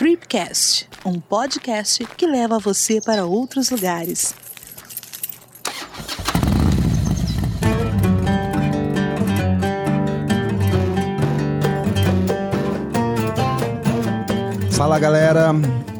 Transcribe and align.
Tripcast, 0.00 0.88
um 1.04 1.20
podcast 1.20 2.02
que 2.16 2.26
leva 2.26 2.58
você 2.58 3.02
para 3.02 3.26
outros 3.26 3.68
lugares. 3.68 4.34
Fala 14.70 14.98
galera, 14.98 15.52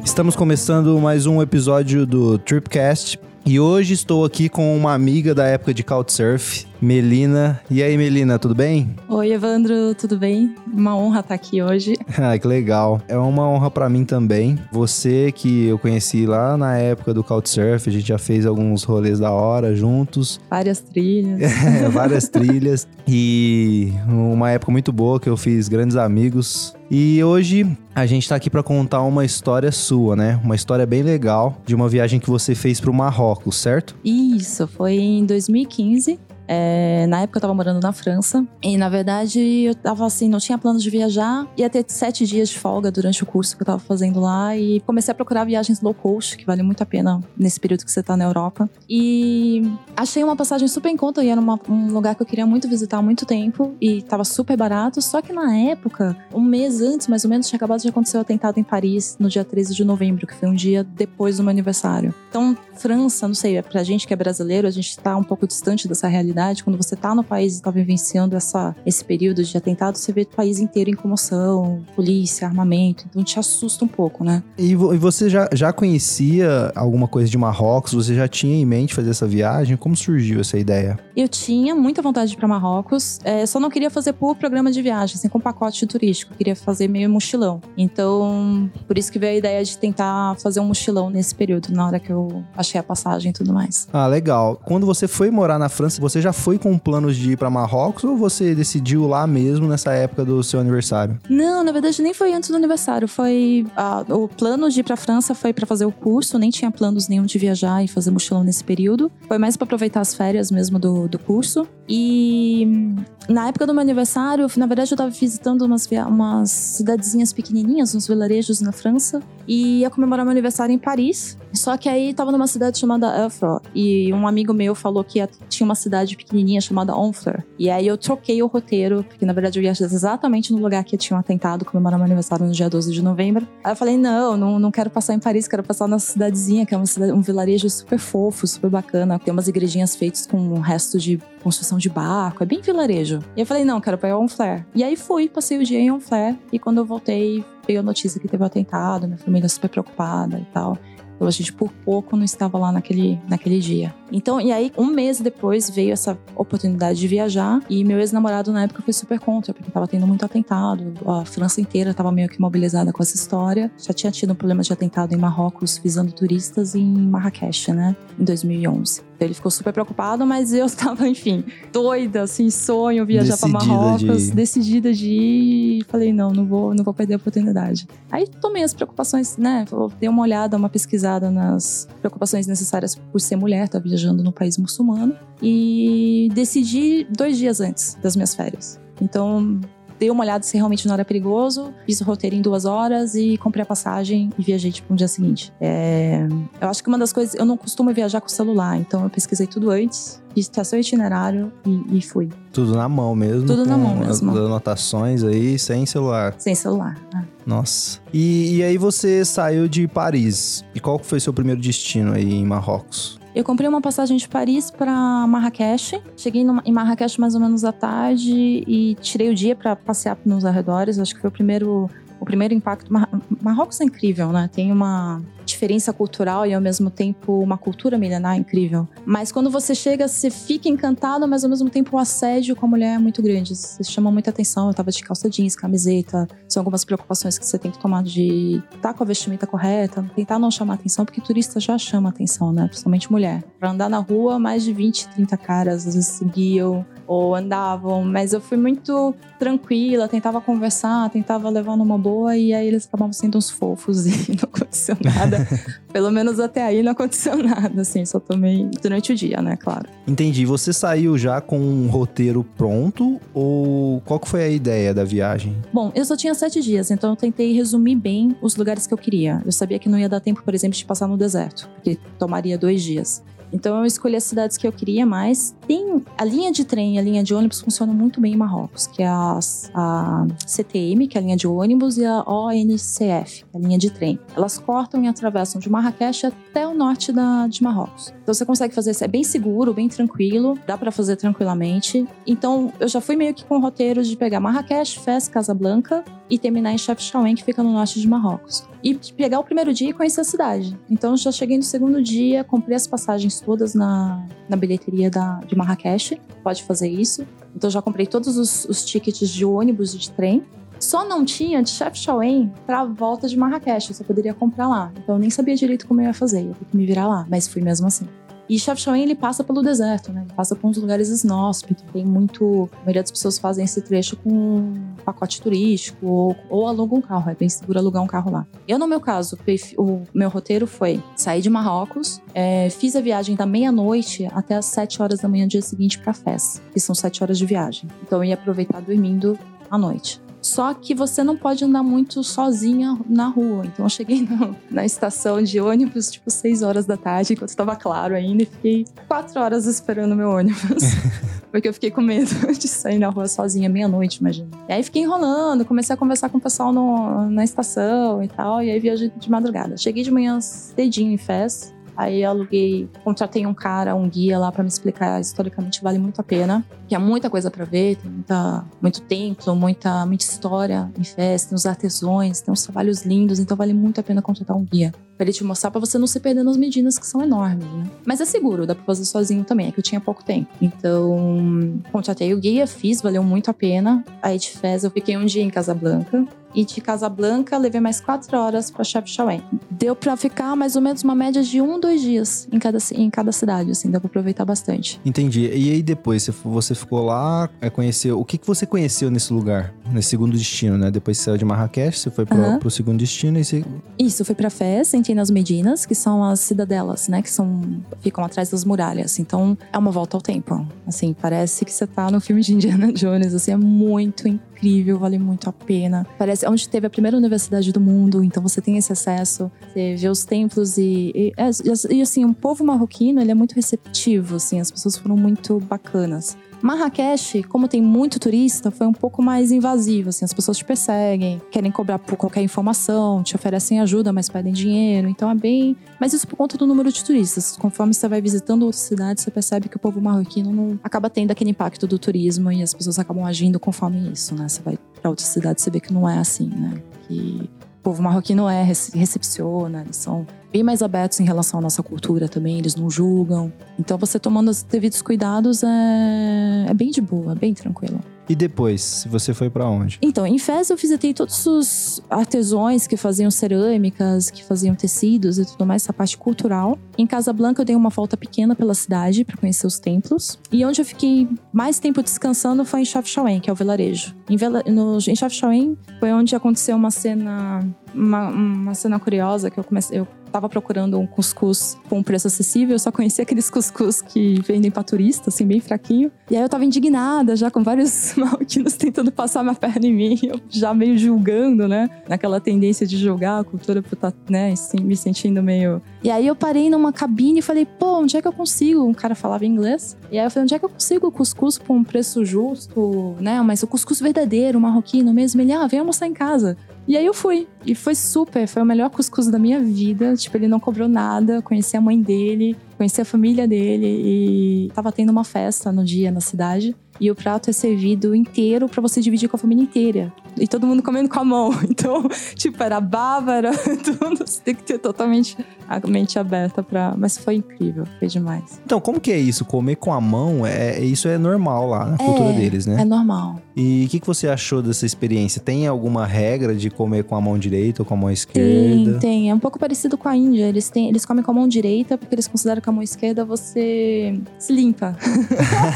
estamos 0.03 0.35
começando 0.35 0.99
mais 0.99 1.27
um 1.27 1.39
episódio 1.39 2.03
do 2.03 2.39
Tripcast 2.39 3.19
e 3.45 3.59
hoje 3.59 3.93
estou 3.93 4.25
aqui 4.25 4.49
com 4.49 4.75
uma 4.75 4.95
amiga 4.95 5.35
da 5.35 5.45
época 5.45 5.75
de 5.75 5.83
Couchsurf, 5.83 6.65
Melina. 6.81 7.61
E 7.69 7.83
aí, 7.83 7.95
Melina, 7.95 8.39
tudo 8.39 8.55
bem? 8.55 8.89
Oi, 9.07 9.31
Evandro, 9.31 9.93
tudo 9.93 10.17
bem? 10.17 10.55
Uma 10.73 10.97
honra 10.97 11.19
estar 11.19 11.35
aqui 11.35 11.61
hoje. 11.61 11.95
ah, 12.17 12.37
que 12.37 12.47
legal. 12.47 12.99
É 13.07 13.15
uma 13.15 13.47
honra 13.47 13.69
para 13.69 13.87
mim 13.87 14.03
também. 14.03 14.57
Você 14.71 15.31
que 15.31 15.67
eu 15.67 15.77
conheci 15.77 16.25
lá 16.25 16.57
na 16.57 16.77
época 16.77 17.13
do 17.13 17.23
Couchsurf, 17.23 17.87
a 17.87 17.91
gente 17.91 18.07
já 18.07 18.17
fez 18.17 18.47
alguns 18.47 18.83
rolês 18.83 19.19
da 19.19 19.31
hora 19.31 19.75
juntos. 19.75 20.41
Várias 20.49 20.79
trilhas. 20.79 21.51
É, 21.61 21.87
várias 21.89 22.27
trilhas. 22.27 22.87
E 23.07 23.93
uma 24.07 24.49
época 24.49 24.71
muito 24.71 24.91
boa 24.91 25.19
que 25.19 25.29
eu 25.29 25.37
fiz 25.37 25.69
grandes 25.69 25.95
amigos. 25.95 26.73
E 26.89 27.23
hoje 27.23 27.65
a 27.93 28.05
gente 28.05 28.27
tá 28.27 28.35
aqui 28.35 28.49
para 28.49 28.63
contar 28.63 29.01
uma 29.03 29.23
história 29.23 29.71
sua, 29.71 30.15
né? 30.15 30.39
Uma 30.43 30.55
história 30.55 30.85
bem 30.85 31.03
legal 31.03 31.61
de 31.65 31.75
uma 31.75 31.87
viagem 31.87 32.19
que 32.19 32.29
você 32.29 32.55
fez 32.55 32.79
pro 32.79 32.93
Marrocos, 32.93 33.57
certo? 33.57 33.95
Isso, 34.03 34.67
foi 34.67 34.95
em 34.95 35.25
2015. 35.25 36.19
É, 36.53 37.07
na 37.07 37.21
época 37.21 37.37
eu 37.37 37.41
tava 37.41 37.53
morando 37.53 37.79
na 37.79 37.93
França. 37.93 38.45
E 38.61 38.75
na 38.75 38.89
verdade 38.89 39.39
eu 39.39 39.73
tava 39.73 40.05
assim, 40.05 40.27
não 40.27 40.37
tinha 40.37 40.57
planos 40.57 40.83
de 40.83 40.89
viajar. 40.89 41.47
Ia 41.55 41.69
ter 41.69 41.85
sete 41.87 42.25
dias 42.25 42.49
de 42.49 42.59
folga 42.59 42.91
durante 42.91 43.23
o 43.23 43.25
curso 43.25 43.55
que 43.55 43.61
eu 43.61 43.65
tava 43.65 43.79
fazendo 43.79 44.19
lá. 44.19 44.57
E 44.57 44.81
comecei 44.81 45.13
a 45.13 45.15
procurar 45.15 45.45
viagens 45.45 45.79
low 45.79 45.93
cost, 45.93 46.35
que 46.35 46.45
vale 46.45 46.61
muito 46.61 46.83
a 46.83 46.85
pena 46.85 47.21
nesse 47.37 47.57
período 47.57 47.85
que 47.85 47.91
você 47.91 48.03
tá 48.03 48.17
na 48.17 48.25
Europa. 48.25 48.69
E 48.89 49.63
achei 49.95 50.21
uma 50.25 50.35
passagem 50.35 50.67
super 50.67 50.89
em 50.89 50.97
conta. 50.97 51.23
E 51.23 51.29
era 51.29 51.39
uma, 51.39 51.57
um 51.69 51.87
lugar 51.87 52.15
que 52.15 52.21
eu 52.21 52.25
queria 52.25 52.45
muito 52.45 52.67
visitar 52.67 52.97
há 52.97 53.01
muito 53.01 53.25
tempo. 53.25 53.73
E 53.79 54.01
tava 54.01 54.25
super 54.25 54.57
barato. 54.57 55.01
Só 55.01 55.21
que 55.21 55.31
na 55.31 55.55
época, 55.55 56.17
um 56.33 56.41
mês 56.41 56.81
antes, 56.81 57.07
mais 57.07 57.23
ou 57.23 57.29
menos, 57.29 57.47
tinha 57.47 57.55
acabado 57.55 57.79
de 57.79 57.87
acontecer 57.87 58.17
o 58.17 58.19
atentado 58.19 58.59
em 58.59 58.63
Paris, 58.63 59.15
no 59.17 59.29
dia 59.29 59.45
13 59.45 59.73
de 59.73 59.85
novembro, 59.85 60.27
que 60.27 60.35
foi 60.35 60.49
um 60.49 60.53
dia 60.53 60.83
depois 60.83 61.37
do 61.37 61.43
meu 61.43 61.51
aniversário. 61.51 62.13
Então, 62.27 62.57
França, 62.75 63.25
não 63.25 63.35
sei, 63.35 63.55
é 63.55 63.61
pra 63.61 63.83
gente 63.83 64.05
que 64.05 64.13
é 64.13 64.17
brasileiro, 64.17 64.67
a 64.67 64.71
gente 64.71 64.99
tá 64.99 65.15
um 65.15 65.23
pouco 65.23 65.47
distante 65.47 65.87
dessa 65.87 66.09
realidade 66.09 66.40
quando 66.63 66.77
você 66.77 66.95
está 66.95 67.13
no 67.13 67.23
país 67.23 67.53
e 67.53 67.55
está 67.57 67.71
vivenciando 67.71 68.35
essa, 68.35 68.75
esse 68.85 69.03
período 69.03 69.43
de 69.43 69.57
atentado, 69.57 69.97
você 69.97 70.11
vê 70.11 70.21
o 70.21 70.27
país 70.27 70.59
inteiro 70.59 70.89
em 70.89 70.95
comoção, 70.95 71.83
polícia, 71.95 72.47
armamento, 72.47 73.05
então 73.09 73.23
te 73.23 73.39
assusta 73.39 73.85
um 73.85 73.87
pouco, 73.87 74.23
né? 74.23 74.43
E, 74.57 74.75
você 74.75 75.29
já, 75.29 75.49
já 75.53 75.71
conhecia 75.71 76.71
alguma 76.75 77.07
coisa 77.07 77.29
de 77.29 77.37
Marrocos? 77.37 77.93
Você 77.93 78.15
já 78.15 78.27
tinha 78.27 78.55
em 78.55 78.65
mente 78.65 78.93
fazer 78.93 79.09
essa 79.11 79.27
viagem? 79.27 79.77
Como 79.77 79.95
surgiu 79.95 80.41
essa 80.41 80.57
ideia? 80.57 80.99
Eu 81.15 81.27
tinha 81.27 81.75
muita 81.75 82.01
vontade 82.01 82.29
de 82.29 82.35
ir 82.35 82.37
para 82.37 82.47
Marrocos, 82.47 83.19
é, 83.23 83.45
só 83.45 83.59
não 83.59 83.69
queria 83.69 83.89
fazer 83.89 84.13
por 84.13 84.35
programa 84.35 84.71
de 84.71 84.81
viagem, 84.81 85.15
assim, 85.15 85.29
com 85.29 85.39
pacote 85.39 85.85
turístico, 85.85 86.33
eu 86.33 86.37
queria 86.37 86.55
fazer 86.55 86.87
meio 86.87 87.09
mochilão. 87.09 87.61
Então, 87.77 88.69
por 88.87 88.97
isso 88.97 89.11
que 89.11 89.19
veio 89.19 89.33
a 89.33 89.37
ideia 89.37 89.63
de 89.63 89.77
tentar 89.77 90.35
fazer 90.39 90.59
um 90.59 90.65
mochilão 90.65 91.09
nesse 91.09 91.33
período, 91.35 91.69
na 91.71 91.85
hora 91.85 91.99
que 91.99 92.11
eu 92.11 92.43
achei 92.55 92.79
a 92.79 92.83
passagem 92.83 93.31
e 93.31 93.33
tudo 93.33 93.53
mais. 93.53 93.87
Ah, 93.91 94.07
legal. 94.07 94.59
Quando 94.65 94.85
você 94.85 95.07
foi 95.07 95.29
morar 95.29 95.59
na 95.59 95.69
França, 95.69 96.01
você 96.01 96.21
já 96.21 96.30
foi 96.33 96.57
com 96.57 96.77
planos 96.77 97.15
de 97.15 97.31
ir 97.31 97.37
para 97.37 97.49
Marrocos 97.49 98.03
ou 98.03 98.17
você 98.17 98.55
decidiu 98.55 99.07
lá 99.07 99.25
mesmo 99.25 99.67
nessa 99.67 99.93
época 99.93 100.25
do 100.25 100.43
seu 100.43 100.59
aniversário? 100.59 101.19
Não, 101.29 101.63
na 101.63 101.71
verdade 101.71 102.01
nem 102.01 102.13
foi 102.13 102.33
antes 102.33 102.49
do 102.49 102.55
aniversário. 102.55 103.07
Foi 103.07 103.65
ah, 103.75 104.03
o 104.09 104.27
plano 104.27 104.69
de 104.69 104.79
ir 104.79 104.83
para 104.83 104.95
França 104.95 105.33
foi 105.33 105.53
para 105.53 105.65
fazer 105.65 105.85
o 105.85 105.91
curso. 105.91 106.37
Nem 106.37 106.49
tinha 106.49 106.71
planos 106.71 107.07
nenhum 107.07 107.25
de 107.25 107.37
viajar 107.37 107.83
e 107.83 107.87
fazer 107.87 108.11
mochilão 108.11 108.43
nesse 108.43 108.63
período. 108.63 109.11
Foi 109.27 109.37
mais 109.37 109.57
para 109.57 109.65
aproveitar 109.65 110.01
as 110.01 110.13
férias 110.13 110.51
mesmo 110.51 110.79
do, 110.79 111.07
do 111.07 111.19
curso. 111.19 111.67
E 111.87 112.95
na 113.29 113.47
época 113.47 113.65
do 113.65 113.73
meu 113.73 113.81
aniversário, 113.81 114.47
na 114.57 114.65
verdade 114.65 114.91
eu 114.91 114.95
estava 114.95 115.09
visitando 115.09 115.61
umas, 115.63 115.87
umas 116.07 116.51
cidadezinhas 116.51 117.31
pequenininhas, 117.31 117.93
uns 117.95 118.07
vilarejos 118.07 118.61
na 118.61 118.71
França, 118.71 119.21
e 119.47 119.79
ia 119.79 119.89
comemorar 119.89 120.25
meu 120.25 120.31
aniversário 120.31 120.73
em 120.73 120.77
Paris. 120.77 121.37
Só 121.53 121.75
que 121.77 121.89
aí 121.89 122.13
tava 122.13 122.31
numa 122.31 122.47
cidade 122.47 122.79
chamada 122.79 123.25
Effro, 123.25 123.61
e 123.75 124.13
um 124.13 124.27
amigo 124.27 124.53
meu 124.53 124.73
falou 124.73 125.03
que 125.03 125.25
tinha 125.49 125.65
uma 125.65 125.75
cidade 125.75 126.15
pequenininha 126.15 126.61
chamada 126.61 126.95
Honfleur. 126.95 127.43
E 127.59 127.69
aí 127.69 127.85
eu 127.85 127.97
troquei 127.97 128.41
o 128.41 128.47
roteiro, 128.47 129.03
porque 129.03 129.25
na 129.25 129.33
verdade 129.33 129.59
eu 129.59 129.63
ia 129.63 129.71
exatamente 129.71 130.53
no 130.53 130.59
lugar 130.59 130.83
que 130.83 130.97
tinha 130.97 131.17
um 131.17 131.19
atentado, 131.19 131.65
comemorar 131.65 131.99
meu 131.99 132.05
aniversário 132.05 132.45
no 132.45 132.51
dia 132.51 132.69
12 132.69 132.93
de 132.93 133.01
novembro. 133.01 133.47
Aí 133.63 133.71
eu 133.71 133.75
falei: 133.75 133.97
não, 133.97 134.37
não, 134.37 134.59
não 134.59 134.71
quero 134.71 134.89
passar 134.89 135.13
em 135.13 135.19
Paris, 135.19 135.47
quero 135.47 135.63
passar 135.63 135.87
na 135.87 135.99
cidadezinha, 135.99 136.65
que 136.65 136.73
é 136.73 136.85
cidade, 136.85 137.11
um 137.11 137.21
vilarejo 137.21 137.69
super 137.69 137.99
fofo, 137.99 138.47
super 138.47 138.69
bacana. 138.69 139.19
Tem 139.19 139.31
umas 139.31 139.47
igrejinhas 139.47 139.95
feitas 139.95 140.25
com 140.25 140.37
um 140.37 140.59
resto 140.59 140.97
de 140.97 141.19
construção 141.43 141.77
de 141.77 141.89
barco, 141.89 142.43
é 142.43 142.45
bem 142.45 142.61
vilarejo. 142.61 143.10
E 143.35 143.41
eu 143.41 143.45
falei, 143.45 143.65
não, 143.65 143.81
quero 143.81 143.97
pegar 143.97 144.17
um 144.19 144.27
flare. 144.27 144.65
E 144.73 144.83
aí 144.83 144.95
fui, 144.95 145.27
passei 145.27 145.57
o 145.57 145.63
dia 145.63 145.79
em 145.79 145.91
um 145.91 145.99
flare. 145.99 146.37
E 146.51 146.59
quando 146.59 146.77
eu 146.77 146.85
voltei, 146.85 147.43
veio 147.67 147.79
a 147.79 147.83
notícia 147.83 148.19
que 148.19 148.27
teve 148.27 148.43
um 148.43 148.45
atentado, 148.45 149.07
minha 149.07 149.17
família 149.17 149.49
super 149.49 149.69
preocupada 149.69 150.39
e 150.39 150.45
tal. 150.53 150.77
Então 151.21 151.27
a 151.27 151.31
gente 151.31 151.53
por 151.53 151.71
pouco 151.85 152.17
não 152.17 152.23
estava 152.23 152.57
lá 152.57 152.71
naquele, 152.71 153.19
naquele 153.29 153.59
dia. 153.59 153.93
Então, 154.11 154.41
e 154.41 154.51
aí, 154.51 154.71
um 154.75 154.87
mês 154.87 155.19
depois 155.21 155.69
veio 155.69 155.93
essa 155.93 156.17
oportunidade 156.35 156.99
de 156.99 157.07
viajar. 157.07 157.61
E 157.69 157.83
meu 157.83 157.99
ex-namorado 157.99 158.51
na 158.51 158.63
época 158.63 158.81
foi 158.81 158.91
super 158.91 159.19
contra, 159.19 159.53
porque 159.53 159.69
tava 159.69 159.87
tendo 159.87 160.07
muito 160.07 160.25
atentado. 160.25 160.93
A 161.05 161.23
França 161.23 161.61
inteira 161.61 161.93
tava 161.93 162.11
meio 162.11 162.27
que 162.27 162.41
mobilizada 162.41 162.91
com 162.91 163.03
essa 163.03 163.15
história. 163.15 163.71
Já 163.77 163.93
tinha 163.93 164.11
tido 164.11 164.33
um 164.33 164.35
problema 164.35 164.63
de 164.63 164.73
atentado 164.73 165.13
em 165.13 165.17
Marrocos, 165.17 165.77
visando 165.77 166.11
turistas 166.11 166.73
em 166.73 166.87
Marrakech, 166.87 167.71
né? 167.71 167.95
Em 168.19 168.23
2011. 168.23 169.10
Ele 169.25 169.33
ficou 169.33 169.51
super 169.51 169.71
preocupado, 169.71 170.25
mas 170.25 170.53
eu 170.53 170.65
estava, 170.67 171.07
enfim, 171.07 171.43
doida, 171.71 172.23
assim, 172.23 172.49
sonho 172.49 173.05
viajar 173.05 173.37
para 173.37 173.49
Marrocos, 173.49 174.27
de 174.27 174.31
decidida 174.31 174.93
de 174.93 175.09
ir. 175.09 175.85
Falei, 175.85 176.11
não, 176.13 176.31
não 176.31 176.45
vou, 176.45 176.73
não 176.73 176.83
vou 176.83 176.93
perder 176.93 177.15
a 177.15 177.17
oportunidade. 177.17 177.87
Aí 178.11 178.27
tomei 178.41 178.63
as 178.63 178.73
preocupações, 178.73 179.37
né? 179.37 179.65
Dei 179.99 180.09
uma 180.09 180.21
olhada, 180.21 180.57
uma 180.57 180.69
pesquisada 180.69 181.29
nas 181.29 181.87
preocupações 181.99 182.47
necessárias 182.47 182.95
por 182.95 183.19
ser 183.19 183.35
mulher, 183.35 183.67
tá 183.69 183.79
viajando 183.79 184.23
no 184.23 184.31
país 184.31 184.57
muçulmano. 184.57 185.15
E 185.41 186.29
decidi 186.33 187.07
dois 187.09 187.37
dias 187.37 187.59
antes 187.59 187.97
das 188.01 188.15
minhas 188.15 188.35
férias. 188.35 188.79
Então, 189.01 189.59
dei 190.01 190.09
uma 190.09 190.23
olhada 190.23 190.43
se 190.43 190.57
realmente 190.57 190.87
não 190.87 190.95
era 190.95 191.05
perigoso, 191.05 191.71
fiz 191.85 192.01
o 192.01 192.03
roteiro 192.03 192.35
em 192.35 192.41
duas 192.41 192.65
horas 192.65 193.13
e 193.13 193.37
comprei 193.37 193.61
a 193.61 193.65
passagem 193.65 194.31
e 194.37 194.41
viajei, 194.41 194.71
tipo, 194.71 194.91
no 194.91 194.97
dia 194.97 195.07
seguinte. 195.07 195.53
É... 195.61 196.27
Eu 196.59 196.69
acho 196.69 196.81
que 196.81 196.89
uma 196.89 196.97
das 196.97 197.13
coisas, 197.13 197.35
eu 197.35 197.45
não 197.45 197.55
costumo 197.55 197.93
viajar 197.93 198.19
com 198.19 198.25
o 198.25 198.31
celular, 198.31 198.77
então 198.77 199.03
eu 199.03 199.11
pesquisei 199.11 199.45
tudo 199.45 199.69
antes, 199.69 200.19
fiz 200.33 200.49
seu 200.63 200.79
itinerário 200.79 201.51
e, 201.63 201.97
e, 201.97 202.01
fui. 202.01 202.29
Tudo 202.51 202.75
na 202.75 202.89
mão 202.89 203.15
mesmo? 203.15 203.45
Tudo 203.45 203.63
na 203.63 203.77
mão 203.77 203.95
mesmo. 203.95 204.31
Anotações 204.31 205.23
aí, 205.23 205.59
sem 205.59 205.85
celular? 205.85 206.33
Sem 206.39 206.55
celular, 206.55 206.97
né? 207.13 207.27
Nossa. 207.45 207.99
E, 208.11 208.55
e 208.55 208.63
aí 208.63 208.79
você 208.79 209.23
saiu 209.23 209.67
de 209.67 209.87
Paris. 209.87 210.65
E 210.73 210.79
qual 210.79 210.97
foi 210.97 211.19
seu 211.19 211.31
primeiro 211.31 211.61
destino 211.61 212.13
aí 212.13 212.33
em 212.33 212.45
Marrocos? 212.45 213.20
Eu 213.33 213.43
comprei 213.45 213.67
uma 213.69 213.79
passagem 213.79 214.17
de 214.17 214.27
Paris 214.27 214.69
para 214.69 214.91
Marrakech. 215.25 216.01
Cheguei 216.17 216.43
numa, 216.43 216.61
em 216.65 216.71
Marrakech 216.71 217.19
mais 217.19 217.33
ou 217.33 217.39
menos 217.39 217.63
à 217.63 217.71
tarde 217.71 218.63
e 218.67 218.95
tirei 219.01 219.29
o 219.29 219.35
dia 219.35 219.55
para 219.55 219.75
passear 219.75 220.17
nos 220.25 220.43
arredores. 220.43 220.99
Acho 220.99 221.15
que 221.15 221.21
foi 221.21 221.29
o 221.29 221.31
primeiro 221.31 221.89
o 222.19 222.25
primeiro 222.25 222.53
impacto. 222.53 222.91
Mar 222.91 223.09
Marrocos 223.41 223.81
é 223.81 223.85
incrível, 223.85 224.31
né? 224.31 224.49
Tem 224.53 224.71
uma 224.71 225.21
diferença 225.61 225.93
cultural 225.93 226.43
e 226.47 226.53
ao 226.55 226.61
mesmo 226.61 226.89
tempo 226.89 227.39
uma 227.39 227.55
cultura 227.55 227.95
milenar 227.95 228.35
incrível. 228.35 228.87
Mas 229.05 229.31
quando 229.31 229.51
você 229.51 229.75
chega, 229.75 230.07
você 230.07 230.31
fica 230.31 230.67
encantado, 230.67 231.27
mas 231.27 231.43
ao 231.43 231.49
mesmo 231.51 231.69
tempo 231.69 231.95
o 231.95 231.99
assédio 231.99 232.55
com 232.55 232.65
a 232.65 232.69
mulher 232.69 232.95
é 232.95 232.97
muito 232.97 233.21
grande. 233.21 233.55
Você 233.55 233.83
chama 233.83 234.11
muita 234.11 234.31
atenção. 234.31 234.67
Eu 234.67 234.73
tava 234.73 234.89
de 234.89 235.03
calça 235.03 235.29
jeans, 235.29 235.55
camiseta. 235.55 236.27
São 236.49 236.61
algumas 236.61 236.83
preocupações 236.83 237.37
que 237.37 237.45
você 237.45 237.59
tem 237.59 237.69
que 237.69 237.77
tomar 237.77 238.01
de 238.01 238.59
estar 238.75 238.89
tá 238.89 238.93
com 238.93 239.03
a 239.03 239.05
vestimenta 239.05 239.45
correta, 239.45 240.03
tentar 240.15 240.39
não 240.39 240.49
chamar 240.49 240.75
atenção, 240.75 241.05
porque 241.05 241.21
turista 241.21 241.59
já 241.59 241.77
chama 241.77 242.09
atenção, 242.09 242.51
né? 242.51 242.65
Principalmente 242.67 243.11
mulher. 243.11 243.43
Pra 243.59 243.69
andar 243.69 243.89
na 243.89 243.99
rua, 243.99 244.39
mais 244.39 244.63
de 244.63 244.73
20, 244.73 245.09
30 245.09 245.37
caras 245.37 245.87
às 245.87 245.93
vezes 245.93 246.09
seguiam 246.09 246.83
ou 247.11 247.35
andavam, 247.35 248.05
mas 248.05 248.31
eu 248.31 248.39
fui 248.39 248.55
muito 248.55 249.13
tranquila, 249.37 250.07
tentava 250.07 250.39
conversar, 250.39 251.09
tentava 251.09 251.49
levar 251.49 251.75
numa 251.75 251.97
boa 251.97 252.37
e 252.37 252.53
aí 252.53 252.65
eles 252.65 252.87
acabavam 252.87 253.11
sendo 253.11 253.37
uns 253.37 253.49
fofos 253.49 254.05
e 254.07 254.29
não 254.29 254.45
aconteceu 254.45 254.95
nada. 255.03 255.45
Pelo 255.91 256.09
menos 256.09 256.39
até 256.39 256.63
aí 256.63 256.81
não 256.81 256.93
aconteceu 256.93 257.35
nada, 257.43 257.81
assim, 257.81 258.05
só 258.05 258.17
tomei 258.17 258.65
durante 258.81 259.11
o 259.11 259.15
dia, 259.15 259.41
né, 259.41 259.57
claro. 259.57 259.89
Entendi. 260.07 260.45
Você 260.45 260.71
saiu 260.71 261.17
já 261.17 261.41
com 261.41 261.59
um 261.59 261.89
roteiro 261.89 262.45
pronto 262.55 263.19
ou 263.33 263.99
qual 264.05 264.17
que 264.17 264.29
foi 264.29 264.43
a 264.43 264.49
ideia 264.49 264.93
da 264.93 265.03
viagem? 265.03 265.53
Bom, 265.73 265.91
eu 265.93 266.05
só 266.05 266.15
tinha 266.15 266.33
sete 266.33 266.61
dias, 266.61 266.91
então 266.91 267.09
eu 267.09 267.17
tentei 267.17 267.51
resumir 267.51 267.97
bem 267.97 268.37
os 268.41 268.55
lugares 268.55 268.87
que 268.87 268.93
eu 268.93 268.97
queria. 268.97 269.41
Eu 269.45 269.51
sabia 269.51 269.77
que 269.79 269.89
não 269.89 269.99
ia 269.99 270.07
dar 270.07 270.21
tempo, 270.21 270.41
por 270.43 270.55
exemplo, 270.55 270.77
de 270.77 270.85
passar 270.85 271.09
no 271.09 271.17
deserto, 271.17 271.69
porque 271.75 271.99
tomaria 272.17 272.57
dois 272.57 272.81
dias. 272.81 273.21
Então 273.51 273.79
eu 273.79 273.85
escolhi 273.85 274.15
as 274.15 274.23
cidades 274.23 274.57
que 274.57 274.67
eu 274.67 274.71
queria 274.71 275.05
mais. 275.05 275.55
Tem 275.67 276.03
a 276.17 276.23
linha 276.23 276.51
de 276.51 276.63
trem 276.63 276.95
e 276.95 276.99
a 276.99 277.01
linha 277.01 277.23
de 277.23 277.33
ônibus 277.33 277.61
funcionam 277.61 277.93
muito 277.93 278.19
bem 278.19 278.33
em 278.33 278.37
Marrocos, 278.37 278.87
que 278.87 279.03
é 279.03 279.07
a, 279.07 279.39
a 279.73 280.27
CTM, 280.45 281.07
que 281.07 281.17
é 281.17 281.21
a 281.21 281.23
linha 281.23 281.35
de 281.35 281.47
ônibus, 281.47 281.97
e 281.97 282.05
a 282.05 282.23
ONCF, 282.27 283.01
é 283.01 283.57
a 283.57 283.59
linha 283.59 283.77
de 283.77 283.89
trem. 283.89 284.19
Elas 284.35 284.57
cortam 284.57 285.03
e 285.03 285.07
atravessam 285.07 285.59
de 285.59 285.69
Marrakech 285.69 286.25
até 286.25 286.67
o 286.67 286.73
norte 286.73 287.11
da, 287.11 287.47
de 287.47 287.63
Marrocos. 287.63 288.13
Então 288.21 288.33
você 288.33 288.45
consegue 288.45 288.73
fazer 288.73 288.91
isso, 288.91 289.03
é 289.03 289.07
bem 289.07 289.23
seguro, 289.23 289.73
bem 289.73 289.89
tranquilo, 289.89 290.57
dá 290.65 290.77
para 290.77 290.91
fazer 290.91 291.15
tranquilamente. 291.15 292.07
Então 292.25 292.71
eu 292.79 292.87
já 292.87 293.01
fui 293.01 293.15
meio 293.15 293.33
que 293.33 293.43
com 293.45 293.57
o 293.57 293.61
roteiro 293.61 294.03
de 294.03 294.15
pegar 294.15 294.39
Marrakech, 294.39 294.99
Fez, 294.99 295.27
Casablanca 295.27 296.03
e 296.31 296.39
terminar 296.39 296.71
em 296.71 296.77
Chefchaouen, 296.77 297.35
que 297.35 297.43
fica 297.43 297.61
no 297.61 297.73
norte 297.73 297.99
de 297.99 298.07
Marrocos. 298.07 298.63
E 298.81 298.95
pegar 298.95 299.39
o 299.39 299.43
primeiro 299.43 299.73
dia 299.73 299.89
e 299.89 299.93
conhecer 299.93 300.21
a 300.21 300.23
cidade. 300.23 300.79
Então 300.89 301.17
já 301.17 301.29
cheguei 301.29 301.57
no 301.57 301.63
segundo 301.63 302.01
dia, 302.01 302.41
comprei 302.41 302.75
as 302.77 302.87
passagens 302.87 303.41
todas 303.41 303.75
na, 303.75 304.25
na 304.47 304.55
bilheteria 304.55 305.11
da, 305.11 305.41
de 305.41 305.57
Marrakech. 305.57 306.19
Pode 306.41 306.63
fazer 306.63 306.87
isso. 306.87 307.27
Então 307.53 307.69
já 307.69 307.81
comprei 307.81 308.07
todos 308.07 308.37
os, 308.37 308.63
os 308.63 308.85
tickets 308.85 309.29
de 309.29 309.43
ônibus 309.43 309.93
e 309.93 309.97
de 309.97 310.09
trem. 310.11 310.41
Só 310.79 311.07
não 311.07 311.23
tinha 311.23 311.61
de 311.61 311.69
Chefchaouen 311.69 312.51
para 312.65 312.79
a 312.79 312.85
volta 312.85 313.27
de 313.27 313.37
Marrakech, 313.37 313.89
eu 313.89 313.95
só 313.95 314.03
poderia 314.03 314.33
comprar 314.33 314.67
lá. 314.67 314.91
Então 314.97 315.15
eu 315.15 315.19
nem 315.19 315.29
sabia 315.29 315.55
direito 315.55 315.85
como 315.85 316.01
eu 316.01 316.05
ia 316.05 316.13
fazer, 316.13 316.39
eu 316.39 316.53
tinha 316.55 316.69
que 316.71 316.75
me 316.75 316.85
virar 316.87 317.07
lá, 317.07 317.27
mas 317.29 317.47
fui 317.47 317.61
mesmo 317.61 317.85
assim. 317.85 318.07
E 318.49 318.59
Chefchaouen, 318.59 319.03
ele 319.03 319.15
passa 319.15 319.43
pelo 319.43 319.61
deserto, 319.61 320.11
né? 320.11 320.23
Ele 320.25 320.33
passa 320.33 320.55
por 320.55 320.67
uns 320.69 320.77
lugares 320.77 321.23
inóspitos. 321.23 321.83
Tem 321.93 322.05
muito... 322.05 322.69
A 322.73 322.77
maioria 322.77 323.01
das 323.01 323.11
pessoas 323.11 323.39
fazem 323.39 323.63
esse 323.63 323.81
trecho 323.81 324.15
com 324.17 324.29
um 324.31 324.95
pacote 325.05 325.41
turístico 325.41 326.05
ou, 326.05 326.35
ou 326.49 326.67
alugam 326.67 326.99
um 326.99 327.01
carro. 327.01 327.29
É 327.29 327.35
bem 327.35 327.49
seguro 327.49 327.79
alugar 327.79 328.03
um 328.03 328.07
carro 328.07 328.31
lá. 328.31 328.45
Eu, 328.67 328.77
no 328.77 328.87
meu 328.87 328.99
caso, 328.99 329.37
o 329.77 330.01
meu 330.13 330.29
roteiro 330.29 330.67
foi 330.67 331.01
sair 331.15 331.41
de 331.41 331.49
Marrocos, 331.49 332.21
é, 332.33 332.69
fiz 332.69 332.95
a 332.95 333.01
viagem 333.01 333.35
da 333.35 333.45
meia-noite 333.45 334.27
até 334.33 334.55
as 334.55 334.65
7 334.65 335.01
horas 335.01 335.19
da 335.19 335.27
manhã 335.27 335.45
do 335.45 335.51
dia 335.51 335.61
seguinte 335.61 335.99
para 335.99 336.13
Fez, 336.13 336.61
que 336.71 336.79
são 336.79 336.95
7 336.95 337.23
horas 337.23 337.37
de 337.37 337.45
viagem. 337.45 337.89
Então 338.03 338.19
eu 338.19 338.25
ia 338.25 338.35
aproveitar 338.35 338.81
dormindo 338.81 339.37
à 339.69 339.77
noite. 339.77 340.21
Só 340.41 340.73
que 340.73 340.95
você 340.95 341.23
não 341.23 341.37
pode 341.37 341.63
andar 341.63 341.83
muito 341.83 342.23
sozinha 342.23 342.97
na 343.07 343.27
rua. 343.27 343.65
Então 343.65 343.85
eu 343.85 343.89
cheguei 343.89 344.21
na, 344.27 344.55
na 344.69 344.85
estação 344.85 345.41
de 345.41 345.59
ônibus, 345.59 346.11
tipo, 346.11 346.29
6 346.29 346.63
horas 346.63 346.85
da 346.85 346.97
tarde, 346.97 347.33
enquanto 347.33 347.49
estava 347.49 347.75
claro 347.75 348.15
ainda, 348.15 348.43
e 348.43 348.45
fiquei 348.45 348.85
4 349.07 349.39
horas 349.39 349.65
esperando 349.65 350.15
meu 350.15 350.29
ônibus. 350.29 350.83
Porque 351.51 351.67
eu 351.67 351.73
fiquei 351.73 351.91
com 351.91 352.01
medo 352.01 352.29
de 352.57 352.67
sair 352.67 352.97
na 352.97 353.09
rua 353.09 353.27
sozinha, 353.27 353.67
meia-noite, 353.67 354.19
imagina. 354.19 354.47
E 354.69 354.73
aí 354.73 354.81
fiquei 354.81 355.03
enrolando, 355.03 355.65
comecei 355.65 355.93
a 355.93 355.97
conversar 355.97 356.29
com 356.29 356.37
o 356.37 356.41
pessoal 356.41 356.71
no, 356.71 357.29
na 357.29 357.43
estação 357.43 358.23
e 358.23 358.27
tal, 358.29 358.63
e 358.63 358.71
aí 358.71 358.79
viajei 358.79 359.11
de 359.15 359.29
madrugada. 359.29 359.75
Cheguei 359.75 360.01
de 360.01 360.11
manhã 360.11 360.39
cedinho 360.39 361.11
em 361.11 361.17
Fez, 361.17 361.73
Aí 361.95 362.23
aluguei, 362.23 362.89
contratei 363.03 363.45
um 363.45 363.53
cara, 363.53 363.95
um 363.95 364.09
guia 364.09 364.37
lá 364.37 364.51
para 364.51 364.63
me 364.63 364.69
explicar. 364.69 365.19
Historicamente 365.19 365.81
vale 365.83 365.99
muito 365.99 366.19
a 366.19 366.23
pena, 366.23 366.65
que 366.87 366.95
há 366.95 366.99
muita 366.99 367.29
coisa 367.29 367.49
para 367.51 367.65
ver, 367.65 367.95
tem 367.97 368.11
muita, 368.11 368.65
muito 368.81 369.01
templo, 369.01 369.55
muita, 369.55 370.05
muita 370.05 370.23
história 370.23 370.91
em 370.97 371.03
festa, 371.03 371.49
tem 371.49 371.55
os 371.55 371.65
artesões, 371.65 372.41
tem 372.41 372.51
uns 372.51 372.63
trabalhos 372.63 373.03
lindos, 373.03 373.39
então 373.39 373.55
vale 373.55 373.73
muito 373.73 373.99
a 373.99 374.03
pena 374.03 374.21
contratar 374.21 374.55
um 374.55 374.63
guia 374.63 374.93
para 375.21 375.29
ele 375.29 375.33
te 375.33 375.43
mostrar 375.43 375.69
para 375.69 375.79
você 375.79 375.99
não 375.99 376.07
se 376.07 376.19
perder 376.19 376.41
nas 376.41 376.57
medidas 376.57 376.97
que 376.97 377.05
são 377.05 377.21
enormes, 377.21 377.63
né? 377.63 377.83
Mas 378.03 378.19
é 378.19 378.25
seguro, 378.25 378.65
dá 378.65 378.73
para 378.73 378.83
fazer 378.83 379.05
sozinho 379.05 379.43
também, 379.43 379.67
é 379.67 379.71
que 379.71 379.77
eu 379.77 379.83
tinha 379.83 380.01
pouco 380.01 380.23
tempo. 380.23 380.49
Então, 380.59 381.79
contratei 381.91 382.33
o 382.33 382.39
guia, 382.39 382.65
fiz, 382.65 383.03
valeu 383.03 383.23
muito 383.23 383.51
a 383.51 383.53
pena. 383.53 384.03
Aí 384.19 384.39
de 384.39 384.49
Fez 384.49 384.83
eu 384.83 384.89
fiquei 384.89 385.15
um 385.15 385.25
dia 385.25 385.43
em 385.43 385.49
Casablanca, 385.51 386.27
e 386.53 386.65
de 386.65 386.81
Casablanca 386.81 387.57
levei 387.57 387.81
mais 387.81 387.99
quatro 388.01 388.37
horas 388.37 388.69
para 388.69 388.83
Chefchaouen. 388.83 389.41
Deu 389.69 389.95
para 389.95 390.15
ficar 390.17 390.55
mais 390.55 390.75
ou 390.75 390.81
menos 390.81 391.03
uma 391.03 391.15
média 391.15 391.41
de 391.41 391.61
um, 391.61 391.79
dois 391.79 392.01
dias 392.01 392.47
em 392.51 392.59
cada, 392.59 392.77
em 392.93 393.09
cada 393.09 393.31
cidade, 393.31 393.71
assim, 393.71 393.89
dá 393.89 393.99
para 393.99 394.07
aproveitar 394.07 394.45
bastante. 394.45 394.99
Entendi. 395.05 395.41
E 395.41 395.71
aí 395.71 395.81
depois 395.81 396.29
você 396.43 396.75
ficou 396.75 397.03
lá, 397.03 397.49
é, 397.59 397.69
conheceu. 397.69 398.19
O 398.19 398.25
que, 398.25 398.37
que 398.37 398.45
você 398.45 398.65
conheceu 398.65 399.09
nesse 399.09 399.33
lugar, 399.33 399.73
nesse 399.91 400.09
segundo 400.09 400.37
destino, 400.37 400.77
né? 400.77 400.91
Depois 400.91 401.17
você 401.17 401.25
saiu 401.25 401.37
de 401.37 401.45
Marrakech, 401.45 401.97
você 401.97 402.11
foi 402.11 402.25
pro, 402.25 402.37
uhum. 402.37 402.59
pro 402.59 402.69
segundo 402.69 402.99
destino 402.99 403.39
e 403.39 403.45
você. 403.45 403.63
Isso, 403.97 404.25
fui 404.25 404.35
para 404.35 404.49
Fez, 404.49 404.93
nas 405.13 405.29
Medinas, 405.29 405.85
que 405.85 405.95
são 405.95 406.23
as 406.23 406.39
cidadelas, 406.39 407.07
né? 407.07 407.21
Que 407.21 407.29
são 407.29 407.61
ficam 408.01 408.23
atrás 408.23 408.49
das 408.49 408.65
muralhas. 408.65 409.19
Então 409.19 409.57
é 409.71 409.77
uma 409.77 409.91
volta 409.91 410.17
ao 410.17 410.21
tempo. 410.21 410.65
Assim, 410.85 411.13
parece 411.13 411.65
que 411.65 411.71
você 411.71 411.87
tá 411.87 412.09
no 412.09 412.19
filme 412.19 412.41
de 412.41 412.53
Indiana 412.53 412.91
Jones, 412.93 413.33
assim, 413.33 413.51
é 413.51 413.57
muito 413.57 414.27
incrível, 414.27 414.99
vale 414.99 415.17
muito 415.17 415.49
a 415.49 415.53
pena. 415.53 416.05
Parece 416.17 416.47
onde 416.47 416.67
teve 416.67 416.87
a 416.87 416.89
primeira 416.89 417.17
universidade 417.17 417.71
do 417.71 417.79
mundo, 417.79 418.23
então 418.23 418.41
você 418.41 418.61
tem 418.61 418.77
esse 418.77 418.91
acesso, 418.91 419.51
você 419.73 419.95
vê 419.95 420.09
os 420.09 420.23
templos 420.23 420.77
e, 420.77 421.11
e, 421.15 421.33
é, 421.37 421.49
e 421.89 422.01
assim, 422.01 422.25
o 422.25 422.33
povo 422.33 422.63
marroquino, 422.63 423.21
ele 423.21 423.31
é 423.31 423.35
muito 423.35 423.53
receptivo, 423.53 424.35
assim, 424.35 424.59
as 424.59 424.71
pessoas 424.71 424.97
foram 424.97 425.17
muito 425.17 425.59
bacanas. 425.59 426.37
Marrakech, 426.61 427.43
como 427.43 427.67
tem 427.67 427.81
muito 427.81 428.19
turista, 428.19 428.71
foi 428.71 428.87
um 428.87 428.93
pouco 428.93 429.21
mais 429.21 429.51
invasivo, 429.51 430.09
assim, 430.09 430.25
as 430.25 430.33
pessoas 430.33 430.57
te 430.57 430.65
perseguem, 430.65 431.41
querem 431.51 431.71
cobrar 431.71 431.99
por 431.99 432.15
qualquer 432.15 432.41
informação, 432.41 433.23
te 433.23 433.35
oferecem 433.35 433.79
ajuda, 433.79 434.13
mas 434.13 434.29
pedem 434.29 434.53
dinheiro, 434.53 435.07
então 435.07 435.29
é 435.29 435.35
bem... 435.35 435.75
Mas 435.99 436.13
isso 436.13 436.27
por 436.27 436.35
conta 436.35 436.57
do 436.57 436.65
número 436.65 436.91
de 436.91 437.03
turistas. 437.03 437.55
Conforme 437.57 437.93
você 437.93 438.07
vai 438.07 438.21
visitando 438.21 438.63
outras 438.63 438.81
cidades, 438.81 439.23
você 439.23 439.31
percebe 439.31 439.69
que 439.69 439.77
o 439.77 439.79
povo 439.79 440.01
marroquino 440.01 440.51
não 440.51 440.79
acaba 440.83 441.09
tendo 441.09 441.31
aquele 441.31 441.51
impacto 441.51 441.85
do 441.85 441.99
turismo 441.99 442.51
e 442.51 442.63
as 442.63 442.73
pessoas 442.73 442.97
acabam 442.97 443.25
agindo 443.25 443.59
conforme 443.59 444.11
isso, 444.11 444.33
né? 444.35 444.47
Você 444.47 444.61
vai 444.61 444.77
para 445.01 445.09
outras 445.09 445.27
cidades, 445.27 445.63
você 445.63 445.69
vê 445.69 445.79
que 445.79 445.93
não 445.93 446.09
é 446.09 446.17
assim, 446.17 446.47
né? 446.47 446.81
Que 447.07 447.49
o 447.79 447.83
povo 447.83 448.01
marroquino 448.01 448.47
é, 448.49 448.63
recepciona, 448.63 449.81
eles 449.81 449.97
são 449.97 450.25
bem 450.51 450.63
mais 450.63 450.81
abertos 450.81 451.19
em 451.19 451.23
relação 451.23 451.59
à 451.59 451.61
nossa 451.61 451.81
cultura 451.81 452.27
também, 452.27 452.59
eles 452.59 452.75
não 452.75 452.89
julgam. 452.89 453.51
Então 453.79 453.97
você 453.97 454.19
tomando 454.19 454.49
os 454.49 454.63
devidos 454.63 455.01
cuidados 455.01 455.63
é, 455.63 456.65
é 456.67 456.73
bem 456.73 456.91
de 456.91 457.01
boa, 457.01 457.35
bem 457.35 457.53
tranquilo. 457.53 457.99
E 458.31 458.35
depois, 458.35 459.05
você 459.09 459.33
foi 459.33 459.49
para 459.49 459.67
onde? 459.67 459.99
Então, 460.01 460.25
em 460.25 460.37
Fez 460.37 460.69
eu 460.69 460.77
visitei 460.77 461.13
todos 461.13 461.45
os 461.45 462.01
artesãos 462.09 462.87
que 462.87 462.95
faziam 462.95 463.29
cerâmicas, 463.29 464.31
que 464.31 464.41
faziam 464.41 464.73
tecidos 464.73 465.37
e 465.37 465.45
tudo 465.45 465.65
mais, 465.65 465.83
essa 465.83 465.91
parte 465.91 466.17
cultural. 466.17 466.79
Em 466.97 467.05
Casablanca 467.05 467.61
eu 467.61 467.65
dei 467.65 467.75
uma 467.75 467.89
volta 467.89 468.15
pequena 468.15 468.55
pela 468.55 468.73
cidade 468.73 469.25
para 469.25 469.35
conhecer 469.35 469.67
os 469.67 469.79
templos. 469.79 470.39
E 470.49 470.63
onde 470.63 470.79
eu 470.79 470.85
fiquei 470.85 471.27
mais 471.51 471.77
tempo 471.77 472.01
descansando 472.01 472.63
foi 472.63 472.81
em 472.81 472.85
Chafchaouen, 472.85 473.41
que 473.41 473.49
é 473.49 473.53
o 473.53 473.55
vilarejo. 473.55 474.15
Em, 474.29 474.37
Vela, 474.37 474.63
no, 474.65 474.97
em 475.05 475.15
Chafchaouen 475.15 475.77
foi 475.99 476.13
onde 476.13 476.33
aconteceu 476.33 476.77
uma 476.77 476.91
cena 476.91 477.59
uma, 477.93 478.29
uma 478.29 478.73
cena 478.73 478.99
curiosa 478.99 479.49
que 479.49 479.59
eu 479.59 479.63
comecei 479.63 479.99
eu 479.99 480.07
tava 480.31 480.47
procurando 480.47 480.97
um 480.97 481.05
cuscuz 481.05 481.77
com 481.89 481.99
um 481.99 482.03
preço 482.03 482.27
acessível, 482.27 482.75
eu 482.75 482.79
só 482.79 482.91
conhecia 482.91 483.23
aqueles 483.23 483.49
cuscuz 483.49 484.01
que 484.01 484.41
vendem 484.41 484.71
pra 484.71 484.81
turista, 484.81 485.29
assim, 485.29 485.45
bem 485.45 485.59
fraquinho. 485.59 486.11
E 486.29 486.35
aí 486.35 486.41
eu 486.41 486.49
tava 486.49 486.63
indignada, 486.63 487.35
já 487.35 487.51
com 487.51 487.61
vários 487.61 488.13
marroquinos 488.17 488.75
tentando 488.75 489.11
passar 489.11 489.43
minha 489.43 489.53
perna 489.53 489.85
em 489.85 489.93
mim, 489.93 490.19
eu 490.23 490.39
já 490.49 490.73
meio 490.73 490.97
julgando, 490.97 491.67
né? 491.67 491.89
Naquela 492.07 492.39
tendência 492.39 492.87
de 492.87 492.97
julgar 492.97 493.41
a 493.41 493.43
cultura 493.43 493.81
por 493.81 493.95
tá, 493.95 494.13
né, 494.29 494.53
assim, 494.53 494.81
me 494.81 494.95
sentindo 494.95 495.43
meio. 495.43 495.81
E 496.01 496.09
aí 496.09 496.25
eu 496.25 496.35
parei 496.35 496.69
numa 496.69 496.93
cabine 496.93 497.39
e 497.39 497.41
falei, 497.41 497.65
pô, 497.65 497.99
onde 497.99 498.15
é 498.15 498.21
que 498.21 498.27
eu 498.27 498.33
consigo? 498.33 498.83
Um 498.85 498.93
cara 498.93 499.13
falava 499.13 499.45
inglês. 499.45 499.97
E 500.11 500.17
aí 500.17 500.25
eu 500.25 500.31
falei, 500.31 500.43
onde 500.45 500.55
é 500.55 500.59
que 500.59 500.65
eu 500.65 500.69
consigo 500.69 501.11
cuscuz 501.11 501.57
por 501.57 501.73
um 501.73 501.83
preço 501.83 502.23
justo, 502.23 503.15
né? 503.19 503.41
Mas 503.41 503.61
o 503.61 503.67
cuscuz 503.67 503.99
verdadeiro, 503.99 504.59
marroquino 504.59 505.13
mesmo. 505.13 505.41
Ele, 505.41 505.51
ah, 505.51 505.67
vem 505.67 505.79
almoçar 505.79 506.07
em 506.07 506.13
casa. 506.13 506.57
E 506.87 506.97
aí 506.97 507.05
eu 507.05 507.13
fui. 507.13 507.47
E 507.65 507.75
foi 507.75 507.95
super, 507.95 508.47
foi 508.47 508.61
o 508.61 508.65
melhor 508.65 508.89
cuscuz 508.89 509.27
da 509.27 509.37
minha 509.37 509.59
vida. 509.59 510.15
Tipo, 510.15 510.37
ele 510.37 510.47
não 510.47 510.59
cobrou 510.59 510.87
nada, 510.87 511.41
conheci 511.41 511.77
a 511.77 511.81
mãe 511.81 512.01
dele, 512.01 512.55
conheci 512.77 512.99
a 513.01 513.05
família 513.05 513.47
dele 513.47 513.87
e 513.87 514.71
tava 514.73 514.91
tendo 514.91 515.09
uma 515.09 515.23
festa 515.23 515.71
no 515.71 515.83
dia 515.83 516.11
na 516.11 516.21
cidade. 516.21 516.75
E 516.99 517.09
o 517.09 517.15
prato 517.15 517.49
é 517.49 517.53
servido 517.53 518.13
inteiro 518.13 518.67
para 518.67 518.81
você 518.81 519.01
dividir 519.01 519.27
com 519.27 519.35
a 519.35 519.39
família 519.39 519.63
inteira. 519.63 520.13
E 520.37 520.47
todo 520.47 520.65
mundo 520.65 520.81
comendo 520.81 521.09
com 521.09 521.19
a 521.19 521.23
mão. 521.23 521.51
Então, 521.71 522.07
tipo, 522.35 522.61
era 522.61 522.81
baba, 522.81 523.33
era 523.33 523.51
tudo. 523.57 524.27
Você 524.27 524.41
tem 524.41 524.53
que 524.53 524.61
ter 524.61 524.77
totalmente 524.77 525.37
a 525.67 525.79
mente 525.87 526.19
aberta 526.19 526.61
para. 526.61 526.93
Mas 526.97 527.17
foi 527.17 527.35
incrível, 527.35 527.85
foi 527.97 528.07
demais. 528.07 528.61
Então, 528.65 528.79
como 528.79 528.99
que 528.99 529.11
é 529.11 529.17
isso? 529.17 529.45
Comer 529.45 529.77
com 529.77 529.93
a 529.93 530.01
mão, 530.01 530.45
é, 530.45 530.79
isso 530.81 531.07
é 531.07 531.17
normal 531.17 531.67
lá 531.67 531.85
na 531.85 531.97
cultura 531.97 532.29
é, 532.29 532.33
deles, 532.33 532.65
né? 532.65 532.81
É 532.81 532.85
normal. 532.85 533.41
E 533.55 533.85
o 533.85 533.89
que, 533.89 533.99
que 533.99 534.07
você 534.07 534.27
achou 534.27 534.61
dessa 534.61 534.85
experiência? 534.85 535.41
Tem 535.41 535.65
alguma 535.65 536.05
regra 536.05 536.53
de 536.53 536.69
comer 536.69 537.03
com 537.03 537.15
a 537.15 537.21
mão 537.21 537.37
direita 537.37 537.81
ou 537.81 537.85
com 537.85 537.93
a 537.93 537.97
mão 537.97 538.11
esquerda? 538.11 538.91
Tem, 538.91 538.99
tem. 538.99 539.29
É 539.29 539.33
um 539.33 539.39
pouco 539.39 539.57
parecido 539.57 539.97
com 539.97 540.07
a 540.07 540.15
Índia. 540.15 540.47
Eles, 540.47 540.69
têm, 540.69 540.89
eles 540.89 541.05
comem 541.05 541.23
com 541.23 541.31
a 541.31 541.33
mão 541.33 541.47
direita 541.47 541.97
porque 541.97 542.13
eles 542.13 542.27
consideram 542.27 542.61
que 542.61 542.69
a 542.69 542.71
mão 542.71 542.83
esquerda 542.83 543.25
você 543.25 544.19
se 544.37 544.53
limpa. 544.53 544.95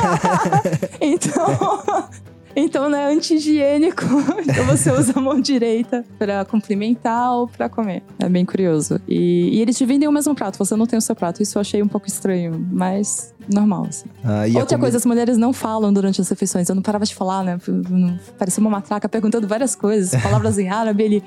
então, 1.01 2.07
então 2.55 2.89
não 2.89 2.97
é 2.97 3.13
anti-higiênico. 3.13 4.05
Então 4.45 4.65
você 4.65 4.91
usa 4.91 5.13
a 5.15 5.21
mão 5.21 5.41
direita 5.41 6.05
para 6.17 6.45
cumprimentar 6.45 7.33
ou 7.33 7.47
para 7.47 7.67
comer. 7.67 8.03
É 8.19 8.29
bem 8.29 8.45
curioso. 8.45 9.01
E, 9.07 9.57
e, 9.57 9.61
eles 9.61 9.77
dividem 9.77 10.07
o 10.07 10.11
mesmo 10.11 10.35
prato, 10.35 10.57
você 10.57 10.75
não 10.75 10.85
tem 10.85 10.97
o 10.97 11.01
seu 11.01 11.15
prato. 11.15 11.41
Isso 11.41 11.57
eu 11.57 11.61
achei 11.61 11.81
um 11.81 11.87
pouco 11.87 12.07
estranho, 12.07 12.65
mas 12.71 13.33
normal, 13.51 13.87
assim. 13.89 14.05
Ah, 14.23 14.43
Outra 14.59 14.77
coisa, 14.77 14.97
as 14.97 15.05
mulheres 15.05 15.37
não 15.37 15.51
falam 15.51 15.91
durante 15.91 16.21
as 16.21 16.29
refeições. 16.29 16.69
Eu 16.69 16.75
não 16.75 16.81
parava 16.81 17.05
de 17.05 17.15
falar, 17.15 17.43
né? 17.43 17.57
Parecia 18.37 18.61
uma 18.61 18.69
matraca 18.69 19.09
perguntando 19.09 19.47
várias 19.47 19.75
coisas, 19.75 20.11
palavras 20.21 20.57
em 20.57 20.69
árabe, 20.69 21.03
ele 21.03 21.23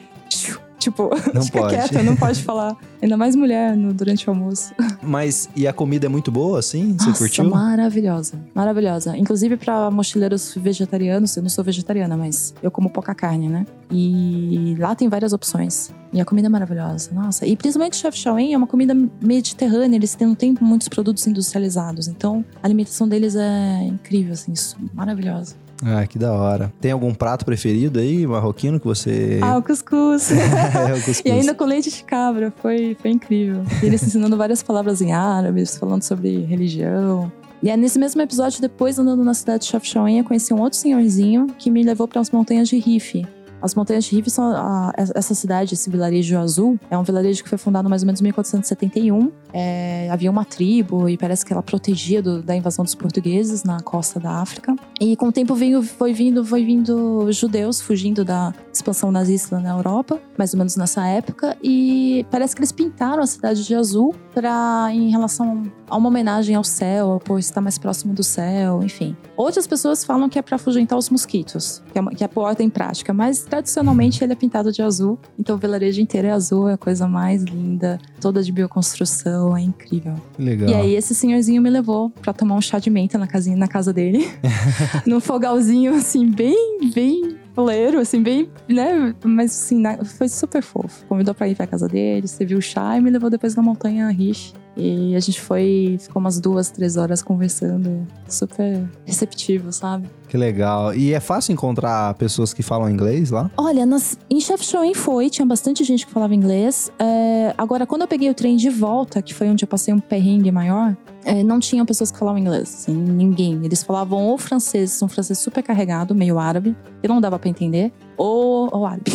Tipo, 0.79 1.11
Não 1.35 1.43
fica 1.43 1.59
pode. 1.61 1.75
quieta, 1.75 2.03
não 2.05 2.15
pode 2.15 2.41
falar. 2.43 2.77
Ainda 3.03 3.17
mais 3.17 3.35
mulher 3.35 3.77
no- 3.77 3.93
durante 3.93 4.29
o 4.29 4.31
almoço. 4.33 4.73
Mas, 5.03 5.49
e 5.57 5.67
a 5.67 5.73
comida 5.73 6.07
é 6.07 6.09
muito 6.09 6.31
boa, 6.31 6.59
assim? 6.61 6.95
Você 6.97 7.07
Nossa, 7.09 7.19
curtiu? 7.19 7.51
maravilhosa. 7.51 8.35
Maravilhosa. 8.55 9.17
Inclusive 9.17 9.57
para 9.57 9.91
mochileiros 9.91 10.55
vegetarianos, 10.57 11.37
eu 11.37 11.43
não 11.43 11.51
sou 11.51 11.65
vegetariana, 11.65 12.17
mas 12.17 12.55
eu 12.63 12.71
como 12.71 12.91
pouca 12.91 13.15
carne, 13.15 13.49
né? 13.49 13.67
E 13.91 14.77
lá 14.79 14.95
tem 14.95 15.09
várias 15.09 15.33
opções. 15.33 15.91
E 16.13 16.21
a 16.21 16.25
comida 16.25 16.47
é 16.47 16.51
maravilhosa. 16.51 17.11
Nossa, 17.13 17.45
e 17.47 17.57
principalmente 17.57 17.95
o 17.95 17.97
Chef 17.97 18.17
Shaolin 18.17 18.53
é 18.53 18.57
uma 18.57 18.67
comida 18.67 18.95
mediterrânea, 19.21 19.97
eles 19.97 20.17
não 20.21 20.35
têm 20.35 20.55
muitos 20.61 20.89
produtos 20.89 21.27
industrializados. 21.27 22.09
Então, 22.09 22.45
a 22.63 22.67
alimentação 22.67 23.07
deles 23.09 23.35
é 23.37 23.83
incrível, 23.85 24.33
assim, 24.33 24.53
maravilhosa. 24.95 25.55
Ah, 25.85 26.07
que 26.07 26.19
da 26.19 26.33
hora. 26.33 26.73
Tem 26.81 26.91
algum 26.91 27.15
prato 27.15 27.45
preferido 27.45 27.99
aí, 27.99 28.27
marroquino, 28.27 28.81
que 28.81 28.87
você... 28.87 29.39
Ah, 29.43 29.57
o 29.57 29.63
cuscuz. 29.63 30.31
é, 30.33 30.93
o 30.93 30.97
cuscuz. 30.97 31.23
E 31.25 31.31
ainda 31.31 31.55
com 31.55 31.65
leite 31.65 31.91
de 31.91 32.03
cabra, 32.03 32.53
foi, 32.61 32.97
foi 33.01 33.11
incrível. 33.11 33.63
E 33.83 33.87
eles 33.87 34.03
ensinando 34.03 34.37
várias 34.37 34.63
palavras 34.63 35.01
em 35.01 35.13
árabe, 35.13 35.65
falando 35.67 36.03
sobre 36.03 36.45
religião. 36.45 37.31
E 37.63 37.71
é 37.71 37.77
nesse 37.77 37.99
mesmo 37.99 38.21
episódio, 38.21 38.61
depois 38.61 38.99
andando 38.99 39.25
na 39.25 39.35
cidade 39.35 39.65
de 39.65 39.71
Chafchaouen, 39.71 40.19
eu 40.19 40.25
conheci 40.25 40.55
um 40.55 40.61
outro 40.61 40.79
senhorzinho 40.79 41.49
que 41.59 41.71
me 41.71 41.83
levou 41.83 42.07
para 42.07 42.21
as 42.21 42.31
montanhas 42.31 42.69
de 42.69 42.79
Rife. 42.79 43.27
As 43.61 43.75
montanhas 43.75 44.05
de 44.05 44.15
Rife 44.17 44.31
são 44.31 44.45
a- 44.45 44.93
essa 44.97 45.35
cidade, 45.35 45.75
esse 45.75 45.91
vilarejo 45.91 46.39
azul, 46.39 46.79
é 46.91 46.97
um 46.97 47.03
vilarejo 47.03 47.43
que 47.43 47.49
foi 47.49 47.59
fundado 47.59 47.89
mais 47.89 48.03
ou 48.03 48.07
menos 48.07 48.21
em 48.21 48.25
1471. 48.25 49.31
É, 49.53 50.09
havia 50.11 50.31
uma 50.31 50.45
tribo 50.45 51.09
e 51.09 51.17
parece 51.17 51.45
que 51.45 51.53
ela 51.53 51.63
protegia 51.63 52.23
do- 52.23 52.43
da 52.43 52.55
invasão 52.55 52.85
dos 52.85 52.95
portugueses 52.95 53.65
na 53.65 53.81
costa 53.81 54.21
da 54.21 54.31
África. 54.41 54.75
E 55.01 55.17
com 55.17 55.29
o 55.29 55.33
tempo 55.33 55.55
veio, 55.55 55.83
foi 55.83 56.13
vindo, 56.13 56.45
foi 56.45 56.65
vindo 56.65 57.31
judeus 57.33 57.81
fugindo 57.81 58.25
da 58.25 58.53
expansão 58.73 59.11
nazista 59.11 59.59
na 59.59 59.71
Europa, 59.71 60.21
mais 60.37 60.53
ou 60.55 60.59
menos 60.59 60.77
nessa 60.77 61.07
época, 61.07 61.57
e 61.63 62.25
parece 62.31 62.55
que 62.55 62.61
eles 62.61 62.73
pintaram 62.73 63.23
a 63.23 63.27
cidade 63.27 63.65
de 63.65 63.75
azul 63.75 64.15
para 64.35 64.89
em 64.93 65.11
relação 65.11 65.65
a 65.89 65.97
uma 65.97 66.09
homenagem 66.09 66.55
ao 66.55 66.65
céu, 66.65 67.21
por 67.25 67.39
estar 67.39 67.61
mais 67.61 67.79
próximo 67.79 68.15
do 68.15 68.23
céu, 68.23 68.83
enfim. 68.83 69.17
Outras 69.39 69.69
pessoas 69.69 70.05
falam 70.05 70.29
que 70.29 70.37
é 70.37 70.43
para 70.43 70.57
afugentar 70.57 70.99
os 70.99 71.09
mosquitos, 71.09 71.81
que 71.93 71.97
é, 71.99 72.01
uma- 72.01 72.11
que 72.11 72.25
é 72.25 72.29
por 72.29 72.41
ordem 72.43 72.69
prática, 72.69 73.13
mas 73.15 73.43
tradicionalmente 73.45 74.23
ele 74.25 74.33
é 74.33 74.37
pintado 74.37 74.73
de 74.73 74.83
azul, 74.83 75.17
então 75.39 75.55
o 75.55 75.59
vilarejo 75.59 76.01
inteiro 76.01 76.27
é 76.27 76.33
azul, 76.33 76.69
é 76.69 76.73
a 76.73 76.77
coisa 76.77 77.07
mais 77.07 77.45
linda, 77.45 78.01
toda 78.21 78.43
de 78.43 78.51
bioconstrução, 78.51 79.57
é 79.57 79.61
incrível. 79.63 80.15
Legal. 80.37 80.69
E 80.69 80.75
aí 80.75 80.95
esse 80.97 81.15
senhorzinho 81.15 81.63
me 81.63 81.71
levou 81.71 82.11
pra 82.11 82.33
tomar 82.33 82.57
um 82.57 82.61
chá 82.61 82.81
de 82.81 82.91
menta 82.91 83.17
na 83.17 83.29
casinha, 83.29 83.57
na 83.57 83.69
casa 83.69 83.93
dele. 83.93 84.29
Num 85.07 85.21
fogalzinho, 85.21 85.95
assim, 85.95 86.27
bem, 86.29 86.91
bem 86.93 87.37
fuleiro, 87.55 88.01
assim, 88.01 88.21
bem, 88.23 88.49
né? 88.69 89.15
Mas 89.25 89.53
assim, 89.53 89.83
foi 90.05 90.29
super 90.29 90.63
fofo. 90.63 91.05
Convidou 91.07 91.33
pra 91.35 91.49
ir 91.49 91.55
pra 91.55 91.67
casa 91.67 91.87
dele, 91.89 92.27
serviu 92.27 92.59
o 92.59 92.63
chá 92.63 92.97
e 92.97 93.01
me 93.01 93.11
levou 93.11 93.31
depois 93.31 93.55
na 93.55 93.63
montanha 93.63 94.09
Rich. 94.09 94.53
E 94.77 95.15
a 95.17 95.21
gente 95.21 95.41
foi, 95.41 95.99
ficou 96.01 96.21
umas 96.21 96.39
duas, 96.41 96.71
três 96.71 96.97
horas 96.97 97.23
conversando. 97.23 98.07
Super 98.29 98.89
receptivo, 99.05 99.73
sabe? 99.73 100.09
Que 100.29 100.37
legal. 100.37 100.95
E 100.95 101.13
é 101.13 101.21
fácil 101.21 101.53
encontrar 101.53 102.15
pessoas 102.15 102.53
que 102.53 102.63
falam 102.63 102.89
inglês 102.89 103.31
lá? 103.31 103.51
Olha, 103.57 103.85
nas, 103.85 104.19
em 104.31 104.41
Chefchaouen 104.41 104.95
foi, 104.95 105.31
tinha 105.31 105.47
bastante 105.47 105.83
gente 105.83 106.07
que 106.07 106.13
falava 106.13 106.35
inglês. 106.35 106.93
É, 106.99 107.55
agora, 107.59 107.87
quando 107.87 108.03
eu 108.03 108.09
peguei 108.09 108.31
o 108.31 108.35
trem 108.35 108.57
de 108.57 108.71
volta, 108.71 109.21
que 109.23 109.35
foi 109.35 109.49
onde 109.49 109.65
eu 109.65 109.69
passei 109.69 109.93
um 109.93 109.99
perrengue 109.99 110.53
maior, 110.53 110.97
é, 111.25 111.43
não 111.43 111.59
tinham 111.59 111.85
pessoas 111.85 112.11
que 112.11 112.19
falavam 112.19 112.39
inglês, 112.39 112.63
assim, 112.63 112.95
ninguém. 112.95 113.61
Eles 113.65 113.83
falavam 113.83 114.27
ou 114.27 114.39
francês, 114.39 115.03
um 115.03 115.09
francês 115.09 115.39
super 115.39 115.63
carregado, 115.63 116.15
meio 116.15 116.39
árabe, 116.39 116.77
que 117.03 117.09
não 117.09 117.21
dava 117.21 117.39
pra 117.39 117.49
entender, 117.49 117.93
ou, 118.19 118.69
ou 118.73 118.85
árabe. 118.85 119.11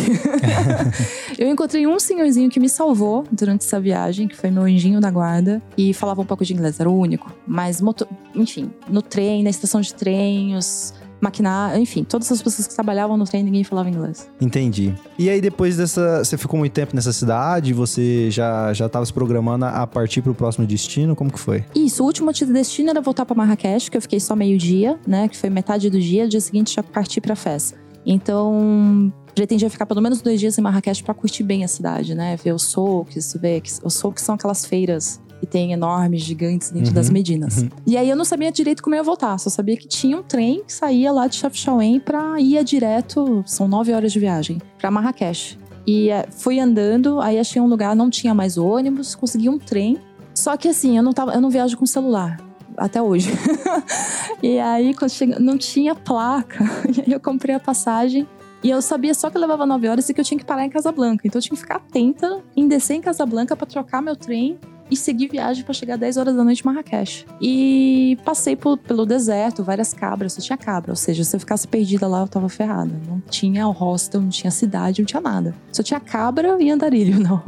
eu 1.38 1.48
encontrei 1.48 1.86
um 1.86 1.98
senhorzinho 2.00 2.50
que 2.50 2.58
me 2.58 2.68
salvou 2.68 3.24
durante 3.30 3.64
essa 3.64 3.78
viagem, 3.80 4.26
que 4.26 4.36
foi 4.36 4.50
meu 4.50 4.62
anjinho 4.62 5.00
da 5.00 5.10
guarda, 5.10 5.62
e 5.76 5.92
falava 5.92 6.20
um 6.22 6.26
pouco 6.26 6.44
de 6.44 6.52
inglês, 6.54 6.80
era 6.80 6.88
o 6.88 6.98
único. 6.98 7.32
Mas, 7.46 7.80
moto- 7.80 8.08
enfim, 8.34 8.70
no 8.88 9.02
trem, 9.02 9.42
na 9.42 9.50
estação 9.50 9.80
de 9.80 9.92
trem, 9.94 10.56
os 10.56 10.94
maquinários, 11.20 11.78
enfim, 11.80 12.04
todas 12.04 12.30
as 12.30 12.42
pessoas 12.42 12.66
que 12.68 12.74
trabalhavam 12.74 13.16
no 13.16 13.24
trem, 13.24 13.42
ninguém 13.42 13.64
falava 13.64 13.88
inglês. 13.88 14.28
Entendi. 14.40 14.94
E 15.18 15.30
aí, 15.30 15.40
depois 15.40 15.76
dessa. 15.76 16.22
Você 16.22 16.36
ficou 16.36 16.58
muito 16.58 16.72
tempo 16.72 16.94
nessa 16.94 17.12
cidade? 17.14 17.72
Você 17.72 18.30
já, 18.30 18.72
já 18.74 18.88
tava 18.90 19.06
se 19.06 19.12
programando 19.12 19.64
a 19.64 19.86
partir 19.86 20.20
pro 20.20 20.34
próximo 20.34 20.66
destino? 20.66 21.16
Como 21.16 21.32
que 21.32 21.38
foi? 21.38 21.64
Isso, 21.74 22.02
o 22.02 22.06
último 22.06 22.30
destino 22.32 22.90
era 22.90 23.00
voltar 23.00 23.24
pra 23.24 23.34
Marrakech, 23.34 23.90
que 23.90 23.96
eu 23.96 24.02
fiquei 24.02 24.20
só 24.20 24.36
meio 24.36 24.58
dia, 24.58 24.98
né? 25.06 25.26
Que 25.28 25.36
foi 25.36 25.48
metade 25.48 25.88
do 25.88 25.98
dia, 25.98 26.28
dia 26.28 26.40
seguinte 26.40 26.74
já 26.74 26.82
parti 26.82 27.20
pra 27.22 27.34
Fez. 27.34 27.74
Então, 28.06 29.12
pretendia 29.34 29.68
ficar 29.70 29.86
pelo 29.86 30.00
menos 30.00 30.20
dois 30.22 30.38
dias 30.40 30.56
em 30.58 30.60
Marrakech 30.62 31.02
pra 31.02 31.14
curtir 31.14 31.42
bem 31.42 31.64
a 31.64 31.68
cidade, 31.68 32.14
né? 32.14 32.36
Ver 32.36 32.52
os 32.52 32.64
souks, 32.64 33.36
ver 33.40 33.62
os 33.82 33.94
souks 33.94 34.22
são 34.22 34.34
aquelas 34.34 34.64
feiras 34.64 35.20
que 35.40 35.46
tem 35.46 35.72
enormes, 35.72 36.22
gigantes 36.22 36.70
dentro 36.70 36.88
Uhum, 36.88 36.94
das 36.94 37.10
Medinas. 37.10 37.58
uhum. 37.58 37.68
E 37.86 37.96
aí 37.96 38.08
eu 38.08 38.16
não 38.16 38.24
sabia 38.24 38.50
direito 38.52 38.82
como 38.82 38.94
eu 38.94 38.98
ia 38.98 39.02
voltar, 39.02 39.36
só 39.38 39.50
sabia 39.50 39.76
que 39.76 39.86
tinha 39.86 40.16
um 40.16 40.22
trem 40.22 40.62
que 40.64 40.72
saía 40.72 41.12
lá 41.12 41.26
de 41.26 41.36
Chafchaouen 41.36 42.00
pra 42.00 42.40
ir 42.40 42.62
direto, 42.64 43.42
são 43.46 43.66
nove 43.68 43.92
horas 43.92 44.12
de 44.12 44.18
viagem, 44.20 44.58
pra 44.78 44.90
Marrakech. 44.90 45.58
E 45.86 46.08
eh, 46.08 46.26
fui 46.30 46.58
andando, 46.58 47.20
aí 47.20 47.38
achei 47.38 47.60
um 47.60 47.66
lugar, 47.66 47.94
não 47.94 48.08
tinha 48.08 48.32
mais 48.32 48.56
ônibus, 48.56 49.14
consegui 49.14 49.50
um 49.50 49.58
trem. 49.58 49.98
Só 50.34 50.56
que 50.56 50.66
assim, 50.68 50.96
eu 50.96 51.02
não, 51.02 51.12
tava, 51.12 51.34
eu 51.34 51.40
não 51.42 51.50
viajo 51.50 51.76
com 51.76 51.84
celular. 51.84 52.40
Até 52.76 53.00
hoje. 53.00 53.30
e 54.42 54.58
aí, 54.58 54.94
quando 54.94 55.10
chega, 55.10 55.38
não 55.38 55.56
tinha 55.58 55.94
placa. 55.94 56.64
E 56.96 57.00
aí 57.00 57.12
eu 57.12 57.20
comprei 57.20 57.54
a 57.54 57.60
passagem. 57.60 58.26
E 58.62 58.70
eu 58.70 58.80
sabia 58.80 59.12
só 59.12 59.28
que 59.28 59.36
levava 59.36 59.66
nove 59.66 59.88
horas 59.88 60.08
e 60.08 60.14
que 60.14 60.20
eu 60.20 60.24
tinha 60.24 60.38
que 60.38 60.44
parar 60.44 60.64
em 60.64 60.70
Casablanca. 60.70 61.26
Então 61.26 61.38
eu 61.38 61.42
tinha 61.42 61.54
que 61.54 61.60
ficar 61.60 61.76
atenta 61.76 62.42
em 62.56 62.66
descer 62.66 62.94
em 62.94 63.00
Casablanca 63.00 63.54
pra 63.54 63.66
trocar 63.66 64.00
meu 64.00 64.16
trem 64.16 64.58
e 64.90 64.96
seguir 64.96 65.28
viagem 65.28 65.64
pra 65.64 65.72
chegar 65.74 65.96
10 65.96 66.16
horas 66.16 66.34
da 66.36 66.44
noite 66.44 66.60
em 66.60 66.66
Marrakech. 66.66 67.26
E 67.40 68.18
passei 68.24 68.54
por- 68.56 68.76
pelo 68.78 69.06
deserto, 69.06 69.62
várias 69.64 69.92
cabras, 69.92 70.32
só 70.32 70.40
tinha 70.40 70.56
cabra. 70.56 70.92
Ou 70.92 70.96
seja, 70.96 71.24
se 71.24 71.34
eu 71.34 71.40
ficasse 71.40 71.66
perdida 71.66 72.06
lá, 72.06 72.20
eu 72.20 72.28
tava 72.28 72.48
ferrada. 72.48 72.92
Não 73.08 73.20
tinha 73.30 73.64
hostel, 73.66 74.20
não 74.20 74.28
tinha 74.28 74.50
cidade, 74.50 75.00
não 75.00 75.06
tinha 75.06 75.20
nada. 75.20 75.54
Só 75.72 75.82
tinha 75.82 75.98
cabra 76.00 76.56
e 76.62 76.70
andarilho, 76.70 77.18
não. 77.22 77.42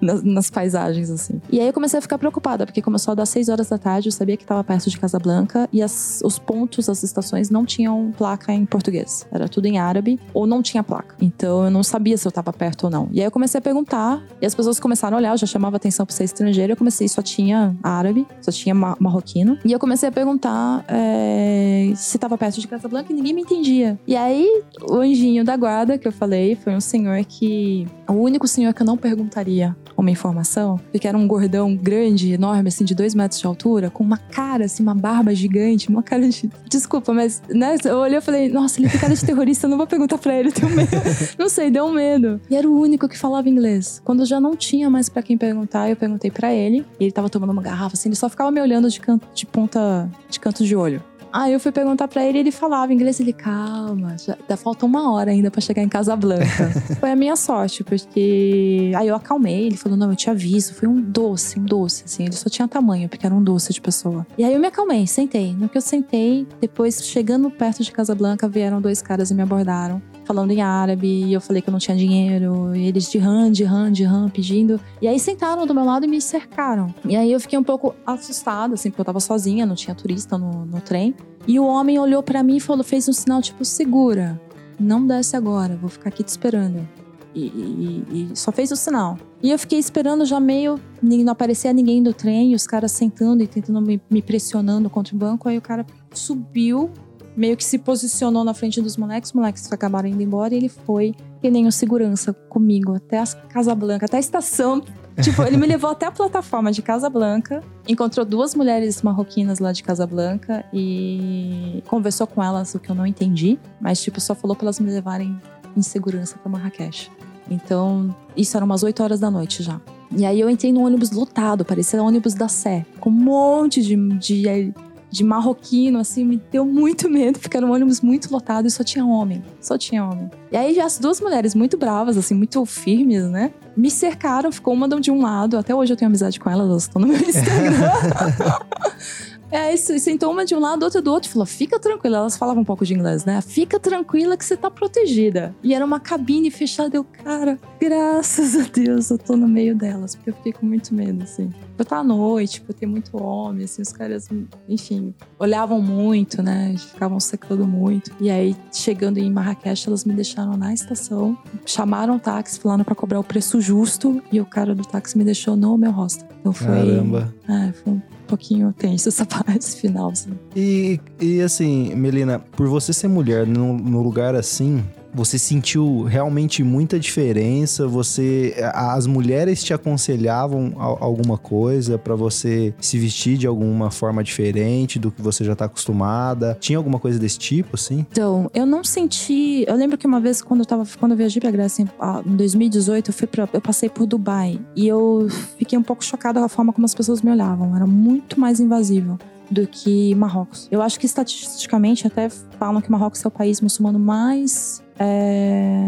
nas, 0.00 0.22
nas 0.22 0.50
paisagens, 0.50 1.10
assim. 1.10 1.40
E 1.50 1.60
aí 1.60 1.66
eu 1.66 1.72
comecei 1.72 1.98
a 1.98 2.02
ficar 2.02 2.18
preocupada, 2.18 2.66
porque 2.66 2.82
começou 2.82 3.12
a 3.12 3.14
dar 3.14 3.26
6 3.26 3.48
horas 3.48 3.68
da 3.68 3.78
tarde, 3.78 4.08
eu 4.08 4.12
sabia 4.12 4.36
que 4.36 4.44
tava 4.44 4.62
perto 4.64 4.90
de 4.90 4.98
Casablanca 4.98 5.68
e 5.72 5.82
as- 5.82 6.20
os 6.24 6.38
pontos, 6.38 6.88
as 6.88 7.02
estações 7.02 7.50
não 7.50 7.64
tinham 7.64 8.12
placa 8.16 8.52
em 8.52 8.64
português. 8.66 9.26
Era 9.32 9.48
tudo 9.48 9.66
em 9.66 9.78
árabe 9.78 10.18
ou 10.34 10.46
não 10.46 10.62
tinha 10.62 10.82
placa. 10.82 11.14
Então 11.20 11.64
eu 11.64 11.70
não 11.70 11.82
sabia 11.82 12.16
se 12.16 12.26
eu 12.26 12.32
tava 12.32 12.52
perto 12.52 12.84
ou 12.84 12.90
não. 12.90 13.08
E 13.12 13.20
aí 13.20 13.26
eu 13.26 13.30
comecei 13.30 13.58
a 13.58 13.62
perguntar 13.62 14.22
e 14.40 14.46
as 14.46 14.54
pessoas 14.54 14.78
começaram 14.80 15.16
a 15.16 15.20
olhar, 15.20 15.30
eu 15.32 15.38
já 15.38 15.46
chamava 15.46 15.76
atenção 15.76 16.04
por 16.06 16.12
ser 16.12 16.24
estrangeiro. 16.24 16.65
Eu 16.72 16.76
comecei, 16.76 17.08
só 17.08 17.22
tinha 17.22 17.76
árabe, 17.82 18.26
só 18.40 18.50
tinha 18.50 18.74
ma- 18.74 18.96
marroquino. 18.98 19.58
E 19.64 19.72
eu 19.72 19.78
comecei 19.78 20.08
a 20.08 20.12
perguntar 20.12 20.84
é, 20.88 21.92
se 21.94 22.18
tava 22.18 22.36
perto 22.36 22.60
de 22.60 22.68
Casablanca 22.68 23.12
e 23.12 23.16
ninguém 23.16 23.32
me 23.34 23.42
entendia. 23.42 23.98
E 24.06 24.16
aí 24.16 24.46
o 24.88 24.96
anjinho 24.96 25.44
da 25.44 25.56
guarda 25.56 25.98
que 25.98 26.06
eu 26.06 26.12
falei 26.12 26.54
foi 26.56 26.74
um 26.74 26.80
senhor 26.80 27.24
que. 27.24 27.86
O 28.08 28.14
único 28.14 28.46
senhor 28.46 28.72
que 28.72 28.82
eu 28.82 28.86
não 28.86 28.96
perguntaria 28.96 29.76
uma 29.96 30.10
informação, 30.10 30.80
porque 30.92 31.08
era 31.08 31.16
um 31.16 31.26
gordão 31.26 31.74
grande, 31.74 32.32
enorme, 32.32 32.68
assim, 32.68 32.84
de 32.84 32.94
dois 32.94 33.14
metros 33.14 33.40
de 33.40 33.46
altura, 33.46 33.90
com 33.90 34.04
uma 34.04 34.16
cara, 34.16 34.66
assim, 34.66 34.82
uma 34.82 34.94
barba 34.94 35.34
gigante, 35.34 35.88
uma 35.88 36.02
cara 36.02 36.28
de. 36.28 36.50
Desculpa, 36.68 37.12
mas, 37.12 37.42
né? 37.48 37.76
Eu 37.84 37.98
olhei 37.98 38.18
e 38.18 38.20
falei, 38.20 38.48
nossa, 38.48 38.80
ele 38.80 38.88
tem 38.88 39.00
cara 39.00 39.14
de 39.14 39.24
terrorista, 39.24 39.66
eu 39.66 39.70
não 39.70 39.76
vou 39.76 39.86
perguntar 39.86 40.18
pra 40.18 40.34
ele, 40.34 40.52
tenho 40.52 40.70
medo. 40.70 40.90
não 41.38 41.48
sei, 41.48 41.70
deu 41.70 41.86
um 41.86 41.92
medo. 41.92 42.40
E 42.50 42.56
era 42.56 42.68
o 42.68 42.78
único 42.78 43.08
que 43.08 43.18
falava 43.18 43.48
inglês. 43.48 44.00
Quando 44.04 44.24
já 44.24 44.40
não 44.40 44.56
tinha 44.56 44.90
mais 44.90 45.08
pra 45.08 45.22
quem 45.22 45.36
perguntar, 45.36 45.88
eu 45.88 45.96
perguntei 45.96 46.30
pra 46.30 46.52
ele, 46.52 46.84
e 47.00 47.04
ele 47.04 47.12
tava 47.12 47.28
tomando 47.28 47.50
uma 47.50 47.62
garrafa, 47.62 47.94
assim, 47.94 48.08
ele 48.08 48.16
só 48.16 48.28
ficava 48.28 48.50
me 48.50 48.60
olhando 48.60 48.88
de 48.90 49.00
canto, 49.00 49.26
de 49.34 49.46
ponta, 49.46 50.08
de 50.28 50.38
canto 50.38 50.64
de 50.64 50.76
olho. 50.76 51.02
Aí 51.36 51.52
eu 51.52 51.60
fui 51.60 51.70
perguntar 51.70 52.08
pra 52.08 52.24
ele 52.24 52.38
e 52.38 52.40
ele 52.40 52.50
falava 52.50 52.94
inglês. 52.94 53.20
Ele, 53.20 53.34
calma, 53.34 54.16
já, 54.16 54.38
ainda 54.40 54.56
falta 54.56 54.86
uma 54.86 55.12
hora 55.12 55.30
ainda 55.30 55.50
pra 55.50 55.60
chegar 55.60 55.82
em 55.82 55.88
Casablanca. 55.88 56.70
foi 56.98 57.10
a 57.10 57.16
minha 57.16 57.36
sorte, 57.36 57.84
porque. 57.84 58.90
Aí 58.96 59.08
eu 59.08 59.14
acalmei, 59.14 59.66
ele 59.66 59.76
falou: 59.76 59.98
não, 59.98 60.10
eu 60.10 60.16
te 60.16 60.30
aviso. 60.30 60.72
Foi 60.72 60.88
um 60.88 60.98
doce, 60.98 61.60
um 61.60 61.64
doce, 61.64 62.04
assim. 62.06 62.24
Ele 62.24 62.32
só 62.32 62.48
tinha 62.48 62.66
tamanho, 62.66 63.06
porque 63.06 63.26
era 63.26 63.34
um 63.34 63.42
doce 63.42 63.70
de 63.70 63.82
pessoa. 63.82 64.26
E 64.38 64.44
aí 64.44 64.54
eu 64.54 64.58
me 64.58 64.66
acalmei, 64.66 65.06
sentei. 65.06 65.54
No 65.54 65.68
que 65.68 65.76
eu 65.76 65.82
sentei, 65.82 66.46
depois, 66.58 67.04
chegando 67.04 67.50
perto 67.50 67.82
de 67.82 67.92
Casablanca, 67.92 68.48
vieram 68.48 68.80
dois 68.80 69.02
caras 69.02 69.30
e 69.30 69.34
me 69.34 69.42
abordaram. 69.42 70.00
Falando 70.26 70.50
em 70.50 70.60
árabe, 70.60 71.06
e 71.06 71.32
eu 71.32 71.40
falei 71.40 71.62
que 71.62 71.68
eu 71.68 71.72
não 71.72 71.78
tinha 71.78 71.96
dinheiro, 71.96 72.74
e 72.74 72.84
eles 72.86 73.08
de 73.10 73.16
ram, 73.16 73.48
de 73.50 73.62
ram, 73.62 73.92
de 73.92 74.02
ram, 74.02 74.28
pedindo. 74.28 74.80
E 75.00 75.06
aí 75.06 75.20
sentaram 75.20 75.64
do 75.64 75.72
meu 75.72 75.84
lado 75.84 76.04
e 76.04 76.08
me 76.08 76.20
cercaram. 76.20 76.92
E 77.04 77.14
aí 77.14 77.30
eu 77.30 77.38
fiquei 77.38 77.56
um 77.58 77.62
pouco 77.62 77.94
assustada, 78.04 78.74
assim, 78.74 78.90
porque 78.90 79.00
eu 79.00 79.04
tava 79.04 79.20
sozinha, 79.20 79.64
não 79.64 79.76
tinha 79.76 79.94
turista 79.94 80.36
no, 80.36 80.66
no 80.66 80.80
trem. 80.80 81.14
E 81.46 81.60
o 81.60 81.64
homem 81.64 81.96
olhou 81.98 82.24
pra 82.24 82.42
mim 82.42 82.56
e 82.56 82.60
falou, 82.60 82.82
fez 82.82 83.08
um 83.08 83.12
sinal 83.12 83.40
tipo, 83.40 83.64
segura, 83.64 84.40
não 84.80 85.06
desce 85.06 85.36
agora, 85.36 85.76
vou 85.76 85.88
ficar 85.88 86.08
aqui 86.08 86.24
te 86.24 86.28
esperando. 86.28 86.86
E, 87.32 87.46
e- 87.46 88.30
e 88.32 88.36
só 88.36 88.50
fez 88.50 88.72
o 88.72 88.76
sinal. 88.76 89.16
E 89.42 89.50
eu 89.50 89.58
fiquei 89.58 89.78
esperando 89.78 90.24
já 90.24 90.40
meio. 90.40 90.80
Não 91.02 91.30
aparecia 91.32 91.72
ninguém 91.72 92.02
do 92.02 92.12
trem, 92.14 92.54
os 92.54 92.66
caras 92.66 92.90
sentando 92.92 93.42
e 93.42 93.46
tentando 93.46 93.80
me, 93.80 94.00
me 94.10 94.22
pressionando 94.22 94.88
contra 94.90 95.14
o 95.14 95.18
banco. 95.18 95.46
Aí 95.48 95.58
o 95.58 95.60
cara 95.62 95.84
subiu, 96.14 96.90
meio 97.36 97.56
que 97.56 97.64
se 97.64 97.78
posicionou 97.78 98.42
na 98.44 98.54
frente 98.54 98.80
dos 98.80 98.96
moleques, 98.96 99.30
os 99.30 99.34
moleques 99.34 99.70
acabaram 99.72 100.08
indo 100.08 100.22
embora 100.22 100.54
e 100.54 100.56
ele 100.56 100.68
foi 100.68 101.14
que 101.40 101.50
nem 101.50 101.66
o 101.66 101.72
segurança 101.72 102.32
comigo 102.32 102.94
até 102.94 103.18
a 103.18 103.26
Casa 103.48 103.74
Blanca, 103.74 104.06
até 104.06 104.16
a 104.16 104.20
estação. 104.20 104.82
Tipo, 105.22 105.44
ele 105.44 105.56
me 105.56 105.66
levou 105.66 105.88
até 105.88 106.04
a 106.04 106.12
plataforma 106.12 106.70
de 106.70 106.82
Casa 106.82 107.08
Blanca, 107.08 107.62
encontrou 107.88 108.24
duas 108.26 108.54
mulheres 108.54 109.00
marroquinas 109.00 109.60
lá 109.60 109.72
de 109.72 109.82
Casa 109.82 110.06
Blanca 110.06 110.62
e 110.74 111.82
conversou 111.88 112.26
com 112.26 112.42
elas, 112.42 112.74
o 112.74 112.78
que 112.78 112.90
eu 112.90 112.94
não 112.94 113.06
entendi, 113.06 113.58
mas 113.80 114.02
tipo, 114.02 114.20
só 114.20 114.34
falou 114.34 114.54
para 114.54 114.66
elas 114.66 114.78
me 114.78 114.90
levarem 114.90 115.40
em 115.74 115.80
segurança 115.80 116.36
para 116.36 116.52
Marrakech. 116.52 117.10
Então, 117.50 118.14
isso 118.36 118.56
era 118.58 118.64
umas 118.66 118.82
8 118.82 119.02
horas 119.02 119.18
da 119.18 119.30
noite 119.30 119.62
já. 119.62 119.80
E 120.14 120.24
aí 120.24 120.38
eu 120.40 120.48
entrei 120.48 120.72
num 120.72 120.84
ônibus 120.84 121.10
lotado, 121.10 121.64
parecia 121.64 122.02
um 122.02 122.06
ônibus 122.06 122.34
da 122.34 122.48
Sé, 122.48 122.84
com 123.00 123.10
um 123.10 123.12
monte 123.12 123.82
de, 123.82 123.96
de, 124.18 124.72
de 125.16 125.24
marroquino, 125.24 125.98
assim, 125.98 126.24
me 126.24 126.36
deu 126.50 126.64
muito 126.64 127.08
medo, 127.10 127.38
porque 127.38 127.56
era 127.56 127.66
um 127.66 127.72
ônibus 127.72 128.00
muito 128.00 128.30
lotado 128.30 128.66
e 128.66 128.70
só 128.70 128.84
tinha 128.84 129.04
homem, 129.04 129.42
só 129.60 129.78
tinha 129.78 130.04
homem. 130.04 130.30
E 130.52 130.56
aí 130.56 130.78
as 130.78 130.98
duas 130.98 131.20
mulheres 131.20 131.54
muito 131.54 131.76
bravas, 131.76 132.16
assim, 132.16 132.34
muito 132.34 132.64
firmes, 132.66 133.24
né? 133.24 133.52
Me 133.76 133.90
cercaram, 133.90 134.52
ficou 134.52 134.74
uma 134.74 134.86
de 135.00 135.10
um 135.10 135.20
lado, 135.20 135.58
até 135.58 135.74
hoje 135.74 135.92
eu 135.92 135.96
tenho 135.96 136.08
amizade 136.08 136.38
com 136.38 136.48
elas, 136.48 136.68
elas 136.68 136.82
estão 136.82 137.00
no 137.00 137.08
meu 137.08 137.16
Instagram. 137.28 137.72
É, 139.50 139.76
sentou 139.76 140.32
uma 140.32 140.44
de 140.44 140.54
um 140.54 140.58
lado, 140.58 140.82
outra 140.82 141.00
do 141.00 141.12
outro, 141.12 141.30
falou: 141.30 141.46
fica 141.46 141.78
tranquila. 141.78 142.18
Elas 142.18 142.36
falavam 142.36 142.62
um 142.62 142.64
pouco 142.64 142.84
de 142.84 142.94
inglês, 142.94 143.24
né? 143.24 143.40
Fica 143.40 143.78
tranquila 143.78 144.36
que 144.36 144.44
você 144.44 144.56
tá 144.56 144.70
protegida. 144.70 145.54
E 145.62 145.72
era 145.72 145.84
uma 145.84 146.00
cabine 146.00 146.50
fechada. 146.50 146.96
Eu, 146.96 147.04
cara, 147.04 147.58
graças 147.80 148.56
a 148.56 148.62
Deus 148.62 149.10
eu 149.10 149.18
tô 149.18 149.36
no 149.36 149.46
meio 149.46 149.76
delas, 149.76 150.14
porque 150.16 150.30
eu 150.30 150.34
fiquei 150.34 150.52
com 150.52 150.66
muito 150.66 150.92
medo, 150.92 151.22
assim. 151.22 151.52
Eu 151.78 151.84
tá 151.84 151.98
à 151.98 152.04
noite, 152.04 152.54
tipo, 152.54 152.72
tem 152.72 152.88
muito 152.88 153.22
homem, 153.22 153.64
assim, 153.64 153.82
os 153.82 153.92
caras, 153.92 154.28
enfim, 154.68 155.14
olhavam 155.38 155.80
muito, 155.80 156.42
né? 156.42 156.74
Ficavam 156.78 157.20
secando 157.20 157.66
muito. 157.66 158.10
E 158.20 158.30
aí, 158.30 158.56
chegando 158.72 159.18
em 159.18 159.30
Marrakech, 159.30 159.86
elas 159.86 160.04
me 160.04 160.14
deixaram 160.14 160.56
na 160.56 160.72
estação, 160.72 161.36
chamaram 161.66 162.16
o 162.16 162.18
táxi, 162.18 162.58
falaram 162.58 162.84
para 162.84 162.94
cobrar 162.94 163.20
o 163.20 163.24
preço 163.24 163.60
justo, 163.60 164.22
e 164.32 164.40
o 164.40 164.46
cara 164.46 164.74
do 164.74 164.84
táxi 164.84 165.18
me 165.18 165.24
deixou 165.24 165.56
no 165.56 165.76
meu 165.76 165.90
hostel. 165.90 166.26
Então 166.40 166.52
foi. 166.52 166.66
Caramba. 166.66 167.34
É, 167.48 167.72
foi 167.72 167.92
um 167.92 168.02
pouquinho 168.26 168.72
tenso 168.72 169.08
essa 169.08 169.26
parte 169.26 169.76
final. 169.76 170.10
Assim. 170.10 170.30
E, 170.54 171.00
e 171.20 171.40
assim, 171.42 171.94
Melina, 171.94 172.38
por 172.38 172.68
você 172.68 172.92
ser 172.92 173.08
mulher 173.08 173.46
no, 173.46 173.76
no 173.76 174.02
lugar 174.02 174.34
assim, 174.34 174.84
você 175.16 175.38
sentiu 175.38 176.02
realmente 176.02 176.62
muita 176.62 177.00
diferença? 177.00 177.88
Você, 177.88 178.54
as 178.74 179.06
mulheres 179.06 179.64
te 179.64 179.72
aconselhavam 179.72 180.74
alguma 180.76 181.38
coisa 181.38 181.96
para 181.96 182.14
você 182.14 182.74
se 182.78 182.98
vestir 182.98 183.38
de 183.38 183.46
alguma 183.46 183.90
forma 183.90 184.22
diferente 184.22 184.98
do 184.98 185.10
que 185.10 185.22
você 185.22 185.42
já 185.42 185.56
tá 185.56 185.64
acostumada? 185.64 186.56
Tinha 186.60 186.76
alguma 186.76 186.98
coisa 186.98 187.18
desse 187.18 187.38
tipo, 187.38 187.70
assim? 187.74 188.04
Então, 188.10 188.50
eu 188.52 188.66
não 188.66 188.84
senti. 188.84 189.64
Eu 189.66 189.74
lembro 189.74 189.96
que 189.96 190.06
uma 190.06 190.20
vez 190.20 190.42
quando 190.42 190.60
eu 190.60 190.66
tava, 190.66 190.86
quando 191.00 191.12
eu 191.12 191.16
viajei 191.16 191.40
para 191.40 191.50
Grécia 191.50 191.82
em 192.26 192.36
2018, 192.36 193.08
eu 193.08 193.14
fui 193.14 193.26
para, 193.26 193.48
eu 193.54 193.60
passei 193.60 193.88
por 193.88 194.06
Dubai 194.06 194.60
e 194.74 194.86
eu 194.86 195.28
fiquei 195.58 195.78
um 195.78 195.82
pouco 195.82 196.04
chocada 196.04 196.40
com 196.40 196.46
a 196.46 196.48
forma 196.48 196.74
como 196.74 196.84
as 196.84 196.94
pessoas 196.94 197.22
me 197.22 197.30
olhavam. 197.30 197.74
Era 197.74 197.86
muito 197.86 198.38
mais 198.38 198.60
invasivo 198.60 199.18
do 199.50 199.66
que 199.66 200.14
Marrocos. 200.14 200.68
Eu 200.70 200.82
acho 200.82 200.98
que 201.00 201.06
estatisticamente 201.06 202.06
até 202.06 202.28
falam 202.28 202.82
que 202.82 202.90
Marrocos 202.90 203.24
é 203.24 203.28
o 203.28 203.30
país 203.30 203.60
muçulmano 203.60 203.98
mais 203.98 204.84
é, 204.98 205.86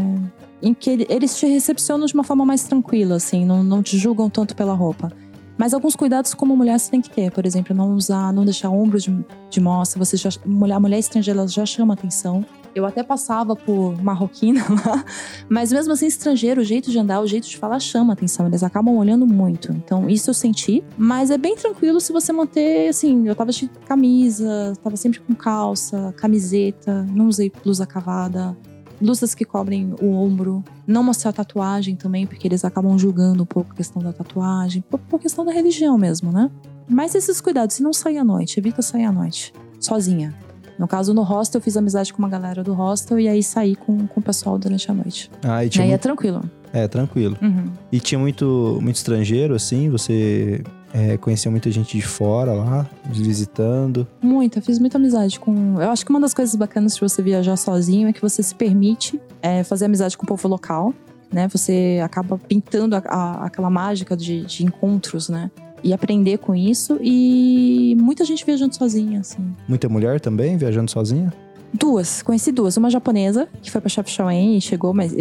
em 0.63 0.75
que 0.75 1.07
eles 1.09 1.39
te 1.39 1.47
recepcionam 1.47 2.07
de 2.07 2.15
uma 2.15 2.25
forma 2.25 2.45
mais 2.45 2.65
tranquila, 2.65 3.17
assim, 3.17 3.45
não, 3.45 3.63
não 3.63 3.83
te 3.83 3.97
julgam 3.97 4.29
tanto 4.29 4.55
pela 4.55 4.75
roupa. 4.75 5.13
Mas 5.57 5.75
alguns 5.75 5.97
cuidados 5.97 6.35
como 6.35 6.57
mulher 6.57 6.79
você 6.79 6.89
tem 6.89 7.01
que 7.01 7.11
ter, 7.11 7.33
por 7.33 7.45
exemplo, 7.45 7.75
não 7.75 7.93
usar, 7.95 8.33
não 8.33 8.45
deixar 8.45 8.71
ombros 8.71 9.03
de, 9.03 9.27
de 9.51 9.61
mostra, 9.61 9.99
você 9.99 10.17
já, 10.17 10.31
mulher, 10.47 10.79
mulher 10.79 11.01
estrangeira 11.01 11.49
já 11.49 11.67
chama 11.67 11.95
atenção. 11.95 12.47
Eu 12.75 12.87
até 12.87 13.03
passava 13.03 13.57
por 13.57 14.01
marroquina 14.01 14.65
lá, 14.87 15.05
mas 15.49 15.73
mesmo 15.73 15.93
assim, 15.93 16.07
estrangeiro, 16.07 16.61
o 16.61 16.65
jeito 16.65 16.93
de 16.93 16.99
andar, 16.99 17.21
o 17.21 17.27
jeito 17.27 17.49
de 17.49 17.57
falar 17.57 17.81
chama 17.81 18.13
atenção. 18.13 18.47
Eles 18.47 18.63
acabam 18.63 18.95
olhando 18.95 19.27
muito. 19.27 19.73
Então, 19.73 20.09
isso 20.09 20.31
eu 20.31 20.35
senti. 20.35 20.85
Mas 20.97 21.29
é 21.29 21.37
bem 21.37 21.57
tranquilo 21.57 22.01
se 22.01 22.13
você 22.13 22.33
manter, 22.33 22.89
assim, 22.89 23.27
eu 23.27 23.35
tava 23.35 23.51
de 23.51 23.69
camisa, 23.85 24.75
tava 24.81 24.97
sempre 24.97 25.19
com 25.19 25.35
calça, 25.35 26.15
camiseta, 26.17 27.05
não 27.13 27.27
usei 27.27 27.51
blusa 27.65 27.85
cavada 27.85 28.57
blusas 29.01 29.35
que 29.35 29.45
cobrem 29.45 29.95
o 30.01 30.13
ombro, 30.13 30.63
não 30.87 31.03
mostrar 31.03 31.33
tatuagem 31.33 31.97
também, 31.97 32.27
porque 32.27 32.47
eles 32.47 32.65
acabam 32.65 32.99
julgando 32.99 33.43
um 33.43 33.47
pouco 33.47 33.73
a 33.73 33.75
questão 33.75 34.03
da 34.03 34.13
tatuagem, 34.13 34.83
por, 34.83 34.99
por 34.99 35.21
questão 35.21 35.45
da 35.45 35.53
religião 35.53 35.97
mesmo, 35.97 36.33
né? 36.33 36.51
Mas 36.89 37.15
esses 37.15 37.41
cuidados, 37.41 37.77
se 37.77 37.83
não 37.83 37.93
sair 37.93 38.19
à 38.19 38.25
noite, 38.25 38.59
evita 38.59 38.83
sair 38.83 39.05
à 39.05 39.13
noite, 39.13 39.53
sozinha. 39.79 40.35
No 40.79 40.87
caso, 40.87 41.13
no 41.13 41.23
hostel, 41.23 41.59
eu 41.59 41.63
fiz 41.63 41.77
amizade 41.77 42.13
com 42.13 42.21
uma 42.21 42.29
galera 42.29 42.63
do 42.63 42.73
hostel 42.73 43.19
e 43.19 43.29
aí 43.29 43.43
saí 43.43 43.75
com, 43.75 44.07
com 44.07 44.21
o 44.21 44.23
pessoal 44.23 44.59
durante 44.59 44.89
a 44.91 44.95
noite. 44.95 45.31
Ah, 45.43 45.65
e 45.65 45.69
tinha 45.69 45.83
e 45.83 45.87
aí 45.87 45.91
muito... 45.91 46.01
é 46.01 46.03
tranquilo. 46.03 46.51
É, 46.73 46.87
tranquilo. 46.87 47.37
Uhum. 47.43 47.73
E 47.91 47.99
tinha 47.99 48.19
muito, 48.19 48.79
muito 48.81 48.97
estrangeiro, 48.97 49.55
assim? 49.55 49.91
Você 49.91 50.63
é, 50.93 51.17
conheceu 51.17 51.51
muita 51.51 51.71
gente 51.71 51.97
de 51.97 52.03
fora 52.03 52.53
lá, 52.53 52.89
visitando? 53.05 54.07
Muita, 54.23 54.61
fiz 54.61 54.79
muita 54.79 54.99
amizade 54.99 55.39
com. 55.39 55.81
Eu 55.81 55.91
acho 55.91 56.05
que 56.05 56.11
uma 56.11 56.21
das 56.21 56.33
coisas 56.33 56.55
bacanas 56.55 56.95
de 56.95 57.01
você 57.01 57.23
viajar 57.23 57.57
sozinho 57.57 58.09
é 58.09 58.13
que 58.13 58.23
você 58.23 58.43
se 58.43 58.55
permite 58.55 59.21
é, 59.43 59.63
fazer 59.63 59.85
amizade 59.85 60.17
com 60.17 60.25
o 60.25 60.27
povo 60.27 60.49
local, 60.49 60.95
né? 61.33 61.47
Você 61.49 62.01
acaba 62.03 62.39
pintando 62.39 62.97
a, 62.97 63.03
a, 63.07 63.47
aquela 63.47 63.69
mágica 63.69 64.17
de, 64.17 64.45
de 64.45 64.65
encontros, 64.65 65.29
né? 65.29 65.51
e 65.83 65.93
aprender 65.93 66.39
com 66.39 66.57
isso. 66.57 66.99
E 67.01 67.97
muita 68.01 68.25
gente 68.25 68.45
viajando 68.45 68.75
sozinha, 68.75 69.21
assim. 69.21 69.55
Muita 69.69 69.89
mulher 69.89 70.21
também 70.21 70.57
viajando 70.57 70.91
sozinha? 70.91 71.33
Duas, 71.73 72.21
conheci 72.21 72.51
duas. 72.51 72.77
Uma 72.77 72.91
japonesa, 72.91 73.47
que 73.63 73.71
foi 73.71 73.81
pra 73.81 73.89
Chapchauém 73.89 74.57
e 74.57 74.61
chegou, 74.61 74.93
mas 74.93 75.15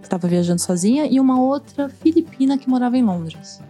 estava 0.00 0.28
viajando 0.28 0.60
sozinha. 0.60 1.06
E 1.06 1.18
uma 1.18 1.40
outra 1.40 1.88
filipina 1.88 2.56
que 2.56 2.68
morava 2.68 2.96
em 2.96 3.02
Londres 3.02 3.60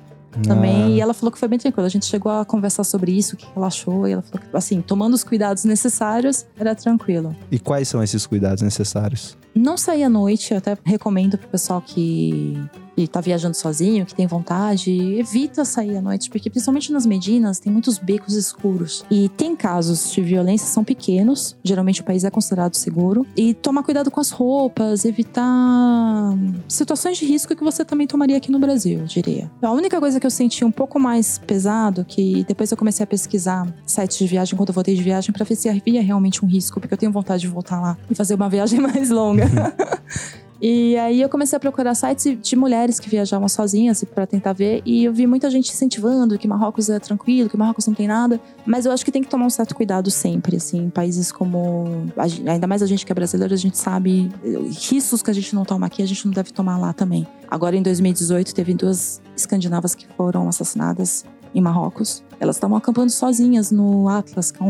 também. 0.42 0.84
Ah. 0.84 0.88
E 0.88 1.00
ela 1.00 1.14
falou 1.14 1.32
que 1.32 1.38
foi 1.38 1.48
bem 1.48 1.58
tranquilo. 1.58 1.86
A 1.86 1.90
gente 1.90 2.06
chegou 2.06 2.30
a 2.32 2.44
conversar 2.44 2.84
sobre 2.84 3.12
isso, 3.12 3.34
o 3.34 3.38
que 3.38 3.46
ela 3.54 3.66
achou. 3.66 4.06
E 4.06 4.12
ela 4.12 4.22
falou 4.22 4.46
que, 4.46 4.56
assim, 4.56 4.80
tomando 4.80 5.14
os 5.14 5.24
cuidados 5.24 5.64
necessários, 5.64 6.46
era 6.58 6.74
tranquilo. 6.74 7.34
E 7.50 7.58
quais 7.58 7.88
são 7.88 8.02
esses 8.02 8.26
cuidados 8.26 8.62
necessários? 8.62 9.36
Não 9.54 9.76
sair 9.76 10.04
à 10.04 10.08
noite, 10.08 10.52
eu 10.52 10.58
até 10.58 10.76
recomendo 10.84 11.36
pro 11.36 11.48
pessoal 11.48 11.82
que 11.82 12.58
e 12.96 13.09
tá 13.09 13.20
viajando 13.20 13.57
sozinho, 13.57 14.05
que 14.07 14.14
tem 14.14 14.26
vontade, 14.26 14.92
evita 15.18 15.64
sair 15.64 15.96
à 15.96 16.02
noite, 16.02 16.31
porque 16.31 16.50
principalmente 16.50 16.92
nas 16.92 17.07
Medinas 17.07 17.59
tem 17.59 17.72
muitos 17.72 17.98
becos 17.98 18.35
escuros. 18.35 19.05
E 19.11 19.28
tem 19.31 19.57
casos 19.57 20.11
de 20.12 20.20
violência, 20.22 20.66
são 20.66 20.85
pequenos, 20.85 21.57
geralmente 21.62 22.00
o 22.00 22.05
país 22.05 22.24
é 22.24 22.31
considerado 22.31 22.74
seguro. 22.74 23.26
E 23.37 23.55
tomar 23.55 23.83
cuidado 23.83 24.11
com 24.11 24.20
as 24.20 24.31
roupas, 24.31 25.05
evitar 25.05 26.35
situações 26.68 27.18
de 27.18 27.26
risco 27.26 27.55
que 27.55 27.64
você 27.64 27.85
também 27.85 28.07
tomaria 28.07 28.37
aqui 28.37 28.50
no 28.50 28.59
Brasil, 28.59 29.00
eu 29.00 29.07
diria. 29.07 29.50
A 29.61 29.72
única 29.72 29.98
coisa 29.98 30.20
que 30.20 30.26
eu 30.26 30.31
senti 30.31 30.64
um 30.64 30.70
pouco 30.70 30.98
mais 30.98 31.38
pesado, 31.38 32.05
que 32.05 32.44
depois 32.44 32.70
eu 32.70 32.76
comecei 32.76 33.05
a 33.05 33.07
pesquisar 33.07 33.72
sites 33.87 34.18
de 34.18 34.26
viagem 34.26 34.57
quando 34.57 34.68
eu 34.68 34.74
voltei 34.74 34.94
de 34.94 35.02
viagem, 35.02 35.33
para 35.33 35.44
ver 35.44 35.57
se 35.57 35.68
havia 35.68 36.02
realmente 36.02 36.44
um 36.44 36.48
risco, 36.48 36.81
porque 36.81 36.94
eu 36.94 36.98
tenho 36.98 37.12
vontade 37.12 37.42
de 37.42 37.48
voltar 37.48 37.81
lá 37.81 37.96
e 38.11 38.14
fazer 38.14 38.35
uma 38.35 38.48
viagem 38.48 38.81
mais 38.83 39.11
longa. 39.11 39.46
E 40.62 40.96
aí 40.96 41.20
eu 41.20 41.29
comecei 41.29 41.57
a 41.57 41.61
procurar 41.61 41.92
sites 41.92 42.38
de 42.40 42.55
mulheres 42.55 43.01
que 43.01 43.11
viajavam 43.11 43.48
sozinhas 43.48 44.05
para 44.05 44.25
tentar 44.29 44.53
ver. 44.53 44.81
E 44.87 45.03
eu 45.03 45.12
vi 45.12 45.27
muita 45.27 45.51
gente 45.51 45.72
incentivando 45.72 46.38
que 46.38 46.46
Marrocos 46.46 46.88
é 46.88 47.01
tranquilo, 47.01 47.51
que 47.51 47.57
Marrocos 47.57 47.85
não 47.88 47.94
tem 47.94 48.07
nada. 48.07 48.40
Mas 48.64 48.87
eu 48.87 48.92
acho 48.92 49.05
que 49.05 49.11
tem 49.11 49.25
que 49.25 49.29
tomar 49.29 49.46
um 49.46 49.51
certo 49.51 49.75
cuidado 49.75 50.09
sempre, 50.09 50.57
assim. 50.57 50.88
Países 50.88 51.33
como. 51.33 52.07
Ainda 52.46 52.68
mais 52.68 52.81
a 52.81 52.87
gente 52.87 53.05
que 53.05 53.11
é 53.11 53.14
brasileiro, 53.14 53.53
a 53.53 53.57
gente 53.57 53.77
sabe 53.77 54.31
riscos 54.70 55.20
que 55.20 55.31
a 55.33 55.35
gente 55.35 55.53
não 55.53 55.64
toma 55.64 55.87
aqui, 55.87 56.01
a 56.01 56.07
gente 56.07 56.25
não 56.27 56.33
deve 56.33 56.53
tomar 56.53 56.79
lá 56.79 56.92
também. 56.92 57.27
Agora 57.51 57.77
em 57.77 57.83
2018 57.83 58.55
teve 58.55 58.72
duas 58.75 59.20
escandinavas 59.37 59.96
que 59.96 60.07
foram 60.16 60.48
assassinadas 60.48 61.25
em 61.54 61.60
Marrocos. 61.60 62.22
Elas 62.42 62.56
estavam 62.56 62.76
acampando 62.76 63.10
sozinhas 63.10 63.70
no 63.70 64.08
Atlas, 64.08 64.50
que 64.50 64.60
é, 64.60 64.66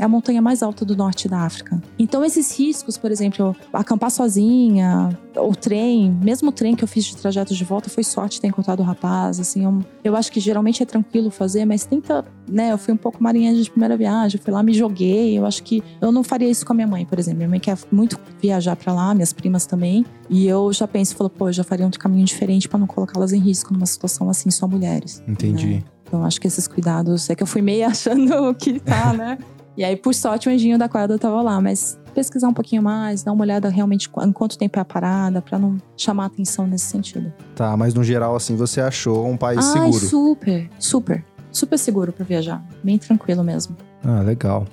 é, 0.00 0.04
a 0.04 0.08
montanha 0.08 0.42
mais 0.42 0.62
alta 0.62 0.84
do 0.84 0.94
norte 0.94 1.26
da 1.26 1.40
África. 1.40 1.82
Então, 1.98 2.22
esses 2.22 2.58
riscos, 2.58 2.98
por 2.98 3.10
exemplo, 3.10 3.56
acampar 3.72 4.10
sozinha, 4.10 5.18
o 5.34 5.54
trem, 5.54 6.10
mesmo 6.22 6.50
o 6.50 6.52
trem 6.52 6.76
que 6.76 6.84
eu 6.84 6.88
fiz 6.88 7.04
de 7.04 7.16
trajeto 7.16 7.54
de 7.54 7.64
volta, 7.64 7.88
foi 7.88 8.04
sorte 8.04 8.40
ter 8.42 8.48
encontrado 8.48 8.80
o 8.80 8.82
rapaz. 8.82 9.40
Assim, 9.40 9.64
eu, 9.64 9.78
eu 10.04 10.14
acho 10.14 10.30
que 10.30 10.38
geralmente 10.38 10.82
é 10.82 10.86
tranquilo 10.86 11.30
fazer, 11.30 11.64
mas 11.64 11.86
tenta, 11.86 12.26
né? 12.46 12.72
Eu 12.72 12.76
fui 12.76 12.92
um 12.92 12.96
pouco 12.98 13.22
marinheira 13.22 13.56
de 13.56 13.70
primeira 13.70 13.96
viagem, 13.96 14.38
fui 14.38 14.52
lá, 14.52 14.62
me 14.62 14.74
joguei. 14.74 15.38
Eu 15.38 15.46
acho 15.46 15.62
que 15.62 15.82
eu 16.02 16.12
não 16.12 16.22
faria 16.22 16.50
isso 16.50 16.66
com 16.66 16.74
a 16.74 16.76
minha 16.76 16.86
mãe, 16.86 17.06
por 17.06 17.18
exemplo. 17.18 17.38
Minha 17.38 17.48
mãe 17.48 17.60
quer 17.60 17.78
muito 17.90 18.20
viajar 18.38 18.76
para 18.76 18.92
lá, 18.92 19.14
minhas 19.14 19.32
primas 19.32 19.64
também. 19.64 20.04
E 20.28 20.46
eu 20.46 20.70
já 20.74 20.86
penso, 20.86 21.16
falo, 21.16 21.30
pô, 21.30 21.48
eu 21.48 21.54
já 21.54 21.64
faria 21.64 21.86
um 21.86 21.90
caminho 21.90 22.26
diferente 22.26 22.68
para 22.68 22.78
não 22.78 22.86
colocá-las 22.86 23.32
em 23.32 23.40
risco 23.40 23.72
numa 23.72 23.86
situação 23.86 24.28
assim, 24.28 24.50
só 24.50 24.68
mulheres. 24.68 25.22
Entendi. 25.26 25.76
Né? 25.76 25.93
Então 26.06 26.24
acho 26.24 26.40
que 26.40 26.46
esses 26.46 26.68
cuidados. 26.68 27.28
É 27.30 27.34
que 27.34 27.42
eu 27.42 27.46
fui 27.46 27.62
meio 27.62 27.86
achando 27.88 28.54
que 28.54 28.78
tá, 28.80 29.12
né? 29.12 29.38
e 29.76 29.82
aí, 29.84 29.96
por 29.96 30.14
sorte, 30.14 30.48
o 30.48 30.52
anjinho 30.52 30.78
da 30.78 30.88
quadra 30.88 31.18
tava 31.18 31.42
lá, 31.42 31.60
mas 31.60 31.98
pesquisar 32.14 32.48
um 32.48 32.54
pouquinho 32.54 32.82
mais, 32.82 33.24
dar 33.24 33.32
uma 33.32 33.42
olhada 33.42 33.68
realmente 33.68 34.08
em 34.22 34.32
quanto 34.32 34.56
tempo 34.56 34.78
é 34.78 34.82
a 34.82 34.84
parada, 34.84 35.42
para 35.42 35.58
não 35.58 35.76
chamar 35.96 36.26
atenção 36.26 36.66
nesse 36.66 36.84
sentido. 36.84 37.32
Tá, 37.56 37.76
mas 37.76 37.92
no 37.92 38.04
geral, 38.04 38.36
assim, 38.36 38.54
você 38.54 38.80
achou 38.80 39.26
um 39.26 39.36
país 39.36 39.58
Ai, 39.58 39.72
seguro? 39.72 40.06
super, 40.06 40.70
super. 40.78 41.24
Super 41.50 41.78
seguro 41.78 42.12
para 42.12 42.24
viajar. 42.24 42.64
Bem 42.82 42.98
tranquilo 42.98 43.42
mesmo. 43.44 43.76
Ah, 44.04 44.20
legal. 44.22 44.64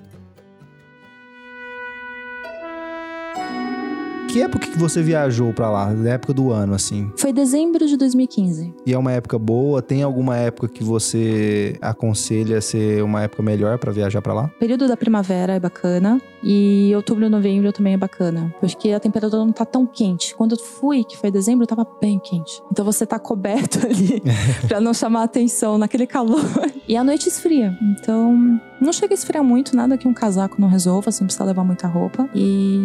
Que 4.32 4.42
época 4.42 4.66
que 4.66 4.80
você 4.80 5.04
viajou 5.04 5.52
pra 5.52 5.70
lá? 5.70 5.92
Na 5.92 6.12
época 6.12 6.34
do 6.34 6.52
ano, 6.52 6.74
assim? 6.74 7.12
Foi 7.18 7.34
dezembro 7.34 7.86
de 7.86 7.98
2015. 7.98 8.74
E 8.86 8.94
é 8.94 8.98
uma 8.98 9.12
época 9.12 9.38
boa? 9.38 9.82
Tem 9.82 10.04
alguma 10.04 10.38
época 10.38 10.70
que 10.70 10.86
você 10.86 11.76
aconselha 11.82 12.62
ser 12.62 13.04
uma 13.04 13.24
época 13.24 13.44
melhor 13.44 13.78
pra 13.78 13.92
viajar 13.92 14.22
pra 14.22 14.34
lá? 14.34 14.46
O 14.46 14.60
período 14.60 14.88
da 14.88 14.96
primavera 14.96 15.54
é 15.54 15.60
bacana. 15.60 16.22
E 16.44 16.92
outubro 16.96 17.26
e 17.26 17.30
novembro 17.30 17.72
também 17.72 17.94
é 17.94 17.98
bacana. 17.98 18.54
Porque 18.60 18.92
a 18.92 19.00
temperatura 19.00 19.44
não 19.44 19.52
tá 19.52 19.66
tão 19.66 19.86
quente. 19.86 20.36
Quando 20.36 20.54
eu 20.54 20.60
fui, 20.60 21.04
que 21.04 21.18
foi 21.18 21.30
dezembro, 21.32 21.68
tava 21.68 21.86
bem 22.00 22.20
quente. 22.20 22.62
Então 22.72 22.84
você 22.84 23.06
tá 23.06 23.20
coberto 23.20 23.80
ali 23.86 24.22
pra 24.68 24.80
não 24.80 24.94
chamar 24.94 25.24
atenção 25.24 25.78
naquele 25.78 26.08
calor. 26.08 26.42
E 26.88 26.96
a 26.98 27.04
noite 27.04 27.28
esfria. 27.28 27.78
Então 27.82 28.60
não 28.80 28.92
chega 28.92 29.14
a 29.14 29.16
esfriar 29.16 29.44
muito, 29.44 29.76
nada 29.76 29.98
que 29.98 30.08
um 30.08 30.14
casaco 30.14 30.60
não 30.60 30.68
resolva, 30.68 31.12
você 31.12 31.22
não 31.22 31.28
precisa 31.28 31.46
levar 31.46 31.64
muita 31.64 31.88
roupa. 31.88 32.28
E. 32.34 32.80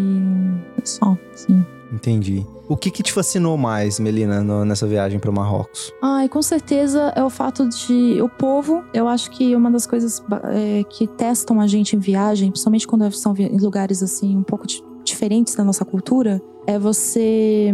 é 0.81 0.85
só, 0.85 1.17
sim. 1.35 1.65
Entendi. 1.93 2.45
O 2.69 2.77
que 2.77 2.91
que 2.91 3.03
te 3.03 3.13
fascinou 3.13 3.57
mais, 3.57 4.01
Melina, 4.01 4.43
no- 4.43 4.65
nessa 4.65 4.87
viagem 4.87 5.19
para 5.21 5.31
Marrocos? 5.31 5.93
Ai, 6.03 6.29
com 6.29 6.43
certeza 6.43 7.13
é 7.15 7.23
o 7.23 7.31
fato 7.31 7.69
de. 7.69 8.21
O 8.21 8.29
povo, 8.29 8.83
eu 8.93 9.07
acho 9.07 9.31
que 9.31 9.55
uma 9.55 9.71
das 9.71 9.87
coisas 9.87 10.23
é, 10.53 10.83
que 10.85 11.07
testam 11.07 11.61
a 11.61 11.67
gente 11.67 11.95
em 11.95 11.99
viagem, 12.01 12.51
principalmente 12.51 12.87
quando 12.87 13.11
são 13.13 13.35
em 13.37 13.57
lugares 13.59 14.03
assim, 14.03 14.37
um 14.37 14.43
pouco 14.43 14.67
di- 14.67 14.83
diferentes 15.05 15.55
da 15.55 15.63
nossa 15.63 15.85
cultura, 15.85 16.43
é 16.67 16.77
você. 16.79 17.73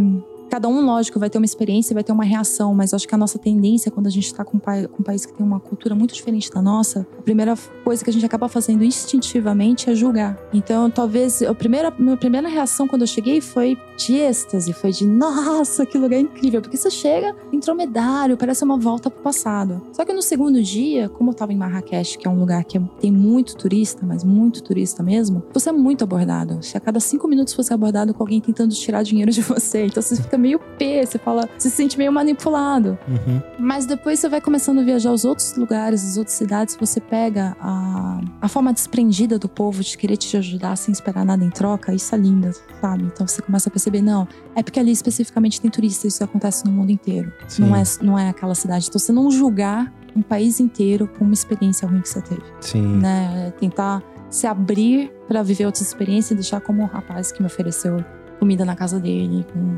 Cada 0.52 0.68
um, 0.68 0.84
lógico, 0.84 1.18
vai 1.18 1.30
ter 1.30 1.38
uma 1.38 1.46
experiência, 1.46 1.94
vai 1.94 2.04
ter 2.04 2.12
uma 2.12 2.24
reação, 2.24 2.74
mas 2.74 2.92
acho 2.92 3.08
que 3.08 3.14
a 3.14 3.16
nossa 3.16 3.38
tendência, 3.38 3.90
quando 3.90 4.06
a 4.06 4.10
gente 4.10 4.26
está 4.26 4.44
com, 4.44 4.58
com 4.60 5.00
um 5.00 5.02
país 5.02 5.24
que 5.24 5.32
tem 5.32 5.46
uma 5.46 5.58
cultura 5.58 5.94
muito 5.94 6.12
diferente 6.12 6.50
da 6.50 6.60
nossa, 6.60 7.06
a 7.18 7.22
primeira 7.22 7.54
coisa 7.82 8.04
que 8.04 8.10
a 8.10 8.12
gente 8.12 8.26
acaba 8.26 8.50
fazendo 8.50 8.84
instintivamente 8.84 9.88
é 9.88 9.94
julgar. 9.94 10.38
Então, 10.52 10.90
talvez 10.90 11.40
a 11.40 11.54
primeira, 11.54 11.90
minha 11.98 12.18
primeira 12.18 12.48
reação 12.48 12.86
quando 12.86 13.00
eu 13.00 13.06
cheguei 13.06 13.40
foi 13.40 13.78
de 13.96 14.16
êxtase, 14.16 14.74
foi 14.74 14.90
de 14.90 15.06
nossa, 15.06 15.86
que 15.86 15.96
lugar 15.96 16.20
incrível, 16.20 16.60
porque 16.60 16.76
você 16.76 16.90
chega 16.90 17.34
em 17.50 17.58
dromedário, 17.58 18.36
parece 18.36 18.62
uma 18.62 18.76
volta 18.76 19.10
pro 19.10 19.22
passado. 19.22 19.80
Só 19.90 20.04
que 20.04 20.12
no 20.12 20.20
segundo 20.20 20.62
dia, 20.62 21.08
como 21.08 21.30
eu 21.30 21.34
tava 21.34 21.54
em 21.54 21.56
Marrakech, 21.56 22.18
que 22.18 22.28
é 22.28 22.30
um 22.30 22.38
lugar 22.38 22.62
que 22.64 22.76
é- 22.76 22.82
tem 23.00 23.10
muito 23.10 23.56
turista, 23.56 24.04
mas 24.04 24.22
muito 24.22 24.62
turista 24.62 25.02
mesmo, 25.02 25.42
você 25.54 25.70
é 25.70 25.72
muito 25.72 26.04
abordado. 26.04 26.62
Se 26.62 26.76
a 26.76 26.80
cada 26.80 27.00
cinco 27.00 27.26
minutos 27.26 27.54
você 27.54 27.72
é 27.72 27.74
abordado 27.74 28.12
com 28.12 28.22
alguém 28.22 28.38
tentando 28.38 28.74
tirar 28.74 29.02
dinheiro 29.02 29.32
de 29.32 29.40
você, 29.40 29.86
então 29.86 30.02
você 30.02 30.16
fica 30.16 30.41
meio 30.42 30.58
pé, 30.58 31.04
você 31.04 31.18
fala, 31.18 31.48
você 31.56 31.70
se 31.70 31.76
sente 31.76 31.96
meio 31.96 32.12
manipulado. 32.12 32.98
Uhum. 33.08 33.40
Mas 33.58 33.86
depois 33.86 34.18
você 34.18 34.28
vai 34.28 34.40
começando 34.40 34.80
a 34.80 34.82
viajar 34.82 35.10
aos 35.10 35.24
outros 35.24 35.56
lugares, 35.56 36.04
as 36.04 36.16
outras 36.16 36.36
cidades, 36.36 36.76
você 36.78 37.00
pega 37.00 37.56
a, 37.60 38.20
a 38.40 38.48
forma 38.48 38.72
desprendida 38.72 39.38
do 39.38 39.48
povo 39.48 39.82
de 39.82 39.96
querer 39.96 40.16
te 40.16 40.36
ajudar 40.36 40.76
sem 40.76 40.92
esperar 40.92 41.24
nada 41.24 41.44
em 41.44 41.50
troca, 41.50 41.94
isso 41.94 42.14
é 42.14 42.18
lindo, 42.18 42.50
sabe? 42.80 43.04
Então 43.04 43.26
você 43.26 43.40
começa 43.40 43.68
a 43.68 43.72
perceber, 43.72 44.02
não, 44.02 44.26
é 44.54 44.62
porque 44.62 44.80
ali 44.80 44.90
especificamente 44.90 45.60
tem 45.60 45.70
turista, 45.70 46.06
isso 46.06 46.22
acontece 46.22 46.64
no 46.64 46.72
mundo 46.72 46.90
inteiro. 46.90 47.32
Sim. 47.48 47.62
Não 47.62 47.76
é, 47.76 47.82
não 48.02 48.18
é 48.18 48.28
aquela 48.28 48.54
cidade. 48.54 48.86
Então 48.88 48.98
você 48.98 49.12
não 49.12 49.30
julgar 49.30 49.92
um 50.14 50.22
país 50.22 50.60
inteiro 50.60 51.06
por 51.06 51.22
uma 51.22 51.32
experiência 51.32 51.88
ruim 51.88 52.00
que 52.00 52.08
você 52.08 52.20
teve, 52.20 52.42
Sim. 52.60 52.82
né? 52.98 53.46
É 53.48 53.50
Tentar 53.52 54.02
se 54.28 54.46
abrir 54.46 55.12
para 55.28 55.42
viver 55.42 55.66
outras 55.66 55.86
experiências 55.86 56.32
e 56.32 56.34
deixar 56.34 56.60
como 56.60 56.82
o 56.82 56.86
rapaz 56.86 57.30
que 57.30 57.40
me 57.40 57.46
ofereceu 57.46 58.02
comida 58.38 58.64
na 58.64 58.74
casa 58.74 58.98
dele, 58.98 59.46
com 59.52 59.76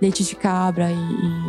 leite 0.00 0.22
de 0.24 0.34
cabra 0.36 0.90
e, 0.90 0.94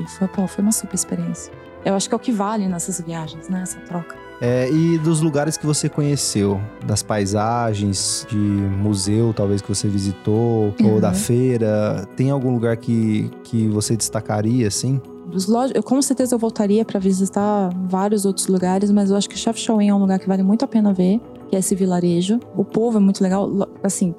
e 0.03 0.07
foi, 0.17 0.27
pô, 0.27 0.47
foi 0.47 0.61
uma 0.63 0.71
super 0.71 0.95
experiência. 0.95 1.51
Eu 1.83 1.93
acho 1.93 2.09
que 2.09 2.15
é 2.15 2.17
o 2.17 2.19
que 2.19 2.31
vale 2.31 2.67
nessas 2.67 2.99
viagens, 3.01 3.47
né? 3.47 3.61
Essa 3.61 3.79
troca. 3.81 4.15
É, 4.41 4.69
e 4.69 4.97
dos 4.97 5.21
lugares 5.21 5.55
que 5.55 5.65
você 5.65 5.87
conheceu, 5.87 6.59
das 6.85 7.01
paisagens, 7.45 8.25
de 8.29 8.35
museu 8.37 9.33
talvez 9.33 9.61
que 9.61 9.67
você 9.67 9.87
visitou, 9.87 10.73
ou 10.83 10.89
Uhum. 10.95 10.99
da 10.99 11.13
feira, 11.13 12.07
tem 12.15 12.31
algum 12.31 12.51
lugar 12.51 12.75
que, 12.77 13.29
que 13.43 13.67
você 13.69 13.95
destacaria, 13.95 14.67
assim? 14.67 14.99
Dos 15.27 15.47
loj- 15.47 15.71
eu 15.73 15.81
com 15.83 16.01
certeza 16.01 16.35
eu 16.35 16.39
voltaria 16.39 16.83
para 16.83 16.99
visitar 16.99 17.69
vários 17.87 18.25
outros 18.25 18.47
lugares, 18.47 18.91
mas 18.91 19.09
eu 19.11 19.17
acho 19.17 19.29
que 19.29 19.37
Chefchaouen 19.37 19.89
é 19.89 19.93
um 19.93 19.99
lugar 19.99 20.19
que 20.19 20.27
vale 20.27 20.43
muito 20.43 20.63
a 20.65 20.67
pena 20.67 20.93
ver, 20.93 21.19
que 21.49 21.55
é 21.55 21.59
esse 21.59 21.73
vilarejo. 21.75 22.39
O 22.55 22.63
povo 22.65 22.97
é 22.97 23.01
muito 23.01 23.21
legal, 23.23 23.49
assim, 23.83 24.13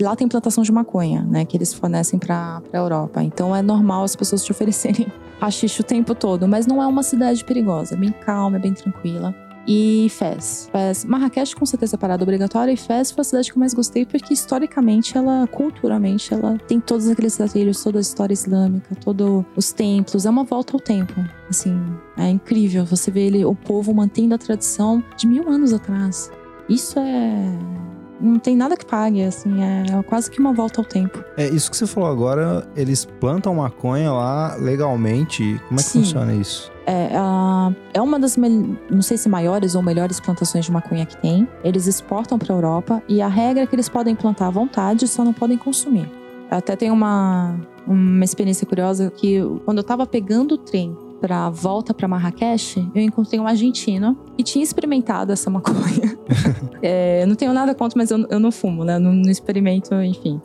lá 0.00 0.14
tem 0.14 0.28
plantação 0.28 0.62
de 0.62 0.72
maconha, 0.72 1.22
né, 1.22 1.44
que 1.44 1.56
eles 1.56 1.72
fornecem 1.72 2.18
para 2.18 2.62
a 2.72 2.76
Europa. 2.76 3.22
Então 3.22 3.54
é 3.54 3.62
normal 3.62 4.04
as 4.04 4.14
pessoas 4.14 4.44
te 4.44 4.52
oferecerem 4.52 5.06
rachixe 5.40 5.80
o 5.80 5.84
tempo 5.84 6.14
todo, 6.14 6.46
mas 6.46 6.66
não 6.66 6.82
é 6.82 6.86
uma 6.86 7.02
cidade 7.02 7.44
perigosa, 7.44 7.94
é 7.94 7.96
bem 7.96 8.12
calma, 8.12 8.56
é 8.56 8.60
bem 8.60 8.74
tranquila. 8.74 9.34
E 9.66 10.08
Fez. 10.10 10.68
Fez. 10.72 11.04
Marrakech 11.04 11.54
com 11.54 11.66
certeza 11.66 11.96
é 11.96 11.98
parada 11.98 12.22
obrigatória 12.22 12.72
e 12.72 12.76
Fez 12.76 13.10
foi 13.10 13.20
a 13.20 13.24
cidade 13.24 13.52
que 13.52 13.56
eu 13.56 13.60
mais 13.60 13.74
gostei 13.74 14.06
porque 14.06 14.32
historicamente 14.32 15.16
ela, 15.16 15.46
culturalmente, 15.46 16.32
ela 16.32 16.58
tem 16.66 16.80
todos 16.80 17.08
aqueles 17.08 17.36
trilhos, 17.36 17.82
toda 17.82 17.98
a 17.98 18.00
história 18.00 18.32
islâmica, 18.32 18.94
todos 18.96 19.44
os 19.54 19.72
templos, 19.72 20.26
é 20.26 20.30
uma 20.30 20.44
volta 20.44 20.72
ao 20.72 20.80
tempo. 20.80 21.14
Assim, 21.48 21.78
é 22.16 22.28
incrível 22.28 22.84
você 22.84 23.10
ver 23.10 23.26
ele, 23.26 23.44
o 23.44 23.54
povo 23.54 23.94
mantendo 23.94 24.34
a 24.34 24.38
tradição 24.38 25.04
de 25.16 25.26
mil 25.26 25.48
anos 25.48 25.72
atrás. 25.72 26.30
Isso 26.68 26.98
é 26.98 27.89
não 28.20 28.38
tem 28.38 28.56
nada 28.56 28.76
que 28.76 28.84
pague, 28.84 29.22
assim, 29.22 29.50
é 29.62 30.02
quase 30.04 30.30
que 30.30 30.38
uma 30.40 30.52
volta 30.52 30.80
ao 30.80 30.84
tempo. 30.84 31.22
É, 31.36 31.48
isso 31.48 31.70
que 31.70 31.76
você 31.76 31.86
falou 31.86 32.08
agora, 32.10 32.66
eles 32.76 33.04
plantam 33.04 33.54
maconha 33.54 34.12
lá 34.12 34.54
legalmente. 34.56 35.60
Como 35.68 35.80
é 35.80 35.82
que 35.82 35.88
Sim. 35.88 36.00
funciona 36.00 36.34
isso? 36.34 36.70
É, 36.86 37.10
a- 37.16 37.72
é 37.94 38.00
uma 38.02 38.18
das, 38.18 38.36
não 38.36 39.02
sei 39.02 39.16
se 39.16 39.28
maiores 39.28 39.74
ou 39.74 39.82
melhores 39.82 40.18
plantações 40.20 40.64
de 40.64 40.72
maconha 40.72 41.06
que 41.06 41.16
tem. 41.16 41.46
Eles 41.62 41.86
exportam 41.86 42.38
para 42.38 42.52
a 42.52 42.56
Europa 42.56 43.02
e 43.08 43.22
a 43.22 43.28
regra 43.28 43.62
é 43.62 43.66
que 43.66 43.74
eles 43.74 43.88
podem 43.88 44.14
plantar 44.14 44.48
à 44.48 44.50
vontade, 44.50 45.06
só 45.06 45.24
não 45.24 45.32
podem 45.32 45.56
consumir. 45.56 46.10
Até 46.50 46.74
tem 46.74 46.90
uma, 46.90 47.54
uma 47.86 48.24
experiência 48.24 48.66
curiosa 48.66 49.10
que 49.14 49.40
quando 49.64 49.78
eu 49.78 49.84
tava 49.84 50.04
pegando 50.04 50.56
o 50.56 50.58
trem 50.58 50.96
para 51.20 51.50
volta 51.50 51.92
para 51.92 52.08
Marrakech, 52.08 52.88
eu 52.94 53.02
encontrei 53.02 53.38
um 53.38 53.46
argentino 53.46 54.16
que 54.36 54.42
tinha 54.42 54.62
experimentado 54.62 55.32
essa 55.32 55.50
maconha. 55.50 56.18
É, 56.82 57.26
não 57.26 57.34
tenho 57.34 57.52
nada 57.52 57.74
contra, 57.74 57.98
mas 57.98 58.10
eu, 58.10 58.26
eu 58.30 58.40
não 58.40 58.50
fumo, 58.50 58.84
né? 58.86 58.98
Não, 58.98 59.12
não 59.12 59.30
experimento, 59.30 59.94
enfim. 59.96 60.40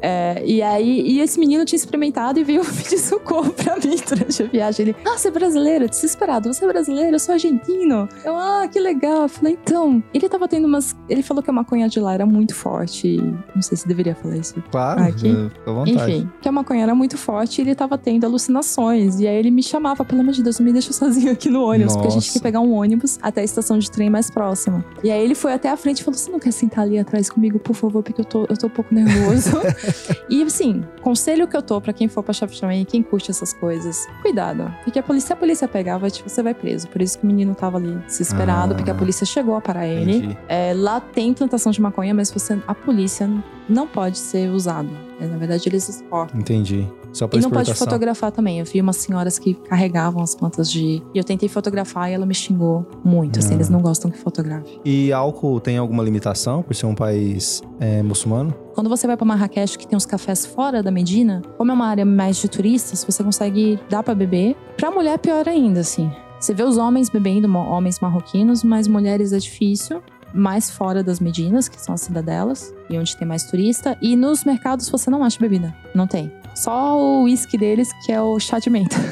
É, 0.00 0.42
e 0.44 0.60
aí, 0.60 1.00
e 1.00 1.20
esse 1.20 1.38
menino 1.38 1.64
tinha 1.64 1.76
experimentado 1.76 2.38
e 2.38 2.44
veio 2.44 2.62
pedir 2.64 2.98
socorro 2.98 3.52
pra 3.52 3.76
mim 3.76 3.96
durante 4.06 4.42
a 4.42 4.46
viagem. 4.46 4.86
Ele, 4.86 4.96
ah, 5.04 5.16
você 5.16 5.28
é 5.28 5.30
brasileiro? 5.30 5.88
Desesperado, 5.88 6.52
você 6.52 6.64
é 6.64 6.68
brasileiro? 6.68 7.14
Eu 7.14 7.18
sou 7.18 7.32
argentino. 7.32 8.08
Eu, 8.24 8.36
ah, 8.36 8.68
que 8.70 8.78
legal. 8.78 9.22
Eu 9.22 9.28
falei, 9.28 9.58
então, 9.60 10.02
ele 10.12 10.28
tava 10.28 10.46
tendo 10.48 10.66
umas. 10.66 10.94
Ele 11.08 11.22
falou 11.22 11.42
que 11.42 11.50
a 11.50 11.52
maconha 11.52 11.88
de 11.88 12.00
lá 12.00 12.14
era 12.14 12.26
muito 12.26 12.54
forte. 12.54 13.16
Não 13.54 13.62
sei 13.62 13.76
se 13.76 13.88
deveria 13.88 14.14
falar 14.14 14.36
isso. 14.36 14.54
Claro, 14.70 15.02
Aqui? 15.02 15.28
é, 15.28 15.48
fica 15.48 15.70
à 15.70 15.72
vontade. 15.72 16.12
Enfim, 16.12 16.30
que 16.40 16.48
a 16.48 16.52
maconha 16.52 16.82
era 16.82 16.94
muito 16.94 17.16
forte 17.16 17.58
e 17.58 17.62
ele 17.62 17.74
tava 17.74 17.96
tendo 17.96 18.24
alucinações. 18.24 19.20
E 19.20 19.26
aí 19.26 19.36
ele 19.36 19.50
me 19.50 19.62
chamava, 19.62 20.04
pelo 20.04 20.20
amor 20.20 20.32
de 20.32 20.42
Deus, 20.42 20.58
não 20.58 20.66
me 20.66 20.72
deixa 20.72 20.92
sozinho 20.92 21.32
aqui 21.32 21.48
no 21.48 21.64
ônibus, 21.64 21.94
porque 21.94 22.08
a 22.08 22.10
gente 22.10 22.16
Nossa. 22.16 22.32
tinha 22.32 22.40
que 22.40 22.42
pegar 22.42 22.60
um 22.60 22.72
ônibus 22.72 23.18
até 23.22 23.40
a 23.40 23.44
estação 23.44 23.78
de 23.78 23.90
trem 23.90 24.10
mais 24.10 24.30
próxima. 24.30 24.84
E 25.02 25.10
aí 25.10 25.22
ele 25.22 25.34
foi 25.34 25.52
até 25.52 25.70
a 25.70 25.76
frente 25.76 26.00
e 26.00 26.04
falou: 26.04 26.18
Você 26.18 26.30
não 26.30 26.38
quer 26.38 26.52
sentar 26.52 26.84
ali 26.84 26.98
atrás 26.98 27.30
comigo, 27.30 27.58
por 27.58 27.74
favor, 27.74 28.02
porque 28.02 28.20
eu 28.20 28.24
tô, 28.24 28.42
eu 28.48 28.56
tô 28.56 28.66
um 28.66 28.70
pouco 28.70 28.94
nervoso. 28.94 29.43
e 30.28 30.42
assim, 30.42 30.84
conselho 31.02 31.46
que 31.46 31.56
eu 31.56 31.62
tô 31.62 31.80
pra 31.80 31.92
quem 31.92 32.08
for 32.08 32.22
pra 32.22 32.32
Chefchaouen 32.32 32.82
e 32.82 32.84
quem 32.84 33.02
curte 33.02 33.30
essas 33.30 33.52
coisas: 33.52 34.06
cuidado. 34.22 34.72
Porque 34.84 34.98
a 34.98 35.02
polícia, 35.02 35.28
se 35.28 35.32
a 35.32 35.36
polícia 35.36 35.68
pegar, 35.68 35.98
vai, 35.98 36.10
tipo, 36.10 36.28
você 36.28 36.42
vai 36.42 36.54
preso. 36.54 36.88
Por 36.88 37.00
isso 37.02 37.18
que 37.18 37.24
o 37.24 37.26
menino 37.26 37.54
tava 37.54 37.78
ali 37.78 37.94
desesperado, 38.06 38.72
Ah. 38.72 38.76
porque 38.76 38.90
a 38.90 38.94
polícia 38.94 39.24
chegou 39.26 39.56
a 39.56 39.60
parar 39.60 39.86
ele. 39.86 40.36
É, 40.48 40.72
lá 40.74 41.00
tem 41.00 41.32
plantação 41.32 41.72
de 41.72 41.80
maconha, 41.80 42.14
mas 42.14 42.30
você, 42.30 42.58
a 42.66 42.74
polícia 42.74 43.28
não 43.68 43.86
pode 43.86 44.18
ser 44.18 44.50
usado. 44.50 44.90
É, 45.20 45.26
na 45.26 45.36
verdade, 45.36 45.68
eles 45.68 45.88
exportam. 45.88 46.40
Entendi. 46.40 46.86
Só 47.14 47.26
pra 47.26 47.38
E 47.38 47.42
não 47.42 47.48
pode 47.50 47.72
fotografar 47.74 48.30
também. 48.30 48.58
Eu 48.58 48.64
vi 48.66 48.80
umas 48.80 48.96
senhoras 48.96 49.38
que 49.38 49.54
carregavam 49.54 50.22
as 50.22 50.34
plantas 50.34 50.70
de. 50.70 51.00
E 51.14 51.18
eu 51.18 51.24
tentei 51.24 51.48
fotografar 51.48 52.10
e 52.10 52.12
ela 52.14 52.26
me 52.26 52.34
xingou 52.34 52.84
muito. 53.02 53.38
Assim, 53.38 53.52
Ah. 53.52 53.54
eles 53.54 53.68
não 53.70 53.80
gostam 53.80 54.10
que 54.10 54.18
fotografe. 54.18 54.78
E 54.84 55.12
álcool 55.12 55.60
tem 55.60 55.78
alguma 55.78 56.02
limitação 56.02 56.62
por 56.62 56.74
ser 56.74 56.86
um 56.86 56.94
país 56.94 57.62
é, 57.80 58.02
muçulmano? 58.02 58.52
Quando 58.74 58.90
você 58.90 59.06
vai 59.06 59.16
pra 59.16 59.24
Marrakech, 59.24 59.78
que 59.78 59.86
tem 59.86 59.96
os 59.96 60.04
cafés 60.04 60.44
fora 60.44 60.82
da 60.82 60.90
Medina, 60.90 61.40
como 61.56 61.70
é 61.70 61.74
uma 61.74 61.86
área 61.86 62.04
mais 62.04 62.36
de 62.38 62.48
turistas, 62.48 63.04
você 63.04 63.22
consegue 63.22 63.78
dar 63.88 64.02
pra 64.02 64.14
beber. 64.14 64.56
Pra 64.76 64.90
mulher, 64.90 65.16
pior 65.18 65.48
ainda, 65.48 65.80
assim. 65.80 66.10
Você 66.40 66.52
vê 66.52 66.64
os 66.64 66.76
homens 66.76 67.08
bebendo, 67.08 67.48
homens 67.56 68.00
marroquinos, 68.00 68.62
mas 68.64 68.86
mulheres 68.88 69.32
é 69.32 69.38
difícil. 69.38 70.02
Mais 70.34 70.68
fora 70.68 71.00
das 71.02 71.20
Medinas, 71.20 71.68
que 71.68 71.80
são 71.80 71.94
as 71.94 72.00
cidadelas, 72.00 72.74
e 72.90 72.98
onde 72.98 73.16
tem 73.16 73.26
mais 73.26 73.44
turista. 73.44 73.96
E 74.02 74.16
nos 74.16 74.44
mercados 74.44 74.88
você 74.90 75.08
não 75.08 75.22
acha 75.22 75.38
bebida. 75.38 75.72
Não 75.94 76.08
tem. 76.08 76.32
Só 76.54 76.98
o 76.98 77.22
uísque 77.24 77.58
deles, 77.58 77.90
que 78.04 78.12
é 78.12 78.20
o 78.20 78.38
chá 78.38 78.58
de 78.58 78.70
menta. 78.70 78.96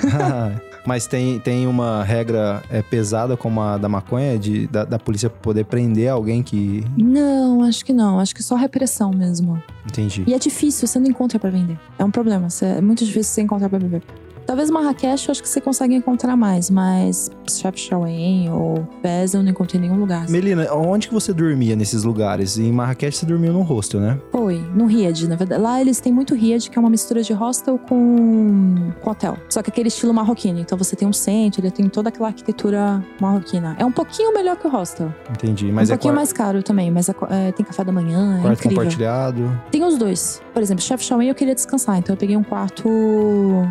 Mas 0.84 1.06
tem, 1.06 1.38
tem 1.38 1.66
uma 1.68 2.02
regra 2.02 2.60
é, 2.68 2.82
pesada 2.82 3.36
como 3.36 3.60
a 3.60 3.78
da 3.78 3.88
maconha, 3.88 4.36
de, 4.36 4.66
da, 4.66 4.84
da 4.84 4.98
polícia 4.98 5.30
poder 5.30 5.64
prender 5.64 6.08
alguém 6.10 6.42
que. 6.42 6.84
Não, 6.96 7.62
acho 7.62 7.84
que 7.84 7.92
não. 7.92 8.18
Acho 8.18 8.34
que 8.34 8.42
só 8.42 8.56
repressão 8.56 9.12
mesmo. 9.12 9.62
Entendi. 9.86 10.24
E 10.26 10.34
é 10.34 10.38
difícil, 10.40 10.88
você 10.88 10.98
não 10.98 11.06
encontra 11.06 11.38
pra 11.38 11.50
vender. 11.50 11.78
É 11.98 12.04
um 12.04 12.10
problema. 12.10 12.50
você- 12.50 12.66
é 12.66 12.80
muito 12.80 13.04
difícil 13.04 13.32
você 13.32 13.42
encontrar 13.42 13.68
pra 13.68 13.78
beber. 13.78 14.02
Talvez 14.46 14.70
Marrakech 14.70 15.28
eu 15.28 15.32
acho 15.32 15.42
que 15.42 15.48
você 15.48 15.60
consegue 15.60 15.94
encontrar 15.94 16.36
mais, 16.36 16.68
mas 16.70 17.30
Chefchaouen 17.48 18.50
ou 18.50 18.86
Fez 19.00 19.34
eu 19.34 19.42
não 19.42 19.50
encontrei 19.50 19.78
em 19.80 19.82
nenhum 19.88 19.98
lugar. 19.98 20.28
Melina, 20.28 20.72
onde 20.74 21.08
que 21.08 21.14
você 21.14 21.32
dormia 21.32 21.74
nesses 21.76 22.02
lugares? 22.04 22.58
Em 22.58 22.70
Marrakech 22.72 23.16
você 23.16 23.26
dormia 23.26 23.52
num 23.52 23.62
hostel, 23.62 24.00
né? 24.00 24.18
Foi, 24.30 24.58
no 24.74 24.86
Riad, 24.86 25.26
na 25.28 25.36
verdade. 25.36 25.60
Lá 25.62 25.80
eles 25.80 26.00
têm 26.00 26.12
muito 26.12 26.34
Riad, 26.34 26.68
que 26.70 26.78
é 26.78 26.80
uma 26.80 26.90
mistura 26.90 27.22
de 27.22 27.32
hostel 27.32 27.78
com, 27.78 28.92
com 29.00 29.10
hotel. 29.10 29.36
Só 29.48 29.62
que 29.62 29.70
aquele 29.70 29.88
estilo 29.88 30.12
marroquino. 30.12 30.58
Então 30.58 30.76
você 30.76 30.94
tem 30.96 31.06
um 31.06 31.12
centro, 31.12 31.60
ele 31.60 31.70
tem 31.70 31.88
toda 31.88 32.08
aquela 32.08 32.28
arquitetura 32.28 33.04
marroquina. 33.20 33.76
É 33.78 33.84
um 33.84 33.92
pouquinho 33.92 34.32
melhor 34.34 34.56
que 34.56 34.66
o 34.66 34.70
hostel. 34.70 35.12
Entendi. 35.30 35.70
Mas 35.72 35.88
um 35.90 35.94
é 35.94 35.96
pouquinho 35.96 36.12
quar- 36.14 36.16
mais 36.16 36.32
caro 36.32 36.62
também, 36.62 36.90
mas 36.90 37.08
é 37.08 37.14
é, 37.30 37.52
tem 37.52 37.64
café 37.64 37.84
da 37.84 37.92
manhã, 37.92 38.38
é 38.38 38.42
quarto 38.42 38.58
incrível. 38.60 38.76
compartilhado. 38.78 39.60
Tem 39.70 39.84
os 39.84 39.96
dois. 39.96 40.40
Por 40.52 40.62
exemplo, 40.62 40.82
Chef 40.84 41.02
Shawen 41.02 41.28
eu 41.28 41.34
queria 41.34 41.54
descansar, 41.54 41.98
então 41.98 42.12
eu 42.14 42.16
peguei 42.18 42.36
um 42.36 42.42
quarto 42.42 42.88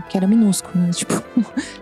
que 0.10 0.18
era 0.18 0.26
minúsculo, 0.28 0.84
né? 0.84 0.90
Tipo, 1.02 1.22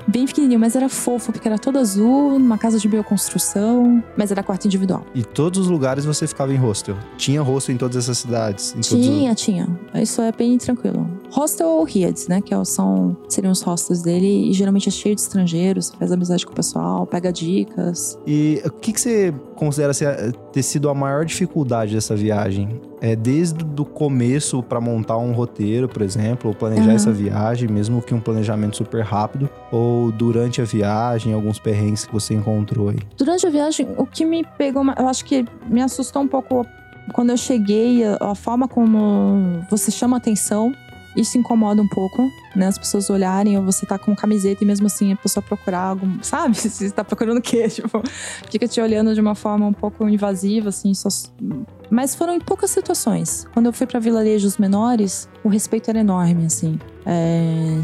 bem 0.07 0.25
pequenininho, 0.25 0.59
mas 0.59 0.75
era 0.75 0.87
fofo, 0.89 1.31
porque 1.31 1.47
era 1.47 1.57
todo 1.57 1.77
azul, 1.79 2.37
numa 2.39 2.57
casa 2.57 2.77
de 2.79 2.87
bioconstrução, 2.87 4.03
mas 4.17 4.31
era 4.31 4.43
quarto 4.43 4.65
individual. 4.65 5.05
E 5.15 5.23
todos 5.23 5.59
os 5.61 5.67
lugares 5.67 6.05
você 6.05 6.27
ficava 6.27 6.53
em 6.53 6.57
hostel. 6.57 6.95
Tinha 7.17 7.41
hostel 7.41 7.75
em 7.75 7.77
todas 7.77 7.95
essas 7.97 8.17
cidades. 8.17 8.75
Os- 8.77 8.87
Tinha, 8.87 9.33
tinha. 9.35 9.67
Isso 9.95 10.21
é 10.21 10.31
bem 10.31 10.57
tranquilo. 10.57 11.09
Hostel 11.31 11.67
ou 11.67 11.83
Riads, 11.83 12.27
né? 12.27 12.41
Que 12.41 12.53
é 12.53 12.63
são, 12.65 13.15
seriam 13.27 13.51
os 13.51 13.61
hostels 13.61 14.01
dele. 14.01 14.49
E 14.49 14.53
geralmente 14.53 14.89
é 14.89 14.91
cheio 14.91 15.15
de 15.15 15.21
estrangeiros. 15.21 15.91
Faz 15.97 16.11
amizade 16.11 16.45
com 16.45 16.51
o 16.51 16.55
pessoal, 16.55 17.05
pega 17.05 17.31
dicas. 17.31 18.17
E 18.25 18.61
o 18.65 18.71
que, 18.71 18.93
que 18.93 18.99
você 19.01 19.33
considera 19.55 19.93
ser- 19.93 20.33
ter 20.51 20.63
sido 20.63 20.89
a 20.89 20.93
maior 20.95 21.25
dificuldade 21.25 21.93
dessa 21.93 22.15
viagem? 22.15 22.79
É 23.01 23.15
desde 23.15 23.63
o 23.79 23.85
começo 23.85 24.61
para 24.61 24.81
montar 24.81 25.17
um 25.17 25.31
roteiro, 25.31 25.87
por 25.87 26.01
exemplo, 26.01 26.49
ou 26.49 26.55
planejar 26.55 26.87
Aham. 26.87 26.95
essa 26.95 27.11
viagem, 27.11 27.69
mesmo 27.69 28.01
que 28.01 28.13
um 28.13 28.19
planejamento 28.19 28.75
super 28.75 29.03
rápido, 29.03 29.49
ou 29.71 30.11
durante 30.11 30.61
a 30.61 30.65
viagem, 30.65 31.31
alguns 31.33 31.59
perrengues 31.59 32.05
que 32.05 32.11
você 32.11 32.33
encontrou 32.33 32.89
aí. 32.89 32.97
Durante 33.17 33.47
a 33.47 33.49
viagem, 33.49 33.87
o 33.97 34.05
que 34.05 34.25
me 34.25 34.43
pegou, 34.57 34.83
eu 34.97 35.07
acho 35.07 35.23
que 35.23 35.45
me 35.69 35.81
assustou 35.81 36.21
um 36.21 36.27
pouco 36.27 36.65
quando 37.13 37.29
eu 37.29 37.37
cheguei, 37.37 38.03
a, 38.03 38.17
a 38.19 38.35
forma 38.35 38.67
como 38.67 39.61
você 39.69 39.89
chama 39.91 40.17
atenção. 40.17 40.71
Isso 41.15 41.37
incomoda 41.37 41.81
um 41.81 41.87
pouco, 41.87 42.31
né? 42.55 42.67
As 42.67 42.77
pessoas 42.77 43.09
olharem 43.09 43.57
ou 43.57 43.63
você 43.63 43.85
tá 43.85 43.97
com 43.97 44.15
camiseta 44.15 44.63
e 44.63 44.67
mesmo 44.67 44.87
assim 44.87 45.11
a 45.11 45.15
pessoa 45.15 45.43
procurar 45.43 45.79
algo, 45.79 46.07
sabe? 46.21 46.55
Você 46.55 46.89
tá 46.91 47.03
procurando 47.03 47.37
o 47.37 47.41
quê? 47.41 47.67
Tipo, 47.67 48.01
fica 48.49 48.67
te 48.67 48.79
olhando 48.79 49.13
de 49.13 49.21
uma 49.21 49.35
forma 49.35 49.65
um 49.65 49.73
pouco 49.73 50.07
invasiva, 50.07 50.69
assim. 50.69 50.93
Só... 50.93 51.09
Mas 51.89 52.15
foram 52.15 52.33
em 52.33 52.39
poucas 52.39 52.71
situações. 52.71 53.47
Quando 53.53 53.67
eu 53.67 53.73
fui 53.73 53.87
pra 53.87 53.99
vilarejos 53.99 54.57
menores, 54.57 55.27
o 55.43 55.49
respeito 55.49 55.89
era 55.89 55.99
enorme, 55.99 56.45
assim. 56.45 56.79
É, 57.05 57.79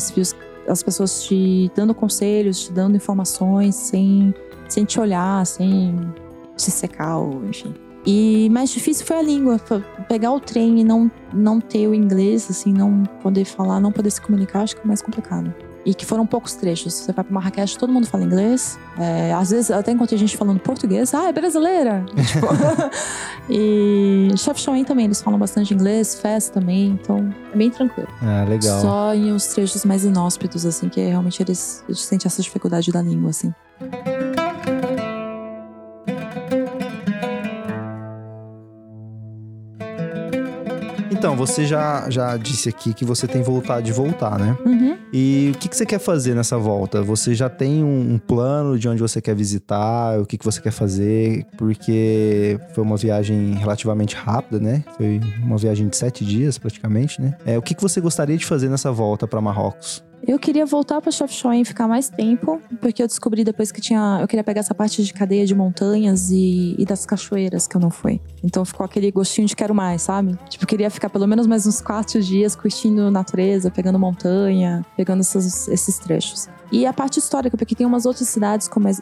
as 0.67 0.83
pessoas 0.83 1.23
te 1.23 1.71
dando 1.75 1.93
conselhos, 1.93 2.65
te 2.65 2.71
dando 2.71 2.95
informações, 2.95 3.75
sem, 3.75 4.33
sem 4.67 4.85
te 4.85 4.99
olhar, 4.99 5.45
sem 5.45 6.13
te 6.55 6.71
secar, 6.71 7.17
ou 7.17 7.45
enfim. 7.45 7.73
E 8.05 8.49
mais 8.51 8.69
difícil 8.69 9.05
foi 9.05 9.17
a 9.17 9.21
língua, 9.21 9.59
pegar 10.07 10.31
o 10.31 10.39
trem 10.39 10.79
e 10.79 10.83
não, 10.83 11.09
não 11.33 11.59
ter 11.59 11.87
o 11.87 11.93
inglês, 11.93 12.47
assim, 12.49 12.71
não 12.71 13.03
poder 13.21 13.45
falar, 13.45 13.79
não 13.79 13.91
poder 13.91 14.11
se 14.11 14.21
comunicar, 14.21 14.61
acho 14.61 14.75
que 14.75 14.81
é 14.81 14.85
mais 14.85 15.01
complicado. 15.01 15.53
E 15.85 15.93
que 15.93 16.03
foram 16.03 16.25
poucos 16.25 16.55
trechos. 16.55 16.95
Você 16.95 17.11
vai 17.11 17.23
pra 17.23 17.33
Marrakech, 17.33 17.77
todo 17.77 17.93
mundo 17.93 18.07
fala 18.07 18.23
inglês. 18.23 18.77
É, 18.97 19.31
às 19.33 19.51
vezes 19.51 19.69
até 19.69 19.91
encontrei 19.91 20.17
gente 20.17 20.35
falando 20.35 20.59
português. 20.59 21.13
Ah, 21.13 21.29
é 21.29 21.31
brasileira! 21.31 22.03
E, 23.47 24.29
tipo, 24.29 24.33
e 24.33 24.37
Chefchaouen 24.39 24.83
também, 24.83 25.05
eles 25.05 25.21
falam 25.21 25.37
bastante 25.37 25.71
inglês. 25.71 26.19
Fez 26.19 26.49
também, 26.49 26.99
então 26.99 27.31
é 27.53 27.55
bem 27.55 27.69
tranquilo. 27.69 28.09
Ah, 28.19 28.43
legal. 28.49 28.81
Só 28.81 29.13
em 29.13 29.31
os 29.31 29.45
trechos 29.45 29.85
mais 29.85 30.03
inóspitos, 30.03 30.65
assim, 30.65 30.89
que 30.89 30.99
realmente 30.99 31.43
eles, 31.43 31.83
eles 31.87 32.01
sentem 32.01 32.27
essa 32.27 32.41
dificuldade 32.41 32.91
da 32.91 33.03
língua, 33.03 33.29
assim. 33.29 33.53
Então, 41.35 41.45
você 41.45 41.65
já, 41.65 42.09
já 42.09 42.37
disse 42.37 42.69
aqui 42.69 42.93
que 42.93 43.03
você 43.03 43.27
tem 43.27 43.41
vontade 43.41 43.87
de 43.87 43.91
voltar, 43.91 44.39
né? 44.39 44.57
Uhum. 44.65 44.97
E 45.11 45.51
o 45.53 45.57
que, 45.57 45.67
que 45.67 45.75
você 45.75 45.85
quer 45.85 45.99
fazer 45.99 46.33
nessa 46.33 46.57
volta? 46.57 47.01
Você 47.03 47.35
já 47.35 47.49
tem 47.49 47.83
um, 47.83 48.13
um 48.13 48.17
plano 48.17 48.79
de 48.79 48.87
onde 48.87 49.01
você 49.01 49.21
quer 49.21 49.35
visitar, 49.35 50.17
o 50.19 50.25
que, 50.25 50.37
que 50.37 50.45
você 50.45 50.61
quer 50.61 50.71
fazer? 50.71 51.45
Porque 51.57 52.57
foi 52.73 52.83
uma 52.83 52.95
viagem 52.95 53.53
relativamente 53.55 54.15
rápida, 54.15 54.59
né? 54.59 54.83
Foi 54.95 55.19
uma 55.43 55.57
viagem 55.57 55.89
de 55.89 55.97
sete 55.97 56.23
dias, 56.23 56.57
praticamente, 56.57 57.21
né? 57.21 57.35
É, 57.45 57.57
o 57.57 57.61
que, 57.61 57.75
que 57.75 57.81
você 57.81 57.99
gostaria 57.99 58.37
de 58.37 58.45
fazer 58.45 58.69
nessa 58.69 58.91
volta 58.91 59.27
para 59.27 59.41
Marrocos? 59.41 60.03
Eu 60.27 60.39
queria 60.39 60.65
voltar 60.65 60.99
pra 61.01 61.11
Chefchaouen 61.11 61.61
e 61.61 61.65
ficar 61.65 61.88
mais 61.88 62.09
tempo, 62.09 62.59
porque 62.81 63.03
eu 63.03 63.07
descobri 63.07 63.43
depois 63.43 63.71
que 63.71 63.79
tinha. 63.79 64.17
Eu 64.21 64.27
queria 64.27 64.43
pegar 64.43 64.61
essa 64.61 64.73
parte 64.73 65.03
de 65.03 65.13
cadeia 65.13 65.45
de 65.45 65.53
montanhas 65.53 66.31
e, 66.31 66.75
e 66.79 66.83
das 66.85 67.05
cachoeiras 67.05 67.67
que 67.67 67.77
eu 67.77 67.81
não 67.81 67.91
fui. 67.91 68.19
Então 68.43 68.65
ficou 68.65 68.83
aquele 68.83 69.11
gostinho 69.11 69.47
de 69.47 69.55
quero 69.55 69.75
mais, 69.75 70.01
sabe? 70.01 70.35
Tipo, 70.49 70.65
queria 70.65 70.89
ficar 70.89 71.09
pelo 71.09 71.27
menos 71.27 71.45
mais 71.45 71.67
uns 71.67 71.79
quatro 71.79 72.19
dias 72.21 72.55
curtindo 72.55 73.11
natureza, 73.11 73.69
pegando 73.69 73.99
montanha, 73.99 74.83
pegando 74.97 75.21
esses 75.21 75.99
trechos. 75.99 76.47
E 76.71 76.88
a 76.88 76.91
parte 76.93 77.19
histórica, 77.19 77.55
porque 77.55 77.75
tem 77.75 77.85
umas 77.85 78.07
outras 78.07 78.27
cidades 78.27 78.67
como 78.67 78.88
é, 78.88 78.93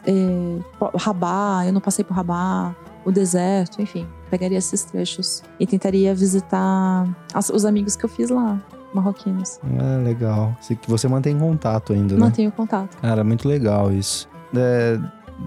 Rabat, 0.98 1.66
eu 1.66 1.72
não 1.72 1.80
passei 1.80 2.04
por 2.04 2.12
Rabat, 2.14 2.76
o 3.04 3.10
deserto, 3.10 3.80
enfim. 3.80 4.06
Pegaria 4.30 4.58
esses 4.58 4.84
trechos 4.84 5.42
e 5.58 5.66
tentaria 5.66 6.14
visitar 6.14 7.06
as- 7.32 7.48
os 7.48 7.64
amigos 7.64 7.96
que 7.96 8.04
eu 8.04 8.08
fiz 8.08 8.28
lá, 8.28 8.62
marroquinos. 8.94 9.58
Ah, 9.78 10.00
legal. 10.02 10.56
Você- 10.60 11.08
mantém 11.08 11.38
contato 11.38 11.92
ainda, 11.92 12.14
né? 12.14 12.20
Mantenho 12.20 12.52
contato. 12.52 12.96
Cara, 12.98 13.22
muito 13.24 13.48
legal 13.48 13.92
isso. 13.92 14.28
É, 14.56 14.98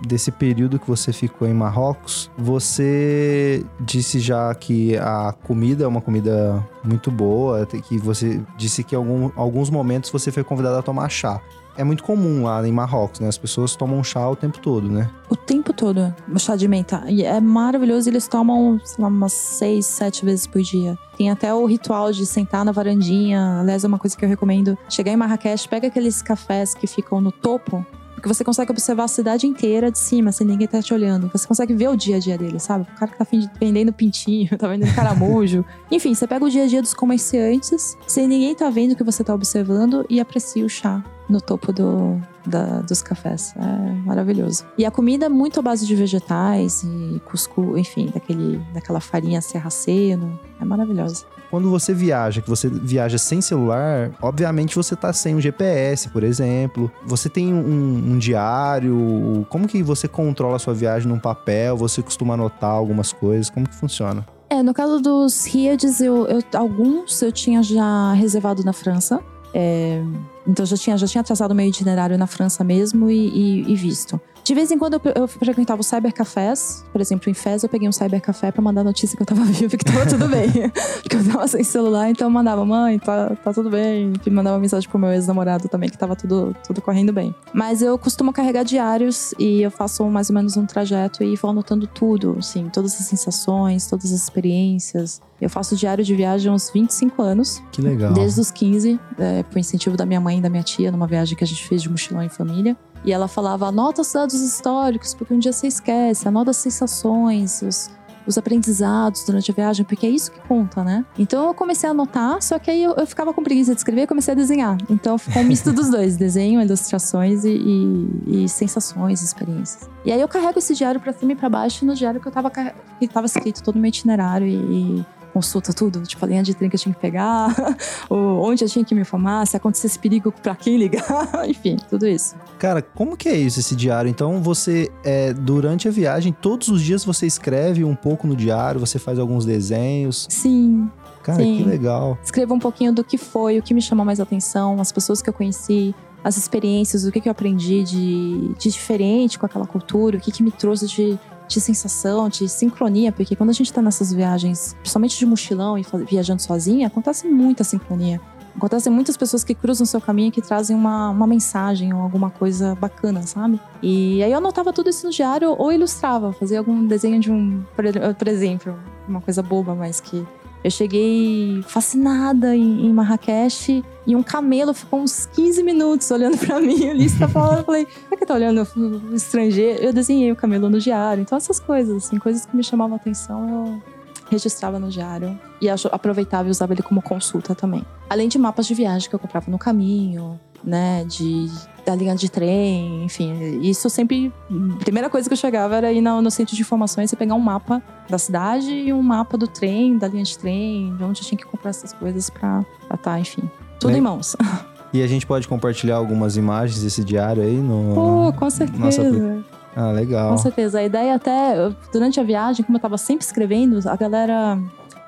desse 0.05 0.31
período 0.31 0.77
que 0.77 0.87
você 0.87 1.13
ficou 1.13 1.47
em 1.47 1.53
Marrocos, 1.53 2.29
você 2.37 3.65
disse 3.79 4.19
já 4.19 4.53
que 4.53 4.97
a 4.97 5.33
comida 5.43 5.85
é 5.85 5.87
uma 5.87 6.01
comida 6.01 6.63
muito 6.83 7.09
boa, 7.09 7.65
que 7.65 7.97
você 7.97 8.41
disse 8.57 8.83
que 8.83 8.95
em 8.95 8.97
algum, 8.97 9.31
alguns 9.35 9.69
momentos 9.69 10.09
você 10.09 10.31
foi 10.31 10.43
convidado 10.43 10.77
a 10.77 10.81
tomar 10.81 11.09
chá. 11.09 11.39
É 11.77 11.83
muito 11.83 12.03
comum 12.03 12.43
lá 12.43 12.67
em 12.67 12.71
Marrocos, 12.71 13.19
né? 13.19 13.27
As 13.27 13.37
pessoas 13.37 13.75
tomam 13.75 14.03
chá 14.03 14.27
o 14.27 14.35
tempo 14.35 14.59
todo, 14.59 14.89
né? 14.89 15.07
O 15.29 15.35
tempo 15.35 15.71
todo, 15.71 16.13
chá 16.39 16.55
de 16.55 16.67
menta. 16.67 17.03
E 17.07 17.23
é 17.23 17.39
maravilhoso, 17.39 18.09
eles 18.09 18.27
tomam, 18.27 18.81
sei 18.83 19.03
lá, 19.03 19.07
umas 19.07 19.33
seis, 19.33 19.85
sete 19.85 20.25
vezes 20.25 20.47
por 20.47 20.59
dia. 20.61 20.97
Tem 21.15 21.29
até 21.29 21.53
o 21.53 21.63
ritual 21.65 22.11
de 22.11 22.25
sentar 22.25 22.65
na 22.65 22.71
varandinha. 22.71 23.59
Aliás, 23.61 23.83
é 23.83 23.87
uma 23.87 23.99
coisa 23.99 24.17
que 24.17 24.25
eu 24.25 24.29
recomendo. 24.29 24.75
Chegar 24.89 25.11
em 25.11 25.15
Marrakech, 25.15 25.69
pega 25.69 25.87
aqueles 25.87 26.19
cafés 26.23 26.73
que 26.73 26.87
ficam 26.87 27.21
no 27.21 27.31
topo. 27.31 27.85
Porque 28.15 28.27
você 28.27 28.43
consegue 28.43 28.71
observar 28.71 29.03
a 29.03 29.07
cidade 29.07 29.45
inteira 29.45 29.91
de 29.91 29.99
cima, 29.99 30.31
sem 30.31 30.47
ninguém 30.47 30.67
tá 30.67 30.81
te 30.81 30.91
olhando. 30.91 31.29
Você 31.31 31.47
consegue 31.47 31.75
ver 31.75 31.89
o 31.89 31.95
dia 31.95 32.15
a 32.15 32.19
dia 32.19 32.35
dele, 32.35 32.59
sabe? 32.59 32.87
O 32.91 32.99
cara 32.99 33.11
que 33.11 33.17
tá 33.19 33.27
vendendo 33.59 33.93
pintinho, 33.93 34.49
tá 34.57 34.67
vendendo 34.67 34.95
caramujo. 34.95 35.63
Enfim, 35.91 36.15
você 36.15 36.25
pega 36.25 36.43
o 36.43 36.49
dia 36.49 36.63
a 36.63 36.67
dia 36.67 36.81
dos 36.81 36.95
comerciantes, 36.95 37.95
sem 38.07 38.27
ninguém 38.27 38.55
tá 38.55 38.67
vendo 38.71 38.93
o 38.93 38.95
que 38.95 39.03
você 39.03 39.23
tá 39.23 39.35
observando 39.35 40.03
e 40.09 40.19
aprecia 40.19 40.65
o 40.65 40.69
chá 40.69 41.03
no 41.29 41.41
topo 41.41 41.73
do, 41.73 42.19
da- 42.45 42.81
dos 42.81 43.01
cafés. 43.01 43.53
É 43.57 43.91
maravilhoso. 44.05 44.63
E 44.77 44.85
a 44.85 44.91
comida 44.91 45.25
é 45.25 45.29
muito 45.29 45.59
à 45.59 45.63
base 45.63 45.85
de 45.85 45.95
vegetais 45.95 46.83
e 46.83 47.19
cuscuz, 47.29 47.79
enfim, 47.79 48.09
daquele, 48.13 48.59
daquela 48.73 48.99
farinha 48.99 49.41
serraceno. 49.41 50.39
É 50.61 50.65
maravilhosa. 50.65 51.25
Quando 51.49 51.69
você 51.69 51.93
viaja, 51.93 52.41
que 52.41 52.49
você 52.49 52.67
viaja 52.69 53.17
sem 53.17 53.39
celular, 53.41 54.11
obviamente 54.21 54.75
você 54.75 54.95
tá 54.97 55.13
sem 55.13 55.33
um 55.35 55.39
GPS, 55.39 56.09
por 56.09 56.21
exemplo. 56.23 56.91
Você 57.05 57.29
tem 57.29 57.53
um, 57.53 58.11
um 58.13 58.17
diário. 58.17 59.45
Como 59.49 59.67
que 59.67 59.81
você 59.81 60.07
controla 60.07 60.57
a 60.57 60.59
sua 60.59 60.73
viagem 60.73 61.07
num 61.07 61.19
papel? 61.19 61.77
Você 61.77 62.01
costuma 62.01 62.33
anotar 62.33 62.71
algumas 62.71 63.13
coisas? 63.13 63.49
Como 63.49 63.67
que 63.67 63.75
funciona? 63.75 64.25
É, 64.49 64.63
no 64.63 64.73
caso 64.73 64.99
dos 65.01 65.45
Riads, 65.45 65.99
eu, 66.01 66.25
eu- 66.27 66.41
alguns 66.53 67.21
eu 67.21 67.31
tinha 67.31 67.61
já 67.61 68.13
reservado 68.13 68.63
na 68.63 68.71
França. 68.73 69.19
É, 69.53 70.01
então 70.45 70.65
já 70.65 70.77
tinha, 70.77 70.97
já 70.97 71.07
tinha 71.07 71.23
traçado 71.23 71.55
meu 71.55 71.65
itinerário 71.67 72.17
na 72.17 72.27
França 72.27 72.63
mesmo 72.63 73.09
e, 73.09 73.27
e- 73.27 73.71
e 73.71 73.75
visto. 73.75 74.19
De 74.47 74.53
vez 74.53 74.71
em 74.71 74.77
quando 74.77 74.93
eu, 74.93 75.01
eu 75.13 75.27
frequentava 75.27 75.81
os 75.81 75.87
cybercafés. 75.87 76.85
Por 76.93 77.01
exemplo, 77.01 77.29
em 77.29 77.33
Fez 77.33 77.63
eu 77.63 77.69
peguei 77.69 77.89
um 77.89 77.91
cybercafé 77.91 78.49
pra 78.49 78.61
mandar 78.61 78.81
notícia 78.81 79.17
que 79.17 79.21
eu 79.21 79.25
tava 79.25 79.43
viva 79.51 79.75
e 79.75 79.77
que 79.77 79.83
tava 79.83 80.05
tudo 80.05 80.25
bem. 80.29 80.49
Porque 81.03 81.17
eu 81.17 81.33
tava 81.33 81.45
sem 81.49 81.65
celular, 81.65 82.09
então 82.09 82.27
eu 82.27 82.31
mandava, 82.31 82.63
mãe, 82.65 82.97
tá, 82.97 83.35
tá 83.43 83.51
tudo 83.51 83.69
bem. 83.69 84.13
E 84.25 84.29
mandava 84.29 84.57
mensagem 84.57 84.89
pro 84.89 84.97
meu 84.97 85.11
ex-namorado 85.11 85.67
também, 85.67 85.89
que 85.89 85.97
tava 85.97 86.15
tudo, 86.15 86.55
tudo 86.65 86.81
correndo 86.81 87.11
bem. 87.11 87.35
Mas 87.53 87.81
eu 87.81 87.97
costumo 87.97 88.31
carregar 88.31 88.63
diários 88.63 89.33
e 89.37 89.63
eu 89.63 89.69
faço 89.69 90.05
mais 90.05 90.29
ou 90.29 90.35
menos 90.35 90.55
um 90.55 90.65
trajeto 90.65 91.25
e 91.25 91.35
vou 91.35 91.51
anotando 91.51 91.85
tudo, 91.85 92.37
assim, 92.39 92.69
todas 92.69 92.93
as 92.93 93.05
sensações, 93.05 93.85
todas 93.85 94.13
as 94.13 94.21
experiências. 94.21 95.21
Eu 95.39 95.49
faço 95.49 95.75
diário 95.75 96.03
de 96.03 96.15
viagem 96.15 96.51
há 96.51 96.53
uns 96.53 96.71
25 96.71 97.21
anos. 97.21 97.61
Que 97.71 97.81
legal. 97.81 98.11
Desde 98.13 98.41
os 98.41 98.49
15, 98.49 98.99
é, 99.19 99.43
por 99.43 99.59
incentivo 99.59 99.95
da 99.95 100.05
minha 100.05 100.19
mãe 100.19 100.39
e 100.39 100.41
da 100.41 100.49
minha 100.49 100.63
tia, 100.63 100.91
numa 100.91 101.05
viagem 101.05 101.37
que 101.37 101.43
a 101.43 101.47
gente 101.47 101.63
fez 101.67 101.81
de 101.81 101.89
mochilão 101.89 102.23
em 102.23 102.29
família. 102.29 102.75
E 103.05 103.11
ela 103.11 103.27
falava: 103.27 103.67
anota 103.67 104.01
os 104.01 104.11
dados 104.11 104.35
históricos, 104.41 105.13
porque 105.13 105.33
um 105.33 105.39
dia 105.39 105.51
você 105.53 105.67
esquece, 105.67 106.27
anota 106.27 106.51
as 106.51 106.57
sensações, 106.57 107.61
os- 107.61 107.89
os 108.25 108.37
aprendizados 108.37 109.23
durante 109.23 109.49
a 109.51 109.53
viagem, 109.53 109.85
porque 109.85 110.05
é 110.05 110.09
isso 110.09 110.29
que 110.29 110.39
conta, 110.41 110.83
né? 110.83 111.05
Então 111.17 111.47
eu 111.47 111.53
comecei 111.53 111.87
a 111.87 111.91
anotar, 111.93 112.41
só 112.41 112.59
que 112.59 112.69
aí 112.69 112.83
eu, 112.83 112.91
eu 112.95 113.07
ficava 113.07 113.33
com 113.33 113.41
preguiça 113.41 113.71
de 113.73 113.79
escrever 113.79 114.01
e 114.01 114.07
comecei 114.07 114.33
a 114.33 114.35
desenhar. 114.35 114.77
Então 114.89 115.17
ficou 115.17 115.41
um 115.41 115.45
misto 115.45 115.71
dos 115.71 115.89
dois: 115.89 116.17
desenho, 116.17 116.61
ilustrações 116.61 117.45
e, 117.45 117.51
e, 117.55 118.43
e, 118.43 118.49
sensações, 118.49 119.21
experiências. 119.21 119.89
E 120.03 120.11
aí 120.11 120.19
eu 120.19 120.27
carrego 120.27 120.59
esse 120.59 120.75
diário 120.75 120.99
para 120.99 121.13
cima 121.13 121.31
e 121.31 121.35
para 121.37 121.47
baixo 121.47 121.85
no 121.85 121.95
diário 121.95 122.19
que 122.19 122.27
eu 122.27 122.31
tava, 122.31 122.49
que 122.51 123.07
tava 123.07 123.27
escrito 123.27 123.63
todo 123.63 123.77
o 123.77 123.79
meu 123.79 123.87
itinerário 123.87 124.45
e, 124.45 124.55
e 124.55 125.05
consulta 125.37 125.71
tudo, 125.71 126.01
tipo 126.01 126.25
a 126.25 126.27
linha 126.27 126.41
de 126.41 126.55
trem 126.55 126.67
que 126.67 126.75
eu 126.75 126.79
tinha 126.79 126.95
que 126.95 126.99
pegar, 126.99 127.55
onde 128.09 128.63
eu 128.63 128.67
tinha 128.67 128.83
que 128.83 128.95
me 128.95 129.01
informar, 129.01 129.45
se 129.45 129.55
acontecesse 129.55 129.99
perigo 129.99 130.31
para 130.31 130.55
quem 130.55 130.77
ligar, 130.77 131.29
enfim, 131.47 131.77
tudo 131.87 132.07
isso. 132.07 132.35
Cara, 132.57 132.81
como 132.81 133.15
que 133.15 133.29
é 133.29 133.35
isso, 133.35 133.59
esse 133.59 133.75
diário? 133.75 134.09
Então 134.09 134.41
você, 134.41 134.89
é, 135.03 135.33
durante 135.33 135.87
a 135.87 135.91
viagem, 135.91 136.33
todos 136.33 136.69
os 136.69 136.81
dias 136.81 137.05
você 137.05 137.27
escreve 137.27 137.83
um 137.83 137.93
pouco 137.93 138.25
no 138.25 138.35
diário, 138.35 138.79
você 138.79 138.97
faz 138.97 139.19
alguns 139.19 139.45
desenhos? 139.45 140.25
Sim. 140.27 140.89
Cara, 141.21 141.43
sim. 141.43 141.57
que 141.57 141.63
legal. 141.63 142.17
Escreva 142.23 142.53
um 142.55 142.59
pouquinho 142.59 142.91
do 142.91 143.03
que 143.03 143.17
foi, 143.17 143.59
o 143.59 143.61
que 143.61 143.75
me 143.75 143.81
chamou 143.81 144.03
mais 144.03 144.19
atenção, 144.19 144.81
as 144.81 144.91
pessoas 144.91 145.21
que 145.21 145.29
eu 145.29 145.33
conheci, 145.33 145.93
as 146.23 146.35
experiências, 146.35 147.05
o 147.05 147.11
que, 147.11 147.21
que 147.21 147.29
eu 147.29 147.31
aprendi 147.31 147.83
de, 147.83 148.53
de 148.57 148.71
diferente 148.71 149.37
com 149.37 149.45
aquela 149.45 149.67
cultura, 149.67 150.17
o 150.17 150.19
que, 150.19 150.31
que 150.31 150.41
me 150.41 150.51
trouxe 150.51 150.87
de 150.87 151.19
de 151.47 151.61
sensação, 151.61 152.29
de 152.29 152.47
sincronia, 152.49 153.11
porque 153.11 153.35
quando 153.35 153.49
a 153.49 153.53
gente 153.53 153.71
tá 153.71 153.81
nessas 153.81 154.11
viagens, 154.11 154.75
principalmente 154.79 155.17
de 155.17 155.25
mochilão 155.25 155.77
e 155.77 155.85
viajando 156.09 156.41
sozinha, 156.41 156.87
acontece 156.87 157.27
muita 157.27 157.63
sincronia. 157.63 158.19
Acontecem 158.55 158.91
muitas 158.91 159.15
pessoas 159.15 159.43
que 159.43 159.53
cruzam 159.53 159.83
o 159.83 159.87
seu 159.87 160.01
caminho 160.01 160.29
e 160.29 160.31
que 160.31 160.41
trazem 160.41 160.75
uma, 160.75 161.11
uma 161.11 161.27
mensagem 161.27 161.93
ou 161.93 162.01
alguma 162.01 162.31
coisa 162.31 162.73
bacana, 162.73 163.21
sabe? 163.21 163.61
E 163.83 164.23
aí 164.23 164.31
eu 164.31 164.37
anotava 164.39 164.73
tudo 164.73 164.89
isso 164.89 165.05
no 165.05 165.11
diário 165.11 165.55
ou 165.55 165.71
ilustrava, 165.71 166.33
fazia 166.33 166.57
algum 166.57 166.87
desenho 166.87 167.19
de 167.19 167.31
um, 167.31 167.63
por 167.75 168.27
exemplo, 168.27 168.75
uma 169.07 169.21
coisa 169.21 169.43
boba, 169.43 169.75
mas 169.75 170.01
que 170.01 170.25
eu 170.67 170.71
cheguei 170.71 171.63
fascinada 171.65 172.53
em, 172.53 172.85
em 172.85 172.93
Marrakech 172.93 173.83
e 174.05 174.15
um 174.15 174.21
camelo 174.21 174.73
ficou 174.73 174.99
uns 174.99 175.25
15 175.27 175.63
minutos 175.63 176.11
olhando 176.11 176.37
para 176.37 176.59
mim 176.59 176.89
ali, 176.89 177.05
está 177.05 177.27
falando, 177.27 177.59
eu 177.59 177.63
falei, 177.63 177.87
por 178.09 178.17
que 178.17 178.25
tá 178.25 178.33
olhando 178.33 178.67
estrangeiro? 179.13 179.81
Eu 179.81 179.93
desenhei 179.93 180.29
o 180.29 180.35
camelo 180.35 180.69
no 180.69 180.77
diário, 180.79 181.21
então 181.21 181.37
essas 181.37 181.57
coisas, 181.57 182.05
assim, 182.05 182.19
coisas 182.19 182.45
que 182.45 182.55
me 182.55 182.63
chamavam 182.63 182.95
a 182.95 182.97
atenção, 182.97 183.49
eu 183.49 183.83
registrava 184.29 184.77
no 184.77 184.89
diário 184.89 185.39
e 185.61 185.69
aproveitava 185.69 186.49
e 186.49 186.51
usava 186.51 186.73
ele 186.73 186.83
como 186.83 187.01
consulta 187.01 187.55
também. 187.55 187.85
Além 188.09 188.27
de 188.27 188.37
mapas 188.37 188.67
de 188.67 188.73
viagem 188.73 189.09
que 189.09 189.15
eu 189.15 189.19
comprava 189.19 189.49
no 189.49 189.57
caminho, 189.57 190.37
né, 190.61 191.05
de 191.05 191.49
da 191.87 191.95
linha 191.95 192.13
de 192.13 192.29
trem, 192.29 193.05
enfim. 193.05 193.61
Isso 193.61 193.89
sempre. 193.89 194.31
A 194.75 194.83
primeira 194.83 195.09
coisa 195.09 195.29
que 195.29 195.33
eu 195.33 195.37
chegava 195.37 195.77
era 195.77 195.91
ir 195.91 196.01
no, 196.01 196.21
no 196.21 196.29
centro 196.29 196.53
de 196.53 196.61
informações 196.61 197.13
e 197.13 197.15
pegar 197.15 197.33
um 197.33 197.39
mapa 197.39 197.81
da 198.09 198.17
cidade 198.17 198.69
e 198.69 198.91
um 198.91 199.01
mapa 199.01 199.37
do 199.37 199.47
trem, 199.47 199.97
da 199.97 200.07
linha 200.09 200.23
de 200.23 200.37
trem, 200.37 200.93
de 200.97 201.03
onde 201.03 201.21
eu 201.21 201.25
tinha 201.25 201.37
que 201.37 201.45
comprar 201.45 201.69
essas 201.69 201.93
coisas 201.93 202.29
pra 202.29 202.65
estar, 202.83 202.97
tá, 202.97 203.19
enfim. 203.19 203.49
Tudo 203.79 203.95
em 203.95 204.01
mãos. 204.01 204.35
E 204.93 205.03
a 205.03 205.07
gente 205.07 205.27
pode 205.27 205.49
compartilhar 205.49 205.97
algumas 205.97 206.37
imagens 206.37 206.81
desse 206.81 207.03
diário 207.03 207.43
aí 207.43 207.57
no. 207.57 207.93
Pô, 207.93 208.33
com 208.33 208.49
certeza. 208.49 209.03
Nossa... 209.03 209.43
Ah, 209.75 209.91
legal. 209.91 210.31
Com 210.31 210.37
certeza. 210.37 210.79
A 210.79 210.83
ideia 210.83 211.13
até, 211.13 211.69
durante 211.91 212.21
a 212.21 212.23
viagem, 212.23 212.65
como 212.65 212.77
eu 212.77 212.81
tava 212.81 212.97
sempre 212.97 213.25
escrevendo, 213.25 213.77
a 213.85 213.95
galera 213.97 214.57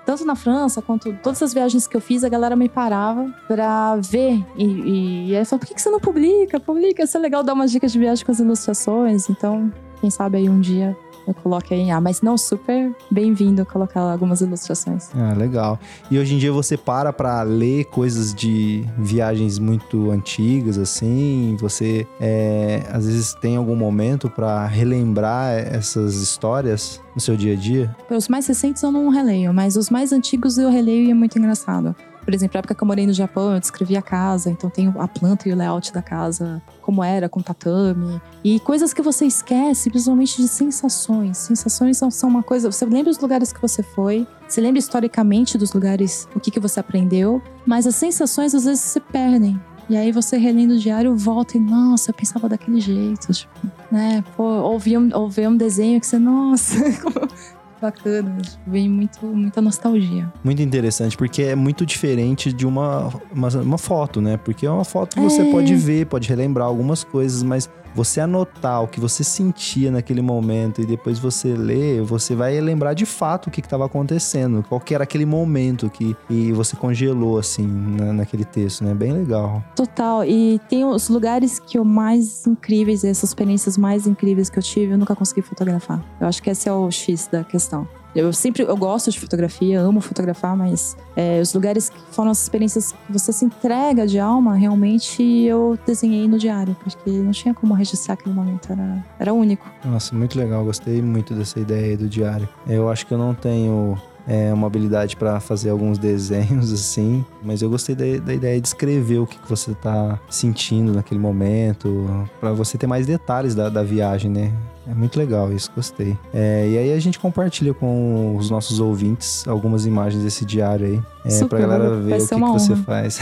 tanto 0.10 0.26
na 0.26 0.36
França 0.36 0.82
quanto 0.82 1.14
todas 1.22 1.44
as 1.44 1.54
viagens 1.54 1.88
que 1.88 1.96
eu 1.96 2.02
fiz, 2.02 2.24
a 2.24 2.30
galera 2.30 2.56
me 2.56 2.68
parava 2.68 3.32
pra 3.48 3.96
ver. 3.98 4.44
E, 4.58 4.66
e, 4.66 5.30
e 5.30 5.36
aí 5.38 5.46
falou: 5.46 5.60
por 5.60 5.68
que, 5.68 5.76
que 5.76 5.82
você 5.82 5.92
não 5.92 6.00
publica? 6.00 6.60
Publica, 6.60 7.04
isso 7.04 7.16
é 7.16 7.20
legal 7.20 7.44
dar 7.44 7.54
umas 7.54 7.72
dicas 7.72 7.92
de 7.92 8.00
viagem 8.00 8.26
com 8.26 8.32
as 8.32 8.40
ilustrações. 8.40 9.30
Então, 9.30 9.72
quem 10.02 10.10
sabe 10.10 10.38
aí 10.40 10.50
um 10.50 10.60
dia 10.60 10.98
eu 11.28 11.34
coloco 11.34 11.74
aí 11.74 11.80
em 11.80 11.92
A. 11.92 12.02
Mas 12.02 12.22
não, 12.22 12.38
super 12.38 12.94
bem-vindo 13.10 13.66
colocar 13.66 14.02
algumas 14.02 14.42
ilustrações. 14.42 15.10
Ah, 15.16 15.34
legal. 15.34 15.80
E 16.10 16.18
hoje 16.18 16.36
em 16.36 16.38
dia 16.38 16.52
você 16.52 16.78
para 16.78 17.12
pra 17.14 17.42
ler 17.44 17.86
coisas 17.86 18.34
de 18.34 18.86
viagens 18.98 19.60
muito 19.60 20.12
antigas, 20.12 20.78
assim? 20.78 21.56
Você, 21.60 22.08
é, 22.20 22.84
às 22.92 23.06
vezes, 23.06 23.34
tem 23.36 23.56
algum 23.58 23.76
momento 23.76 24.30
para 24.30 24.66
relembrar 24.66 25.54
essas 25.54 26.16
histórias 26.16 27.02
no 27.14 27.22
seu 27.22 27.36
dia 27.36 27.54
a 27.54 27.56
dia? 27.56 27.96
Os 28.10 28.28
mais 28.28 28.48
recentes 28.48 28.82
eu 28.84 28.92
não 28.92 29.10
releio, 29.10 29.54
mas 29.54 29.76
os 29.76 29.90
mais 29.90 30.12
antigos 30.12 30.58
eu 30.58 30.70
releio 30.70 31.06
e 31.08 31.12
é 31.12 31.14
muito 31.14 31.38
engraçado. 31.38 31.96
Por 32.30 32.36
exemplo, 32.36 32.58
na 32.58 32.60
época 32.60 32.76
que 32.76 32.84
eu 32.84 32.88
morei 32.88 33.08
no 33.08 33.14
Japão, 33.14 33.56
eu 33.56 33.60
descrevi 33.60 33.98
a 33.98 34.04
casa, 34.04 34.52
então 34.52 34.70
tem 34.70 34.94
a 35.00 35.08
planta 35.08 35.50
e 35.50 35.52
o 35.52 35.56
layout 35.56 35.92
da 35.92 36.00
casa, 36.00 36.62
como 36.80 37.04
era, 37.04 37.28
com 37.28 37.42
tatame. 37.42 38.22
E 38.44 38.60
coisas 38.60 38.94
que 38.94 39.02
você 39.02 39.26
esquece, 39.26 39.90
principalmente 39.90 40.40
de 40.40 40.48
sensações. 40.48 41.40
Sensações 41.40 41.98
são, 41.98 42.12
são 42.12 42.30
uma 42.30 42.44
coisa. 42.44 42.72
Você 42.72 42.86
lembra 42.86 43.10
os 43.10 43.18
lugares 43.18 43.52
que 43.52 43.60
você 43.60 43.82
foi, 43.82 44.28
você 44.48 44.62
lembra 44.62 44.78
historicamente 44.78 45.58
dos 45.58 45.74
lugares, 45.74 46.28
o 46.36 46.40
que, 46.40 46.52
que 46.52 46.60
você 46.60 46.80
aprendeu, 46.80 47.42
mas 47.66 47.88
as 47.88 47.96
sensações 47.96 48.54
às 48.54 48.66
vezes 48.66 48.82
se 48.82 49.00
perdem. 49.00 49.60
E 49.90 49.98
aí 49.98 50.12
você 50.12 50.38
relendo 50.38 50.76
o 50.76 50.78
diário, 50.78 51.16
volta 51.16 51.58
e, 51.58 51.60
nossa, 51.60 52.12
eu 52.12 52.14
pensava 52.14 52.48
daquele 52.48 52.80
jeito. 52.80 53.34
Tipo, 53.34 53.72
né? 53.92 54.24
Pô, 54.38 54.44
ouvir 54.44 55.00
um, 55.00 55.10
ouvir 55.16 55.48
um 55.48 55.58
desenho 55.58 56.00
que 56.00 56.06
você, 56.06 56.20
nossa, 56.20 56.76
bacana. 57.82 58.38
Vem 58.66 58.90
muito, 58.90 59.26
muita 59.26 59.62
nostalgia. 59.62 60.32
Muito 60.44 60.62
interessante, 60.62 61.18
porque 61.18 61.44
é 61.44 61.56
muito 61.56 61.86
diferente 61.86 62.52
de 62.52 62.66
uma, 62.66 63.12
uma, 63.34 63.48
uma 63.62 63.78
foto, 63.78 64.22
né? 64.22 64.38
Porque 64.38 64.66
é 64.66 64.72
uma 64.72 64.86
foto 64.86 65.16
que 65.16 65.22
você 65.22 65.42
é. 65.42 65.52
pode 65.52 65.76
ver, 65.76 66.06
pode 66.06 66.28
relembrar 66.28 66.68
algumas 66.68 67.04
coisas, 67.04 67.44
mas 67.44 67.70
você 67.96 68.22
anotar 68.22 68.84
o 68.84 68.88
que 68.88 69.00
você 69.00 69.24
sentia 69.24 69.92
naquele 69.92 70.22
momento 70.22 70.82
e 70.82 70.86
depois 70.86 71.20
você 71.20 71.54
ler, 71.54 72.02
você 72.02 72.36
vai 72.36 72.60
lembrar 72.60 72.94
de 72.94 73.06
fato 73.06 73.48
o 73.48 73.52
que 73.52 73.62
estava 73.62 73.86
acontecendo, 73.86 74.64
qual 74.68 74.80
que 74.80 74.94
era 74.94 75.04
aquele 75.04 75.26
momento 75.26 75.90
que 75.90 76.16
e 76.30 76.52
você 76.52 76.76
congelou 76.76 77.38
assim 77.38 77.66
na, 77.66 78.14
naquele 78.14 78.46
texto, 78.46 78.84
né? 78.84 78.94
Bem 78.94 79.14
legal. 79.14 79.64
Total. 79.76 80.24
E 80.26 80.60
tem 80.70 80.86
os 80.86 81.10
lugares 81.10 81.60
que 81.60 81.78
eu 81.78 81.86
mais 81.86 82.46
incríveis, 82.46 83.04
essas 83.04 83.30
experiências 83.30 83.78
mais 83.78 84.08
incríveis 84.08 84.50
que 84.50 84.60
eu 84.60 84.64
tive, 84.64 84.94
eu 84.94 84.98
nunca 84.98 85.16
consegui 85.16 85.42
fotografar. 85.42 86.04
Eu 86.20 86.28
acho 86.28 86.42
que 86.42 86.50
esse 86.50 86.68
é 86.68 86.74
o 86.74 86.90
X 86.92 87.28
da 87.32 87.44
questão. 87.44 87.88
Eu 88.16 88.34
sempre 88.34 88.64
eu 88.64 88.78
gosto 88.78 89.12
de 89.12 89.20
fotografia, 89.20 89.80
amo 89.80 90.02
fotografar, 90.02 90.56
mas 90.56 90.98
é, 91.16 91.40
os 91.40 91.54
lugares 91.54 91.90
que 91.90 92.00
foram 92.12 92.32
as 92.32 92.42
experiências 92.42 92.92
que 92.92 93.14
você 93.14 93.32
se 93.32 93.46
entrega 93.46 94.08
de 94.08 94.20
alma, 94.20 94.56
realmente 94.56 95.22
eu 95.24 95.78
desenhei 95.86 96.28
no 96.28 96.38
diário, 96.38 96.76
porque 96.84 97.10
não 97.10 97.32
tinha 97.32 97.54
como 97.54 97.74
registrar 97.74 98.16
aquele 98.16 98.34
momento, 98.34 98.72
era, 98.72 99.06
era 99.20 99.34
único. 99.34 99.70
Nossa, 99.86 100.16
muito 100.16 100.38
legal, 100.38 100.64
gostei 100.66 101.02
muito 101.02 101.34
dessa 101.34 101.60
ideia 101.60 101.92
aí 101.92 101.98
do 101.98 102.10
diário. 102.10 102.50
Eu 102.68 102.90
acho 102.90 103.06
que 103.06 103.14
eu 103.14 103.18
não 103.18 103.34
tenho 103.34 103.98
é, 104.30 104.54
uma 104.54 104.68
habilidade 104.68 105.16
para 105.16 105.40
fazer 105.40 105.72
alguns 105.72 105.98
desenhos 106.00 106.72
assim, 106.72 107.26
mas 107.44 107.64
eu 107.64 107.70
gostei 107.70 107.96
da, 107.96 108.24
da 108.24 108.34
ideia 108.34 108.62
de 108.62 108.68
escrever 108.68 109.18
o 109.18 109.26
que, 109.26 109.40
que 109.40 109.50
você 109.50 109.74
tá 109.74 110.20
sentindo 110.30 110.94
naquele 110.94 111.20
momento, 111.20 112.08
para 112.40 112.54
você 112.54 112.78
ter 112.78 112.86
mais 112.86 113.08
detalhes 113.08 113.56
da, 113.56 113.68
da 113.68 113.82
viagem, 113.82 114.30
né? 114.30 114.54
É 114.88 114.94
muito 114.94 115.20
legal 115.20 115.52
isso, 115.52 115.72
gostei. 115.76 116.18
É, 116.34 116.68
e 116.68 116.78
aí 116.78 116.94
a 116.94 117.00
gente 117.00 117.20
compartilha 117.20 117.74
com 117.74 118.36
os 118.38 118.50
nossos 118.50 118.80
ouvintes 118.80 119.48
algumas 119.48 119.86
imagens 119.86 120.24
desse 120.24 120.46
diário 120.46 120.86
aí. 120.86 121.02
É, 121.26 121.30
Super, 121.30 121.50
pra 121.50 121.60
galera 121.60 121.96
ver 122.00 122.16
o 122.16 122.28
que, 122.28 122.36
que 122.36 122.40
você 122.40 122.76
faz. 122.76 123.20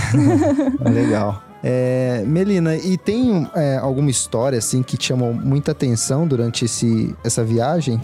é 0.86 0.88
legal. 0.90 1.44
É, 1.64 2.24
Melina, 2.26 2.76
e 2.76 2.98
tem 2.98 3.50
é, 3.56 3.78
alguma 3.78 4.10
história 4.10 4.58
assim 4.58 4.84
que 4.84 4.96
te 4.96 5.08
chamou 5.08 5.34
muita 5.34 5.72
atenção 5.72 6.28
durante 6.28 6.66
esse, 6.66 7.16
essa 7.24 7.44
viagem? 7.44 8.00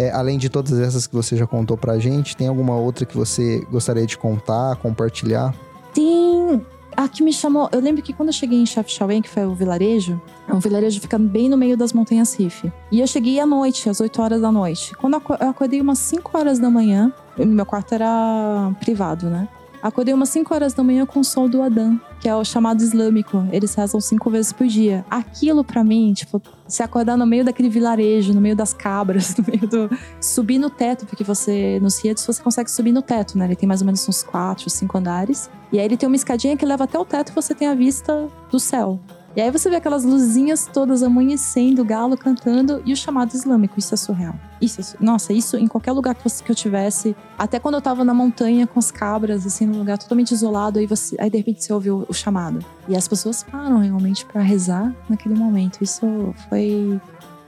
É, 0.00 0.10
além 0.12 0.38
de 0.38 0.48
todas 0.48 0.80
essas 0.80 1.06
que 1.06 1.14
você 1.14 1.36
já 1.36 1.46
contou 1.46 1.76
pra 1.76 1.98
gente, 1.98 2.34
tem 2.34 2.48
alguma 2.48 2.74
outra 2.74 3.04
que 3.04 3.14
você 3.14 3.66
gostaria 3.70 4.06
de 4.06 4.16
contar, 4.16 4.76
compartilhar? 4.76 5.54
Tem. 5.92 6.64
A 6.96 7.06
que 7.06 7.22
me 7.22 7.30
chamou. 7.34 7.68
Eu 7.70 7.80
lembro 7.80 8.02
que 8.02 8.14
quando 8.14 8.30
eu 8.30 8.32
cheguei 8.32 8.58
em 8.58 8.64
Chafchaouen, 8.64 9.20
que 9.20 9.28
foi 9.28 9.44
o 9.44 9.54
vilarejo, 9.54 10.18
o 10.48 10.58
vilarejo 10.58 10.98
fica 11.02 11.18
bem 11.18 11.50
no 11.50 11.56
meio 11.56 11.76
das 11.76 11.92
montanhas 11.92 12.34
Riff. 12.34 12.72
E 12.90 12.98
eu 12.98 13.06
cheguei 13.06 13.38
à 13.40 13.44
noite, 13.44 13.90
às 13.90 14.00
8 14.00 14.22
horas 14.22 14.40
da 14.40 14.50
noite. 14.50 14.96
Quando 14.96 15.14
eu 15.14 15.48
acordei 15.48 15.82
umas 15.82 15.98
5 15.98 16.30
horas 16.36 16.58
da 16.58 16.70
manhã, 16.70 17.12
meu 17.36 17.66
quarto 17.66 17.92
era 17.92 18.72
privado, 18.80 19.28
né? 19.28 19.48
Acordei 19.82 20.12
umas 20.12 20.28
5 20.28 20.52
horas 20.54 20.74
da 20.74 20.82
manhã 20.82 21.06
com 21.06 21.20
o 21.20 21.24
sol 21.24 21.48
do 21.48 21.62
Adão, 21.62 22.00
que 22.20 22.28
é 22.28 22.36
o 22.36 22.44
chamado 22.44 22.82
islâmico. 22.82 23.46
Eles 23.50 23.74
rezam 23.74 24.00
cinco 24.00 24.28
vezes 24.28 24.52
por 24.52 24.66
dia. 24.66 25.04
Aquilo 25.10 25.64
para 25.64 25.82
mim, 25.82 26.12
tipo, 26.12 26.40
se 26.68 26.82
acordar 26.82 27.16
no 27.16 27.26
meio 27.26 27.44
daquele 27.44 27.68
vilarejo, 27.68 28.34
no 28.34 28.40
meio 28.40 28.54
das 28.54 28.74
cabras, 28.74 29.34
no 29.38 29.44
meio 29.46 29.66
do. 29.66 29.90
subir 30.20 30.58
no 30.58 30.68
teto, 30.68 31.06
porque 31.06 31.24
você, 31.24 31.78
nos 31.80 31.98
Riedos, 32.02 32.24
você 32.24 32.42
consegue 32.42 32.70
subir 32.70 32.92
no 32.92 33.00
teto, 33.00 33.38
né? 33.38 33.46
Ele 33.46 33.56
tem 33.56 33.66
mais 33.66 33.80
ou 33.80 33.86
menos 33.86 34.06
uns 34.08 34.22
quatro, 34.22 34.68
cinco 34.68 34.98
andares. 34.98 35.50
E 35.72 35.78
aí 35.78 35.84
ele 35.84 35.96
tem 35.96 36.06
uma 36.06 36.16
escadinha 36.16 36.56
que 36.56 36.66
leva 36.66 36.84
até 36.84 36.98
o 36.98 37.04
teto 37.04 37.32
e 37.32 37.34
você 37.34 37.54
tem 37.54 37.68
a 37.68 37.74
vista 37.74 38.28
do 38.50 38.60
céu. 38.60 39.00
E 39.36 39.40
aí 39.40 39.50
você 39.50 39.70
vê 39.70 39.76
aquelas 39.76 40.04
luzinhas 40.04 40.66
todas 40.66 41.02
amanhecendo, 41.02 41.82
o 41.82 41.84
galo 41.84 42.16
cantando 42.16 42.82
e 42.84 42.92
o 42.92 42.96
chamado 42.96 43.32
islâmico. 43.32 43.78
Isso 43.78 43.94
é 43.94 43.96
surreal. 43.96 44.34
Isso, 44.60 44.80
é, 44.80 45.04
nossa, 45.04 45.32
isso 45.32 45.56
em 45.56 45.68
qualquer 45.68 45.92
lugar 45.92 46.14
que, 46.14 46.24
você, 46.24 46.42
que 46.42 46.50
eu 46.50 46.54
tivesse, 46.54 47.16
até 47.38 47.60
quando 47.60 47.76
eu 47.76 47.80
tava 47.80 48.04
na 48.04 48.12
montanha 48.12 48.66
com 48.66 48.78
as 48.78 48.90
cabras, 48.90 49.46
assim, 49.46 49.66
num 49.66 49.78
lugar 49.78 49.98
totalmente 49.98 50.32
isolado, 50.32 50.78
aí, 50.78 50.86
você, 50.86 51.16
aí 51.20 51.30
de 51.30 51.38
repente 51.38 51.62
você 51.62 51.72
ouve 51.72 51.90
o, 51.90 52.04
o 52.08 52.12
chamado. 52.12 52.58
E 52.88 52.96
as 52.96 53.06
pessoas 53.06 53.44
param 53.44 53.78
realmente 53.78 54.24
para 54.26 54.42
rezar 54.42 54.94
naquele 55.08 55.36
momento. 55.36 55.78
Isso 55.80 56.34
foi 56.48 57.00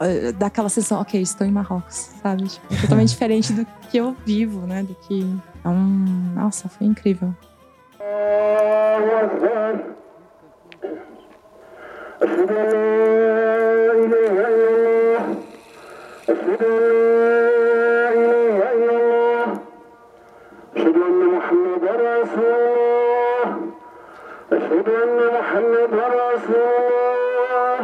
eh, 0.03 0.33
dá 0.33 0.47
aquela 0.47 0.69
sensação, 0.69 1.01
ok, 1.01 1.21
estou 1.21 1.47
em 1.47 1.51
Marrocos, 1.51 2.11
sabe? 2.23 2.45
Tipo, 2.45 2.81
totalmente 2.81 3.09
diferente 3.11 3.53
do 3.53 3.67
que 3.89 3.97
eu 3.97 4.17
vivo, 4.25 4.67
né? 4.67 4.83
Do 4.83 4.95
que. 4.95 5.21
Então, 5.61 5.75
nossa, 6.35 6.69
foi 6.69 6.87
incrível. 6.87 7.35
أشهد 12.23 12.51
أن 12.51 12.71
لا 12.71 13.93
إله 13.93 14.49
إلا 14.49 14.69
الله. 14.69 15.23
أشهد 16.29 16.63
أن 16.63 16.79
لا 17.11 18.09
إله 18.15 18.59
إلا 18.73 18.95
الله. 18.97 19.47
أشهد 20.77 20.97
أن 20.97 21.41
رسول 22.01 22.45
الله. 22.45 23.47
أشهد 24.53 24.89
أن 24.89 25.19
رسول 26.35 26.63
الله. 26.93 27.79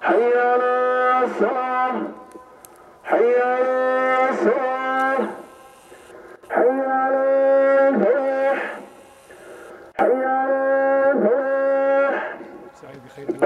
حي 0.00 0.38
على 0.38 0.72
الصلاة. 1.24 1.96
حي 3.04 3.40
على 3.40 4.30
الصلاة. 4.30 4.75
O 13.36 13.42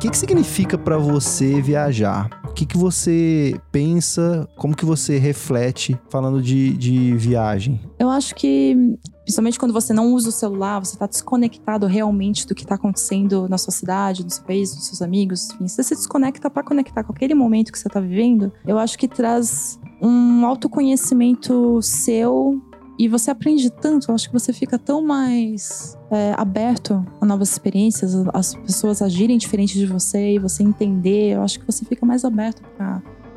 que, 0.00 0.10
que 0.10 0.16
significa 0.16 0.76
pra 0.78 0.96
você 0.98 1.60
viajar? 1.60 2.28
Que, 2.58 2.66
que 2.66 2.76
você 2.76 3.54
pensa? 3.70 4.48
Como 4.56 4.74
que 4.74 4.84
você 4.84 5.16
reflete 5.16 5.96
falando 6.10 6.42
de, 6.42 6.76
de 6.76 7.14
viagem? 7.14 7.80
Eu 7.96 8.10
acho 8.10 8.34
que, 8.34 8.76
principalmente 9.22 9.56
quando 9.60 9.72
você 9.72 9.92
não 9.92 10.12
usa 10.12 10.30
o 10.30 10.32
celular, 10.32 10.80
você 10.80 10.94
está 10.94 11.06
desconectado 11.06 11.86
realmente 11.86 12.48
do 12.48 12.56
que 12.56 12.64
está 12.64 12.74
acontecendo 12.74 13.48
na 13.48 13.56
sua 13.58 13.72
cidade, 13.72 14.24
no 14.24 14.30
seu 14.30 14.42
país, 14.42 14.74
nos 14.74 14.86
seus 14.86 15.00
amigos. 15.00 15.50
Enfim, 15.50 15.68
você 15.68 15.84
se 15.84 15.94
desconecta 15.94 16.50
para 16.50 16.64
conectar 16.64 17.04
com 17.04 17.12
aquele 17.12 17.32
momento 17.32 17.70
que 17.70 17.78
você 17.78 17.86
está 17.86 18.00
vivendo. 18.00 18.52
Eu 18.66 18.76
acho 18.76 18.98
que 18.98 19.06
traz 19.06 19.78
um 20.02 20.44
autoconhecimento 20.44 21.80
seu 21.80 22.60
e 22.98 23.06
você 23.06 23.30
aprende 23.30 23.70
tanto. 23.70 24.10
Eu 24.10 24.14
acho 24.14 24.28
que 24.28 24.32
você 24.32 24.52
fica 24.52 24.78
tão 24.78 25.00
mais 25.00 25.96
é, 26.10 26.34
aberto 26.36 27.06
a 27.20 27.24
novas 27.24 27.52
experiências, 27.52 28.14
as 28.34 28.54
pessoas 28.54 29.00
agirem 29.00 29.38
diferente 29.38 29.78
de 29.78 29.86
você 29.86 30.34
e 30.34 30.38
você 30.38 30.62
entender. 30.62 31.34
Eu 31.34 31.42
acho 31.42 31.60
que 31.60 31.66
você 31.66 31.84
fica 31.84 32.04
mais 32.04 32.24
aberto 32.24 32.60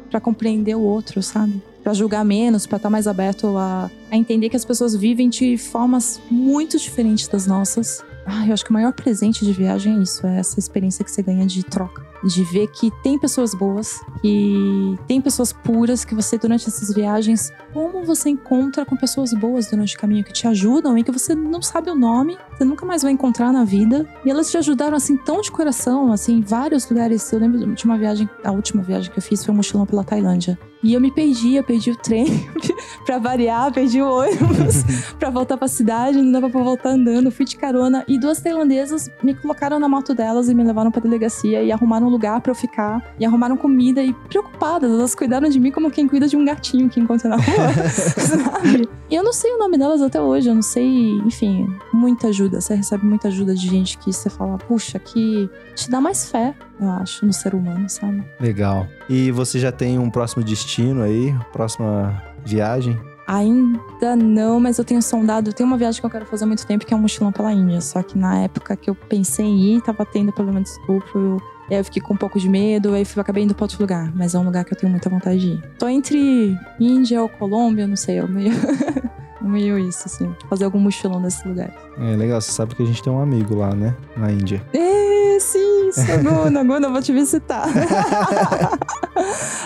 para 0.10 0.20
compreender 0.20 0.76
o 0.76 0.82
outro, 0.82 1.22
sabe? 1.22 1.62
Para 1.84 1.94
julgar 1.94 2.26
menos, 2.26 2.66
para 2.66 2.78
estar 2.78 2.90
mais 2.90 3.08
aberto 3.08 3.56
a, 3.58 3.90
a 4.10 4.18
entender 4.18 4.50
que 4.50 4.56
as 4.56 4.66
pessoas 4.66 4.96
vivem 4.96 5.30
de 5.30 5.58
formas 5.58 6.20
muito 6.30 6.78
diferentes 6.78 7.28
das 7.28 7.46
nossas. 7.46 8.04
Ah, 8.26 8.48
eu 8.48 8.54
acho 8.54 8.64
que 8.64 8.70
o 8.70 8.74
maior 8.74 8.94
presente 8.94 9.46
de 9.46 9.54
viagem 9.54 9.98
é 9.98 10.02
isso, 10.02 10.26
é 10.26 10.40
essa 10.40 10.60
experiência 10.60 11.04
que 11.04 11.12
você 11.12 11.22
ganha 11.22 11.46
de 11.46 11.64
troca. 11.64 12.11
De 12.24 12.44
ver 12.44 12.68
que 12.68 12.92
tem 13.02 13.18
pessoas 13.18 13.56
boas, 13.56 14.00
que 14.22 14.98
tem 15.08 15.20
pessoas 15.20 15.52
puras, 15.52 16.06
que 16.06 16.14
você, 16.14 16.38
durante 16.38 16.68
essas 16.68 16.94
viagens, 16.94 17.52
como 17.74 18.04
você 18.04 18.30
encontra 18.30 18.86
com 18.86 18.96
pessoas 18.96 19.34
boas 19.34 19.68
durante 19.68 19.96
o 19.96 20.00
caminho, 20.00 20.24
que 20.24 20.34
te 20.34 20.48
ajudam 20.48 20.98
e 20.98 21.04
que 21.04 21.12
você 21.12 21.34
não 21.34 21.62
sabe 21.62 21.90
o 21.90 21.96
nome, 21.96 22.38
você 22.62 22.66
nunca 22.66 22.86
mais 22.86 23.02
vai 23.02 23.12
encontrar 23.12 23.52
na 23.52 23.64
vida. 23.64 24.08
E 24.24 24.30
elas 24.30 24.52
te 24.52 24.58
ajudaram, 24.58 24.96
assim, 24.96 25.18
tão 25.18 25.42
de 25.42 25.52
coração, 25.52 26.12
assim, 26.12 26.38
em 26.38 26.42
vários 26.42 26.88
lugares. 26.88 27.32
Eu 27.32 27.40
lembro 27.40 27.74
de 27.74 27.86
uma 27.86 27.98
viagem, 27.98 28.30
a 28.44 28.52
última 28.52 28.84
viagem 28.84 29.12
que 29.12 29.18
eu 29.18 29.24
fiz 29.24 29.44
foi 29.44 29.52
um 29.52 29.58
mochilão 29.58 29.86
pela 29.86 30.04
Tailândia. 30.04 30.60
E 30.84 30.94
eu 30.94 31.02
me 31.02 31.12
perdi, 31.12 31.56
eu 31.56 31.64
perdi 31.64 31.92
o 31.92 31.96
trem 31.96 32.26
pra 33.06 33.20
variar, 33.20 33.72
perdi 33.72 34.02
o 34.02 34.10
ônibus 34.10 34.84
pra 35.20 35.30
voltar 35.30 35.56
pra 35.56 35.68
cidade, 35.68 36.20
não 36.20 36.32
dava 36.32 36.50
pra 36.50 36.62
voltar 36.62 36.90
andando, 36.90 37.32
fui 37.32 37.46
de 37.46 37.56
carona. 37.56 38.04
E 38.08 38.20
duas 38.20 38.42
tailandesas 38.42 39.10
me 39.24 39.36
colocaram 39.36 39.80
na 39.80 39.88
moto 39.88 40.16
delas 40.16 40.50
e 40.50 40.56
me 40.56 40.64
levaram 40.64 40.90
pra 40.90 41.02
delegacia 41.02 41.62
e 41.62 41.72
arrumaram 41.72 42.08
um 42.08 42.10
lugar 42.10 42.42
pra 42.42 42.52
eu 42.52 42.56
ficar. 42.56 43.14
E 43.20 43.26
arrumaram 43.26 43.56
comida 43.56 44.02
e 44.02 44.12
preocupadas, 44.28 44.90
elas 44.90 45.14
cuidaram 45.14 45.50
de 45.50 45.60
mim 45.60 45.72
como 45.72 45.92
quem 45.92 46.08
cuida 46.08 46.28
de 46.28 46.36
um 46.36 46.44
gatinho 46.44 46.90
que 46.90 47.00
encontra 47.00 47.30
na 47.30 47.36
rua, 47.36 47.74
sabe? 47.90 48.90
E 49.10 49.16
eu 49.16 49.24
não 49.24 49.34
sei 49.34 49.52
o 49.52 49.60
nome 49.60 49.78
delas 49.78 50.02
até 50.02 50.20
hoje, 50.20 50.50
eu 50.50 50.56
não 50.56 50.64
sei, 50.64 51.20
enfim, 51.26 51.68
muita 51.94 52.30
ajuda. 52.30 52.51
Você 52.60 52.76
recebe 52.76 53.06
muita 53.06 53.28
ajuda 53.28 53.54
de 53.54 53.68
gente 53.68 53.98
que 53.98 54.12
você 54.12 54.30
fala, 54.30 54.58
puxa, 54.58 55.00
que 55.00 55.50
te 55.76 55.90
dá 55.90 56.02
mais 56.02 56.30
fé, 56.30 56.54
eu 56.80 56.90
acho, 56.90 57.26
no 57.26 57.32
ser 57.32 57.54
humano, 57.54 57.88
sabe? 57.90 58.24
Legal. 58.40 58.88
E 59.08 59.32
você 59.32 59.60
já 59.60 59.72
tem 59.72 60.00
um 60.00 60.10
próximo 60.10 60.44
destino 60.44 61.04
aí? 61.04 61.34
Próxima 61.54 62.22
viagem? 62.46 63.00
Ainda 63.28 64.16
não, 64.16 64.60
mas 64.60 64.78
eu 64.78 64.84
tenho 64.84 65.02
sondado. 65.02 65.54
Tem 65.54 65.66
uma 65.66 65.78
viagem 65.78 66.02
que 66.02 66.06
eu 66.06 66.10
quero 66.10 66.26
fazer 66.26 66.44
há 66.44 66.48
muito 66.48 66.66
tempo, 66.66 66.86
que 66.86 66.94
é 66.94 66.98
um 66.98 67.00
mochilão 67.00 67.32
pela 67.32 67.54
Índia. 67.54 67.80
Só 67.80 68.04
que 68.04 68.18
na 68.18 68.40
época 68.40 68.76
que 68.76 68.90
eu 68.90 68.96
pensei 68.96 69.46
em 69.46 69.76
ir, 69.76 69.82
tava 69.82 70.06
tendo 70.06 70.34
problema 70.34 70.62
de 70.62 70.68
estupro. 70.68 71.20
Eu, 71.20 71.42
e 71.70 71.74
aí 71.74 71.80
eu 71.80 71.86
fiquei 71.86 72.02
com 72.02 72.14
um 72.14 72.18
pouco 72.18 72.38
de 72.38 72.50
medo, 72.50 72.94
aí 72.94 73.06
eu 73.16 73.22
acabei 73.22 73.46
indo 73.46 73.56
pra 73.56 73.64
outro 73.64 73.80
lugar. 73.80 74.12
Mas 74.14 74.36
é 74.36 74.40
um 74.40 74.44
lugar 74.44 74.66
que 74.66 74.74
eu 74.74 74.78
tenho 74.78 74.92
muita 74.92 75.10
vontade 75.10 75.40
de 75.40 75.48
ir. 75.48 75.62
Tô 75.80 75.88
entre 75.88 76.58
Índia 76.78 77.22
ou 77.22 77.30
Colômbia, 77.30 77.88
não 77.88 77.96
sei. 77.96 78.20
Eu 78.20 78.28
meio, 78.28 78.52
meio 79.42 79.78
isso, 79.78 80.04
assim. 80.06 80.34
Fazer 80.50 80.66
algum 80.66 80.80
mochilão 80.80 81.20
nesse 81.20 81.48
lugar. 81.48 81.74
É 81.98 82.16
legal, 82.16 82.40
você 82.40 82.52
sabe 82.52 82.76
que 82.76 82.84
a 82.84 82.86
gente 82.86 83.02
tem 83.02 83.12
um 83.12 83.22
amigo 83.22 83.56
lá, 83.56 83.74
né? 83.74 83.96
Na 84.16 84.32
Índia. 84.32 84.62
É, 84.74 85.40
sim, 85.40 85.92
Saguna, 85.92 86.64
Guna, 86.64 86.88
eu 86.88 86.92
vou 86.92 87.02
te 87.02 87.12
visitar. 87.12 87.68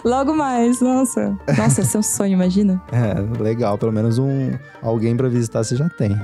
Logo 0.03 0.33
mais, 0.33 0.81
nossa. 0.81 1.37
Nossa, 1.57 1.81
esse 1.81 1.95
é 1.95 1.99
um 1.99 2.03
sonho, 2.03 2.33
imagina. 2.33 2.81
É, 2.91 3.41
legal. 3.41 3.77
Pelo 3.77 3.91
menos 3.91 4.17
um 4.17 4.51
alguém 4.81 5.15
pra 5.15 5.27
visitar 5.27 5.63
você 5.63 5.75
já 5.75 5.89
tem. 5.89 6.15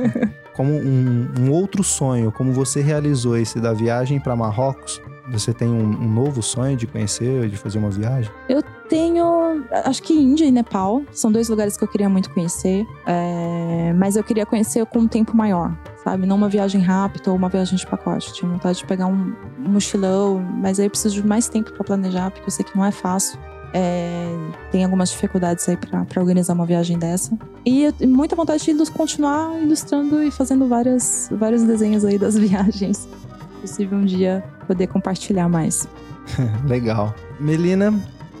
Como 0.54 0.72
um, 0.72 1.28
um 1.38 1.50
outro 1.50 1.84
sonho, 1.84 2.32
como 2.32 2.50
você 2.50 2.80
realizou 2.80 3.36
esse 3.36 3.60
da 3.60 3.74
viagem 3.74 4.18
pra 4.18 4.34
Marrocos, 4.34 5.02
você 5.30 5.52
tem 5.52 5.68
um, 5.68 5.82
um 6.04 6.08
novo 6.12 6.42
sonho 6.42 6.76
de 6.76 6.86
conhecer, 6.86 7.48
de 7.48 7.56
fazer 7.56 7.78
uma 7.78 7.90
viagem? 7.90 8.30
Eu 8.48 8.62
tenho, 8.88 9.64
acho 9.84 10.02
que 10.02 10.12
Índia 10.14 10.44
e 10.44 10.50
Nepal 10.50 11.02
são 11.12 11.30
dois 11.32 11.48
lugares 11.48 11.76
que 11.76 11.82
eu 11.84 11.88
queria 11.88 12.08
muito 12.08 12.30
conhecer, 12.30 12.86
é, 13.06 13.92
mas 13.96 14.16
eu 14.16 14.22
queria 14.22 14.46
conhecer 14.46 14.84
com 14.86 15.00
um 15.00 15.08
tempo 15.08 15.36
maior, 15.36 15.76
sabe? 16.04 16.26
Não 16.26 16.36
uma 16.36 16.48
viagem 16.48 16.80
rápida 16.80 17.30
ou 17.30 17.36
uma 17.36 17.48
viagem 17.48 17.76
de 17.76 17.86
pacote. 17.86 18.32
Tinha 18.32 18.50
vontade 18.50 18.78
de 18.78 18.86
pegar 18.86 19.06
um, 19.06 19.34
um 19.58 19.68
mochilão, 19.70 20.38
mas 20.60 20.78
aí 20.78 20.86
eu 20.86 20.90
preciso 20.90 21.14
de 21.20 21.26
mais 21.26 21.48
tempo 21.48 21.72
para 21.72 21.84
planejar, 21.84 22.30
porque 22.30 22.46
eu 22.46 22.50
sei 22.52 22.64
que 22.64 22.76
não 22.76 22.84
é 22.84 22.92
fácil. 22.92 23.38
É, 23.74 24.32
tem 24.70 24.84
algumas 24.84 25.10
dificuldades 25.10 25.68
aí 25.68 25.76
para 25.76 26.06
organizar 26.20 26.54
uma 26.54 26.64
viagem 26.64 26.98
dessa. 26.98 27.36
E 27.64 27.82
eu 27.84 27.92
muita 28.08 28.34
vontade 28.36 28.64
de 28.64 28.70
ilus- 28.70 28.88
continuar 28.88 29.60
ilustrando 29.60 30.22
e 30.22 30.30
fazendo 30.30 30.66
várias, 30.68 31.28
vários 31.32 31.62
desenhos 31.64 32.04
aí 32.04 32.16
das 32.16 32.38
viagens. 32.38 33.08
Possível 33.60 33.98
um 33.98 34.04
dia 34.04 34.42
poder 34.66 34.86
compartilhar 34.88 35.48
mais. 35.48 35.88
Legal. 36.66 37.14
Melina, 37.38 37.92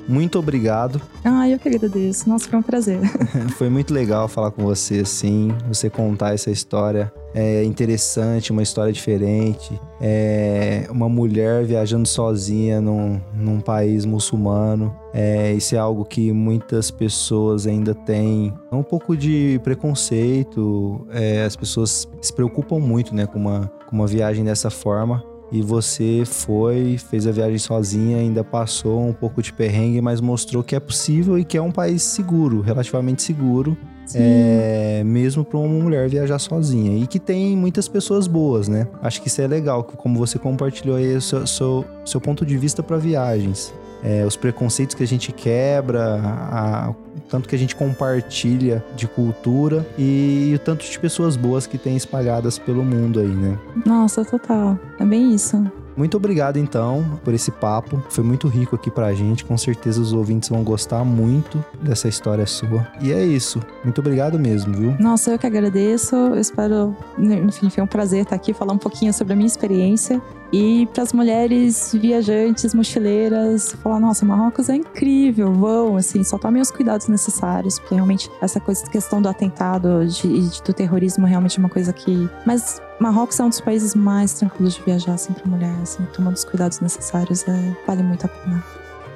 muito 0.08 0.38
obrigado. 0.38 1.00
Ah, 1.24 1.48
eu 1.48 1.58
que 1.58 1.68
agradeço. 1.68 2.28
Nossa, 2.28 2.48
foi 2.48 2.58
um 2.58 2.62
prazer. 2.62 3.00
Foi 3.56 3.68
muito 3.68 3.92
legal 3.92 4.28
falar 4.28 4.50
com 4.50 4.62
você, 4.62 5.00
assim, 5.00 5.52
você 5.66 5.90
contar 5.90 6.34
essa 6.34 6.50
história. 6.50 7.12
É 7.34 7.64
interessante, 7.64 8.52
uma 8.52 8.62
história 8.62 8.92
diferente. 8.92 9.78
É 10.00 10.86
uma 10.90 11.08
mulher 11.08 11.64
viajando 11.64 12.06
sozinha 12.06 12.80
num, 12.80 13.20
num 13.34 13.60
país 13.60 14.04
muçulmano. 14.04 14.94
É, 15.12 15.52
isso 15.52 15.74
é 15.74 15.78
algo 15.78 16.04
que 16.04 16.32
muitas 16.32 16.90
pessoas 16.90 17.66
ainda 17.66 17.94
têm 17.94 18.54
um 18.70 18.82
pouco 18.82 19.16
de 19.16 19.60
preconceito. 19.64 21.06
É, 21.10 21.44
as 21.44 21.56
pessoas 21.56 22.08
se 22.22 22.32
preocupam 22.32 22.78
muito 22.78 23.14
né, 23.14 23.26
com, 23.26 23.38
uma, 23.38 23.70
com 23.88 23.96
uma 23.96 24.06
viagem 24.06 24.44
dessa 24.44 24.70
forma. 24.70 25.22
E 25.50 25.62
você 25.62 26.24
foi, 26.26 26.98
fez 26.98 27.26
a 27.26 27.30
viagem 27.30 27.58
sozinha, 27.58 28.18
ainda 28.18 28.42
passou 28.42 29.06
um 29.06 29.12
pouco 29.12 29.40
de 29.40 29.52
perrengue, 29.52 30.00
mas 30.00 30.20
mostrou 30.20 30.62
que 30.62 30.74
é 30.74 30.80
possível 30.80 31.38
e 31.38 31.44
que 31.44 31.56
é 31.56 31.62
um 31.62 31.70
país 31.70 32.02
seguro, 32.02 32.60
relativamente 32.60 33.22
seguro. 33.22 33.76
É, 34.14 35.02
mesmo 35.04 35.44
para 35.44 35.58
uma 35.58 35.68
mulher 35.82 36.08
viajar 36.08 36.38
sozinha. 36.38 36.96
E 37.02 37.06
que 37.06 37.18
tem 37.18 37.56
muitas 37.56 37.88
pessoas 37.88 38.26
boas, 38.26 38.68
né? 38.68 38.86
Acho 39.02 39.20
que 39.22 39.28
isso 39.28 39.40
é 39.40 39.46
legal, 39.46 39.82
como 39.84 40.18
você 40.18 40.38
compartilhou 40.38 40.96
aí 40.96 41.16
o 41.16 41.20
seu, 41.20 41.46
seu, 41.46 41.84
seu 42.04 42.20
ponto 42.20 42.44
de 42.46 42.56
vista 42.56 42.82
para 42.82 42.96
viagens. 42.96 43.72
É, 44.04 44.24
os 44.24 44.36
preconceitos 44.36 44.94
que 44.94 45.02
a 45.02 45.06
gente 45.06 45.32
quebra, 45.32 46.20
a- 46.22 46.90
o 47.16 47.20
tanto 47.28 47.48
que 47.48 47.56
a 47.56 47.58
gente 47.58 47.74
compartilha 47.74 48.84
de 48.94 49.08
cultura 49.08 49.84
e 49.98 50.52
o 50.54 50.58
tanto 50.58 50.84
de 50.88 50.98
pessoas 50.98 51.34
boas 51.34 51.66
que 51.66 51.76
tem 51.78 51.96
espalhadas 51.96 52.58
pelo 52.58 52.84
mundo 52.84 53.18
aí, 53.18 53.26
né? 53.26 53.58
Nossa, 53.84 54.24
total. 54.24 54.78
É 55.00 55.04
bem 55.04 55.34
isso. 55.34 55.60
Muito 55.96 56.16
obrigado 56.16 56.58
então 56.58 57.18
por 57.24 57.32
esse 57.32 57.50
papo. 57.50 58.02
Foi 58.10 58.22
muito 58.22 58.48
rico 58.48 58.76
aqui 58.76 58.90
pra 58.90 59.14
gente. 59.14 59.44
Com 59.44 59.56
certeza 59.56 60.00
os 60.00 60.12
ouvintes 60.12 60.48
vão 60.48 60.62
gostar 60.62 61.04
muito 61.04 61.64
dessa 61.80 62.08
história 62.08 62.46
sua. 62.46 62.86
E 63.00 63.12
é 63.12 63.24
isso. 63.24 63.62
Muito 63.82 64.00
obrigado 64.00 64.38
mesmo, 64.38 64.74
viu? 64.74 64.96
Nossa, 64.98 65.30
eu 65.30 65.38
que 65.38 65.46
agradeço. 65.46 66.14
Eu 66.14 66.38
espero, 66.38 66.96
enfim, 67.18 67.70
foi 67.70 67.82
um 67.82 67.86
prazer 67.86 68.22
estar 68.22 68.36
aqui 68.36 68.52
falar 68.52 68.72
um 68.72 68.78
pouquinho 68.78 69.12
sobre 69.12 69.32
a 69.32 69.36
minha 69.36 69.46
experiência. 69.46 70.20
E 70.52 70.86
para 70.92 71.02
as 71.02 71.12
mulheres 71.12 71.92
viajantes, 71.92 72.72
mochileiras, 72.72 73.72
falar: 73.82 73.98
nossa, 73.98 74.24
Marrocos 74.24 74.68
é 74.68 74.76
incrível, 74.76 75.52
vão, 75.52 75.96
assim, 75.96 76.22
só 76.22 76.38
tomem 76.38 76.62
os 76.62 76.70
cuidados 76.70 77.08
necessários, 77.08 77.78
porque 77.78 77.94
realmente 77.94 78.30
essa 78.40 78.60
coisa, 78.60 78.84
questão 78.86 79.20
do 79.20 79.28
atentado 79.28 80.06
de, 80.06 80.48
de, 80.48 80.62
do 80.62 80.72
terrorismo 80.72 81.26
realmente 81.26 81.58
é 81.58 81.60
uma 81.60 81.68
coisa 81.68 81.92
que. 81.92 82.28
Mas 82.46 82.80
Marrocos 82.98 83.38
é 83.38 83.44
um 83.44 83.48
dos 83.48 83.60
países 83.60 83.94
mais 83.94 84.32
tranquilos 84.34 84.74
de 84.74 84.82
viajar, 84.82 85.14
assim, 85.14 85.32
para 85.32 85.46
mulher, 85.46 85.74
assim, 85.82 86.04
tomando 86.12 86.34
os 86.34 86.44
cuidados 86.44 86.80
necessários, 86.80 87.46
é, 87.46 87.76
vale 87.86 88.02
muito 88.02 88.24
a 88.24 88.28
pena. 88.28 88.64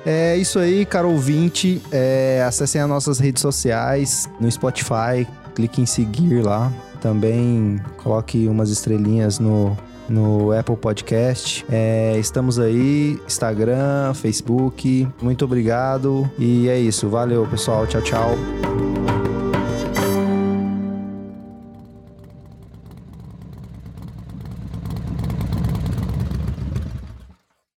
É 0.05 0.37
isso 0.37 0.59
aí, 0.59 0.87
caro 0.87 1.11
ouvinte. 1.11 1.83
É, 1.91 2.43
acessem 2.47 2.81
as 2.81 2.89
nossas 2.89 3.19
redes 3.19 3.43
sociais 3.43 4.29
no 4.39 4.51
Spotify, 4.51 5.27
clique 5.55 5.81
em 5.81 5.87
seguir 5.87 6.43
lá. 6.43 6.73
Também 7.01 7.81
coloque 7.97 8.47
umas 8.49 8.71
estrelinhas 8.71 9.39
no 9.39 9.77
no 10.11 10.51
Apple 10.53 10.77
Podcast. 10.77 11.65
É, 11.71 12.19
estamos 12.19 12.59
aí, 12.59 13.19
Instagram, 13.27 14.13
Facebook. 14.13 15.09
Muito 15.23 15.45
obrigado. 15.45 16.29
E 16.37 16.69
é 16.69 16.79
isso. 16.79 17.09
Valeu, 17.09 17.47
pessoal. 17.47 17.87
Tchau, 17.87 18.03
tchau. 18.03 19.00